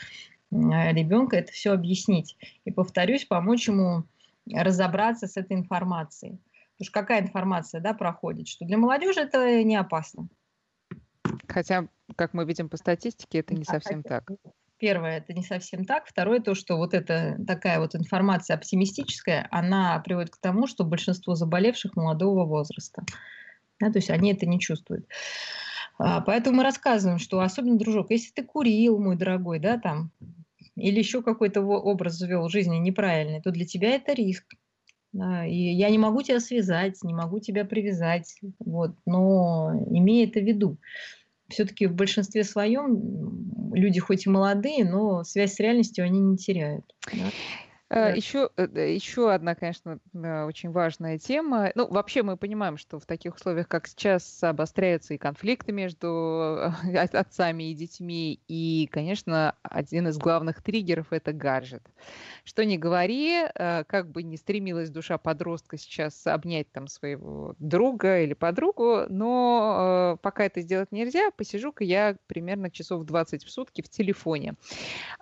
ребенка 0.49 1.38
это 1.38 1.52
все 1.52 1.72
объяснить. 1.72 2.38
И, 2.66 2.72
повторюсь, 2.72 3.26
помочь 3.26 3.68
ему 3.68 4.06
разобраться 4.52 5.28
с 5.28 5.38
этой 5.38 5.58
информацией. 5.58 6.39
Потому 6.74 6.86
что 6.86 6.91
какая 6.91 7.22
информация 7.22 7.82
да, 7.82 7.93
проходит? 7.93 8.47
Что 8.47 8.66
для 8.66 8.80
молодежи 8.80 9.20
это 9.20 9.64
не 9.64 9.76
опасно. 9.76 10.28
Хотя, 11.52 11.88
как 12.16 12.34
мы 12.34 12.45
видим 12.45 12.70
по 12.70 12.78
статистике, 12.78 13.39
это 13.39 13.54
не 13.54 13.66
совсем 13.66 14.04
так. 14.04 14.30
Первое, 14.78 15.18
это 15.18 15.34
не 15.34 15.43
совсем 15.43 15.86
так. 15.86 16.08
Второе, 16.08 16.39
то, 16.39 16.56
что 16.56 16.78
вот 16.78 16.93
эта 16.93 17.38
такая 17.45 17.80
вот 17.80 17.95
информация 17.95 18.56
оптимистическая, 18.56 19.47
она 19.52 19.99
приводит 19.99 20.32
к 20.32 20.39
тому, 20.39 20.66
что 20.66 20.84
большинство 20.84 21.36
заболевших 21.36 21.95
молодого 21.95 22.45
возраста. 22.45 23.04
Да, 23.80 23.91
то 23.91 23.99
есть 23.99 24.10
они 24.10 24.34
это 24.34 24.45
не 24.45 24.60
чувствуют. 24.60 25.06
А, 25.99 26.22
поэтому 26.22 26.58
мы 26.58 26.64
рассказываем, 26.64 27.20
что 27.20 27.41
особенно, 27.41 27.78
дружок, 27.78 28.10
если 28.10 28.32
ты 28.32 28.43
курил, 28.43 28.97
мой 28.97 29.18
дорогой, 29.18 29.60
да, 29.60 29.78
там, 29.78 30.12
или 30.76 30.97
еще 30.97 31.22
какой-то 31.22 31.62
образ 31.62 32.16
завел 32.16 32.49
жизни 32.49 32.78
неправильный, 32.78 33.41
то 33.41 33.52
для 33.52 33.66
тебя 33.66 33.89
это 33.89 34.14
риск. 34.14 34.45
Да, 35.14 35.45
и 35.45 35.56
я 35.56 35.89
не 35.89 35.97
могу 35.97 36.22
тебя 36.22 36.39
связать, 36.39 37.04
не 37.04 37.14
могу 37.14 37.39
тебя 37.39 37.66
привязать, 37.66 38.39
вот, 38.60 38.95
но 39.06 39.74
имея 39.89 40.26
это 40.26 40.39
в 40.39 40.43
виду 40.43 40.78
все-таки 41.52 41.88
в 41.88 41.93
большинстве 41.93 42.43
своем 42.43 43.74
люди 43.74 43.99
хоть 43.99 44.26
и 44.26 44.30
молодые, 44.30 44.86
но 44.86 45.24
связь 45.24 45.54
с 45.54 45.60
реальностью 45.60 46.06
они 46.06 46.20
не 46.20 46.38
теряют. 46.38 46.86
Да? 47.12 47.30
Еще, 47.92 48.50
э, 48.56 48.94
еще 48.94 49.34
одна, 49.34 49.54
конечно, 49.54 50.00
э, 50.14 50.46
очень 50.46 50.72
важная 50.72 51.18
тема. 51.18 51.72
Ну, 51.76 51.88
вообще 51.88 52.24
мы 52.24 52.38
понимаем, 52.38 52.78
что 52.78 53.00
в 53.00 53.06
таких 53.06 53.36
условиях, 53.36 53.68
как 53.68 53.86
сейчас, 53.88 54.42
обостряются 54.42 55.14
и 55.14 55.18
конфликты 55.18 55.74
между 55.74 56.72
э, 56.86 56.98
отцами 56.98 57.70
и 57.70 57.74
детьми. 57.74 58.39
И, 58.48 58.88
конечно, 58.89 59.56
один 59.62 60.08
из 60.08 60.18
главных 60.18 60.64
триггеров– 60.64 61.08
это 61.12 61.34
гаджет. 61.34 61.84
Что 62.46 62.64
не 62.64 62.78
говори, 62.78 63.44
как 63.54 64.10
бы 64.10 64.24
не 64.24 64.38
стремилась 64.38 64.89
душа 64.89 65.18
подростка 65.18 65.78
сейчас 65.78 66.26
обнять 66.26 66.72
там 66.72 66.88
своего 66.88 67.56
друга 67.60 68.22
или 68.22 68.34
подругу, 68.34 69.04
но 69.10 70.18
пока 70.22 70.46
это 70.46 70.62
сделать 70.62 70.92
нельзя, 70.92 71.32
посижу-ка 71.32 71.84
я 71.84 72.16
примерно 72.28 72.72
часов 72.72 73.04
20 73.04 73.44
в 73.44 73.52
сутки 73.52 73.82
в 73.82 73.89
телефоне. 73.89 74.56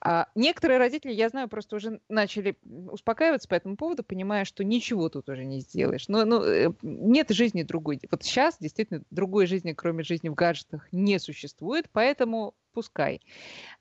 А 0.01 0.27
некоторые 0.35 0.77
родители, 0.77 1.11
я 1.11 1.29
знаю, 1.29 1.49
просто 1.49 1.75
уже 1.75 1.99
начали 2.09 2.55
успокаиваться 2.63 3.47
по 3.47 3.55
этому 3.55 3.75
поводу, 3.75 4.03
понимая, 4.03 4.45
что 4.45 4.63
ничего 4.63 5.09
тут 5.09 5.29
уже 5.29 5.45
не 5.45 5.59
сделаешь. 5.59 6.07
Но, 6.07 6.25
но 6.25 6.43
э, 6.43 6.69
нет 6.81 7.29
жизни 7.31 7.63
другой. 7.63 7.99
Вот 8.11 8.23
сейчас 8.23 8.57
действительно 8.59 9.03
другой 9.09 9.47
жизни, 9.47 9.73
кроме 9.73 10.03
жизни 10.03 10.29
в 10.29 10.35
гаджетах, 10.35 10.87
не 10.91 11.19
существует, 11.19 11.89
поэтому 11.91 12.53
пускай. 12.73 13.21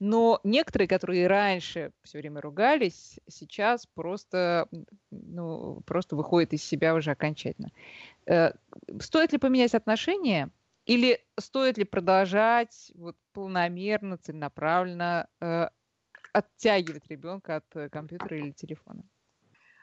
Но 0.00 0.40
некоторые, 0.44 0.88
которые 0.88 1.26
раньше 1.26 1.92
все 2.02 2.18
время 2.18 2.40
ругались, 2.40 3.20
сейчас 3.28 3.86
просто, 3.86 4.68
ну, 5.10 5.80
просто 5.86 6.16
выходят 6.16 6.52
из 6.52 6.62
себя 6.64 6.94
уже 6.94 7.10
окончательно. 7.10 7.70
Э, 8.26 8.52
стоит 9.00 9.32
ли 9.32 9.38
поменять 9.38 9.74
отношения? 9.74 10.50
Или 10.86 11.20
стоит 11.38 11.76
ли 11.76 11.84
продолжать 11.84 12.90
вот, 12.94 13.14
планомерно, 13.34 14.16
целенаправленно 14.16 15.28
э, 15.40 15.68
оттягивать 16.32 17.08
ребенка 17.08 17.56
от 17.56 17.64
э, 17.74 17.88
компьютера 17.88 18.36
или 18.36 18.52
телефона? 18.52 19.02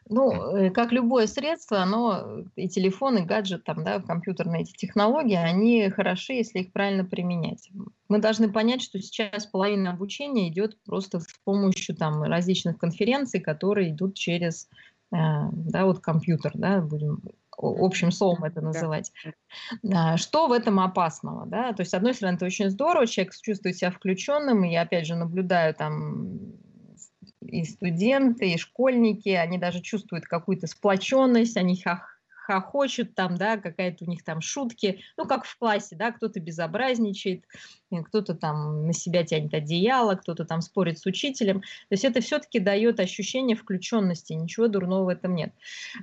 Ну, 0.08 0.56
э, 0.56 0.70
как 0.70 0.92
любое 0.92 1.26
средство, 1.26 1.80
оно, 1.80 2.44
и 2.56 2.70
телефон, 2.70 3.18
и 3.18 3.26
гаджет, 3.26 3.64
там, 3.64 3.84
да, 3.84 4.00
компьютерные 4.00 4.62
эти 4.62 4.74
технологии, 4.74 5.36
они 5.36 5.90
хороши, 5.90 6.34
если 6.34 6.60
их 6.60 6.72
правильно 6.72 7.04
применять. 7.04 7.70
Мы 8.08 8.20
должны 8.20 8.52
понять, 8.52 8.84
что 8.84 9.00
сейчас 9.00 9.48
половина 9.48 9.92
обучения 9.92 10.48
идет 10.50 10.78
просто 10.84 11.20
с 11.20 11.34
помощью 11.44 11.96
там, 11.96 12.22
различных 12.22 12.78
конференций, 12.78 13.40
которые 13.40 13.92
идут 13.92 14.16
через 14.16 14.70
э, 15.12 15.18
да, 15.52 15.86
вот 15.86 16.02
компьютер, 16.02 16.52
да, 16.54 16.82
будем 16.82 17.22
общим 17.58 18.12
словом 18.12 18.44
это 18.44 18.62
называть. 18.62 19.12
Да. 19.84 20.18
Что 20.18 20.48
в 20.48 20.52
этом 20.52 20.80
опасного? 20.80 21.46
Да? 21.46 21.74
То 21.74 21.82
есть, 21.82 21.92
с 21.92 21.94
одной 21.94 22.14
стороны, 22.14 22.36
это 22.36 22.46
очень 22.46 22.70
здорово, 22.70 23.08
человек 23.08 23.34
чувствует 23.36 23.78
себя 23.78 23.92
включенным, 23.92 24.64
и 24.64 24.72
я, 24.72 24.82
опять 24.82 25.06
же, 25.06 25.16
наблюдаю 25.16 25.74
там 25.74 26.40
и 27.42 27.64
студенты, 27.64 28.52
и 28.52 28.58
школьники, 28.58 29.30
они 29.30 29.58
даже 29.58 29.82
чувствуют 29.82 30.26
какую-то 30.26 30.68
сплоченность, 30.68 31.58
они 31.58 31.76
хохочут 32.46 33.16
там, 33.16 33.38
да, 33.38 33.58
какая-то 33.58 34.06
у 34.06 34.08
них 34.08 34.24
там 34.24 34.40
шутки, 34.40 35.02
ну, 35.18 35.26
как 35.26 35.46
в 35.46 35.58
классе, 35.58 35.96
да, 35.96 36.12
кто-то 36.12 36.40
безобразничает, 36.40 37.44
кто-то 38.06 38.36
там 38.36 38.86
на 38.86 38.94
себя 38.94 39.24
тянет 39.24 39.54
одеяло, 39.54 40.16
кто-то 40.16 40.46
там 40.46 40.62
спорит 40.62 41.00
с 41.00 41.06
учителем. 41.08 41.62
То 41.62 41.92
есть 41.92 42.06
это 42.06 42.22
все-таки 42.22 42.60
дает 42.60 43.00
ощущение 43.00 43.56
включенности, 43.56 44.34
ничего 44.34 44.68
дурного 44.68 45.06
в 45.06 45.08
этом 45.08 45.34
нет. 45.34 45.54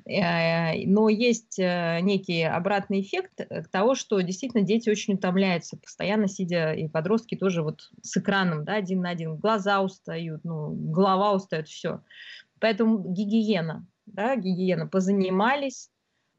Э, 0.04 0.84
но 0.86 1.08
есть 1.08 1.58
э, 1.58 2.00
некий 2.02 2.42
обратный 2.42 3.02
эффект 3.02 3.40
того, 3.70 3.94
что 3.94 4.20
действительно 4.20 4.64
дети 4.64 4.90
очень 4.90 5.14
утомляются, 5.14 5.76
постоянно 5.76 6.26
сидя, 6.26 6.72
и 6.72 6.88
подростки 6.88 7.36
тоже 7.36 7.62
вот 7.62 7.90
с 8.02 8.16
экраном, 8.16 8.64
да, 8.64 8.74
один 8.74 9.02
на 9.02 9.10
один, 9.10 9.36
глаза 9.36 9.80
устают, 9.80 10.42
ну, 10.42 10.70
голова 10.72 11.32
устает, 11.34 11.68
все. 11.68 12.00
Поэтому 12.58 12.98
гигиена, 12.98 13.86
да, 14.06 14.34
гигиена, 14.34 14.88
позанимались, 14.88 15.91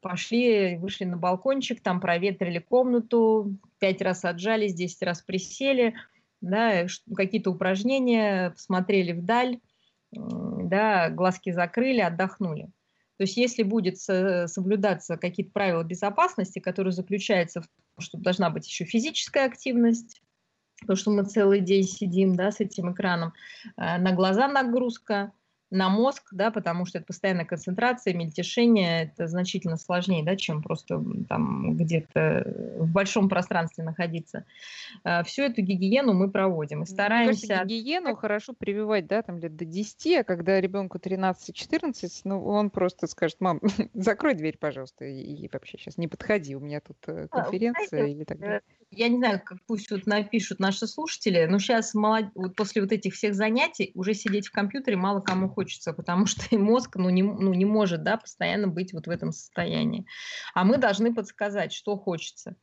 пошли, 0.04 0.76
вышли 0.76 1.04
на 1.04 1.16
балкончик, 1.16 1.80
там 1.80 1.98
проветрили 1.98 2.58
комнату, 2.58 3.56
пять 3.78 4.02
раз 4.02 4.22
отжались, 4.26 4.74
десять 4.74 5.02
раз 5.02 5.22
присели, 5.22 5.94
да, 6.42 6.86
какие-то 7.16 7.50
упражнения, 7.50 8.50
посмотрели 8.50 9.12
вдаль, 9.12 9.60
да, 10.12 11.08
глазки 11.08 11.52
закрыли, 11.52 12.00
отдохнули. 12.00 12.66
То 13.16 13.22
есть 13.22 13.38
если 13.38 13.62
будет 13.62 13.96
соблюдаться 13.98 15.16
какие-то 15.16 15.52
правила 15.52 15.82
безопасности, 15.82 16.58
которые 16.58 16.92
заключаются 16.92 17.62
в 17.62 17.64
том, 17.64 18.00
что 18.00 18.18
должна 18.18 18.50
быть 18.50 18.66
еще 18.68 18.84
физическая 18.84 19.46
активность, 19.46 20.20
то, 20.86 20.96
что 20.96 21.12
мы 21.12 21.24
целый 21.24 21.60
день 21.60 21.84
сидим 21.84 22.36
да, 22.36 22.50
с 22.50 22.60
этим 22.60 22.92
экраном, 22.92 23.32
э, 23.78 23.96
на 23.96 24.12
глаза 24.12 24.48
нагрузка– 24.48 25.32
на 25.74 25.88
мозг, 25.88 26.28
да, 26.30 26.52
потому 26.52 26.86
что 26.86 26.98
это 26.98 27.06
постоянная 27.06 27.44
концентрация, 27.44 28.14
мельтешение, 28.14 29.04
это 29.04 29.26
значительно 29.26 29.76
сложнее, 29.76 30.24
да, 30.24 30.36
чем 30.36 30.62
просто 30.62 31.02
там 31.28 31.76
где-то 31.76 32.76
в 32.78 32.90
большом 32.90 33.28
пространстве 33.28 33.82
находиться. 33.82 34.44
А, 35.02 35.24
всю 35.24 35.42
эту 35.42 35.62
гигиену 35.62 36.14
мы 36.14 36.30
проводим 36.30 36.84
и 36.84 36.86
стараемся... 36.86 37.48
Кажется, 37.48 37.66
гигиену 37.66 38.14
хорошо 38.14 38.52
прививать, 38.52 39.08
да, 39.08 39.22
там 39.22 39.38
лет 39.38 39.56
до 39.56 39.64
10, 39.64 40.20
а 40.20 40.24
когда 40.24 40.60
ребенку 40.60 40.98
13-14, 40.98 42.08
ну, 42.22 42.44
он 42.46 42.70
просто 42.70 43.08
скажет, 43.08 43.38
мам, 43.40 43.60
закрой 43.94 44.34
дверь, 44.34 44.56
пожалуйста, 44.58 45.04
и, 45.04 45.44
и 45.44 45.50
вообще 45.52 45.76
сейчас 45.76 45.98
не 45.98 46.06
подходи, 46.06 46.54
у 46.54 46.60
меня 46.60 46.80
тут 46.80 46.98
э, 47.08 47.26
а, 47.30 47.42
конференция 47.42 47.88
Знаете, 47.88 48.12
или 48.12 48.24
так 48.24 48.38
далее 48.38 48.62
я 48.96 49.08
не 49.08 49.18
знаю, 49.18 49.40
как 49.44 49.58
пусть 49.66 49.90
вот 49.90 50.06
напишут 50.06 50.58
наши 50.58 50.86
слушатели, 50.86 51.46
но 51.46 51.58
сейчас 51.58 51.94
молод... 51.94 52.26
вот 52.34 52.54
после 52.56 52.82
вот 52.82 52.92
этих 52.92 53.14
всех 53.14 53.34
занятий 53.34 53.92
уже 53.94 54.14
сидеть 54.14 54.48
в 54.48 54.52
компьютере 54.52 54.96
мало 54.96 55.20
кому 55.20 55.48
хочется, 55.48 55.92
потому 55.92 56.26
что 56.26 56.42
и 56.50 56.56
мозг 56.56 56.96
ну, 56.96 57.10
не, 57.10 57.22
ну, 57.22 57.52
не 57.54 57.64
может 57.64 58.02
да, 58.02 58.16
постоянно 58.16 58.68
быть 58.68 58.92
вот 58.92 59.06
в 59.06 59.10
этом 59.10 59.32
состоянии. 59.32 60.06
А 60.54 60.64
мы 60.64 60.78
должны 60.78 61.14
подсказать, 61.14 61.72
что 61.72 61.96
хочется. 61.96 62.56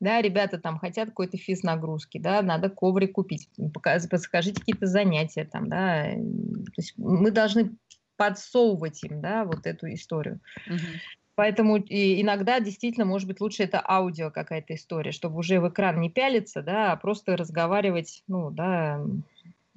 Да, 0.00 0.22
ребята 0.22 0.58
там 0.58 0.78
хотят 0.78 1.10
какой-то 1.10 1.36
физ 1.36 1.62
нагрузки, 1.62 2.18
да, 2.18 2.40
надо 2.40 2.70
коврик 2.70 3.12
купить, 3.12 3.50
подскажите 3.74 4.58
какие-то 4.58 4.86
занятия 4.86 5.44
там, 5.44 5.68
да. 5.68 6.04
То 6.04 6.72
есть 6.78 6.94
мы 6.96 7.30
должны 7.30 7.76
подсовывать 8.16 9.02
им, 9.02 9.20
да, 9.20 9.44
вот 9.44 9.66
эту 9.66 9.92
историю. 9.92 10.40
Угу. 10.66 10.76
Поэтому 11.40 11.78
и 11.78 12.20
иногда 12.20 12.60
действительно, 12.60 13.06
может 13.06 13.26
быть, 13.26 13.40
лучше 13.40 13.62
это 13.62 13.82
аудио 13.82 14.30
какая-то 14.30 14.74
история, 14.74 15.10
чтобы 15.10 15.38
уже 15.38 15.58
в 15.58 15.70
экран 15.70 15.98
не 15.98 16.10
пялиться, 16.10 16.60
да, 16.60 16.92
а 16.92 16.96
просто 16.96 17.34
разговаривать, 17.34 18.22
ну, 18.28 18.50
да, 18.50 19.00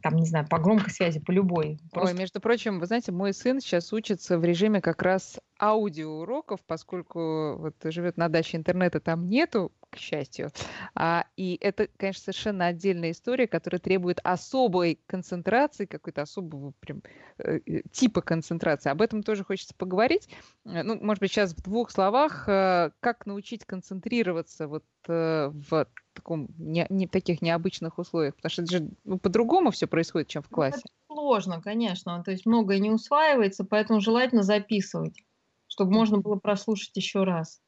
там, 0.01 0.17
не 0.17 0.25
знаю, 0.25 0.45
по 0.49 0.59
громкой 0.59 0.91
связи, 0.91 1.21
по 1.21 1.31
любой. 1.31 1.79
Просто... 1.93 2.13
Ой, 2.13 2.19
между 2.19 2.41
прочим, 2.41 2.81
вы 2.81 2.85
знаете, 2.85 3.13
мой 3.13 3.33
сын 3.33 3.61
сейчас 3.61 3.93
учится 3.93 4.37
в 4.37 4.43
режиме 4.43 4.81
как 4.81 5.01
раз 5.01 5.39
аудиоуроков, 5.63 6.61
поскольку 6.67 7.55
вот 7.57 7.75
живет 7.85 8.17
на 8.17 8.27
даче 8.27 8.57
интернета, 8.57 8.99
там 8.99 9.29
нету, 9.29 9.71
к 9.89 9.97
счастью. 9.97 10.51
А, 10.95 11.25
и 11.37 11.57
это, 11.61 11.87
конечно, 11.97 12.23
совершенно 12.23 12.65
отдельная 12.65 13.11
история, 13.11 13.47
которая 13.47 13.79
требует 13.79 14.19
особой 14.23 14.99
концентрации, 15.05 15.85
какой-то 15.85 16.23
особого 16.23 16.73
прям 16.79 17.01
э, 17.37 17.59
э, 17.65 17.81
типа 17.91 18.21
концентрации. 18.21 18.89
Об 18.89 19.01
этом 19.01 19.23
тоже 19.23 19.43
хочется 19.43 19.75
поговорить. 19.75 20.27
Э, 20.65 20.83
ну, 20.83 20.99
может 20.99 21.21
быть, 21.21 21.31
сейчас 21.31 21.53
в 21.53 21.61
двух 21.61 21.91
словах, 21.91 22.49
э, 22.49 22.91
как 22.99 23.25
научить 23.25 23.65
концентрироваться 23.65 24.67
вот 24.67 24.83
э, 25.07 25.51
в 25.53 25.87
таком 26.13 26.47
не, 26.57 26.85
не 26.89 27.07
таких 27.07 27.41
необычных 27.41 27.99
условиях, 27.99 28.35
потому 28.35 28.49
что 28.49 28.61
это 28.63 28.71
же 28.71 28.89
ну, 29.03 29.17
по-другому 29.17 29.71
все 29.71 29.87
происходит, 29.87 30.27
чем 30.27 30.41
в 30.41 30.49
ну, 30.49 30.55
классе. 30.55 30.81
Это 30.83 31.13
сложно, 31.13 31.61
конечно, 31.61 32.23
то 32.23 32.31
есть 32.31 32.45
многое 32.45 32.79
не 32.79 32.89
усваивается, 32.89 33.63
поэтому 33.63 33.99
желательно 33.99 34.43
записывать, 34.43 35.23
чтобы 35.73 35.91
можно 35.91 36.19
было 36.19 36.35
прослушать 36.35 36.95
еще 36.95 37.23
раз. 37.23 37.59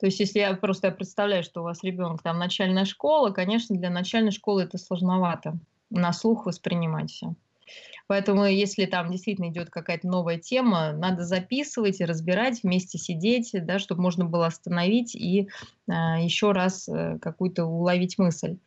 То 0.00 0.06
есть, 0.06 0.18
если 0.18 0.40
я 0.40 0.54
просто 0.54 0.88
я 0.88 0.92
представляю, 0.92 1.44
что 1.44 1.60
у 1.60 1.64
вас 1.64 1.84
ребенок 1.84 2.20
там 2.20 2.36
начальная 2.36 2.84
школа, 2.84 3.30
конечно, 3.30 3.76
для 3.76 3.90
начальной 3.90 4.32
школы 4.32 4.64
это 4.64 4.76
сложновато 4.76 5.56
на 5.88 6.12
слух 6.12 6.46
воспринимать 6.46 7.12
все. 7.12 7.34
Поэтому, 8.06 8.44
если 8.44 8.84
там 8.84 9.10
действительно 9.10 9.48
идет 9.48 9.70
какая-то 9.70 10.06
новая 10.08 10.36
тема, 10.36 10.92
надо 10.92 11.24
записывать 11.24 12.00
и 12.00 12.04
разбирать, 12.04 12.62
вместе 12.62 12.98
сидеть, 12.98 13.52
да, 13.54 13.78
чтобы 13.78 14.02
можно 14.02 14.26
было 14.26 14.46
остановить 14.46 15.14
и 15.14 15.48
э, 15.88 15.92
еще 16.20 16.52
раз 16.52 16.86
э, 16.88 17.18
какую-то 17.20 17.64
уловить 17.64 18.18
мысль. 18.18 18.58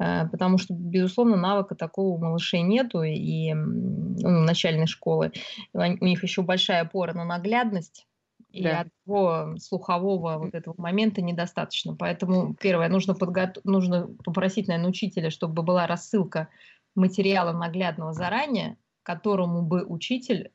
Э, 0.00 0.26
потому 0.26 0.58
что, 0.58 0.74
безусловно, 0.74 1.36
навыка 1.36 1.76
такого 1.76 2.16
у 2.16 2.18
малышей 2.18 2.62
нету 2.62 3.02
и 3.02 3.52
ну, 3.54 4.40
начальной 4.40 4.88
школы. 4.88 5.32
У 5.74 6.04
них 6.04 6.24
еще 6.24 6.42
большая 6.42 6.82
опора 6.82 7.12
на 7.12 7.24
наглядность. 7.24 8.06
И 8.52 8.62
да. 8.62 8.84
одного 9.06 9.56
слухового 9.58 10.38
вот 10.38 10.54
этого 10.54 10.74
момента 10.76 11.22
недостаточно. 11.22 11.96
Поэтому, 11.96 12.54
первое, 12.54 12.88
нужно, 12.88 13.14
подго... 13.14 13.52
нужно 13.64 14.08
попросить, 14.24 14.68
наверное, 14.68 14.90
учителя, 14.90 15.30
чтобы 15.30 15.62
была 15.62 15.86
рассылка 15.86 16.48
материала 16.94 17.52
наглядного 17.52 18.12
заранее, 18.12 18.76
к 19.02 19.06
которому 19.06 19.62
бы 19.62 19.84
учитель 19.84 20.52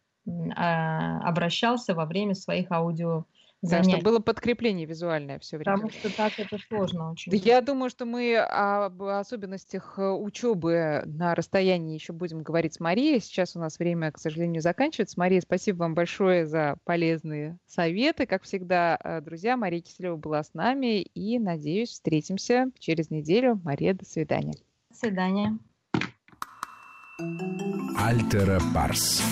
а, 0.55 1.19
обращался 1.27 1.95
во 1.95 2.05
время 2.05 2.35
своих 2.35 2.71
аудио 2.71 3.25
занятий. 3.61 3.91
Да, 3.91 3.97
чтобы 3.97 4.11
было 4.11 4.19
подкрепление 4.19 4.85
визуальное 4.85 5.39
все 5.39 5.57
время. 5.57 5.77
Потому 5.77 5.91
что 5.91 6.15
так 6.15 6.33
это 6.37 6.57
сложно 6.57 7.11
очень. 7.11 7.31
Да, 7.31 7.37
я 7.37 7.61
думаю, 7.61 7.89
что 7.89 8.05
мы 8.05 8.37
об 8.37 9.01
особенностях 9.03 9.97
э, 9.97 10.09
учебы 10.09 11.03
на 11.05 11.35
расстоянии 11.35 11.95
еще 11.95 12.13
будем 12.13 12.43
говорить 12.43 12.75
с 12.75 12.79
Марией. 12.79 13.19
Сейчас 13.19 13.55
у 13.55 13.59
нас 13.59 13.79
время, 13.79 14.11
к 14.11 14.19
сожалению, 14.19 14.61
заканчивается. 14.61 15.19
Мария, 15.19 15.41
спасибо 15.41 15.79
вам 15.79 15.95
большое 15.95 16.45
за 16.45 16.77
полезные 16.83 17.57
советы. 17.65 18.25
Как 18.25 18.43
всегда, 18.43 18.97
э, 19.03 19.21
друзья, 19.21 19.57
Мария 19.57 19.81
Киселева 19.81 20.15
была 20.15 20.43
с 20.43 20.53
нами. 20.53 21.01
И, 21.01 21.39
надеюсь, 21.39 21.89
встретимся 21.89 22.71
через 22.79 23.09
неделю. 23.09 23.59
Мария, 23.63 23.93
до 23.93 24.05
свидания. 24.05 24.55
До 24.89 24.95
свидания. 24.95 25.57
Альтера 27.97 28.61
Парс. 28.73 29.23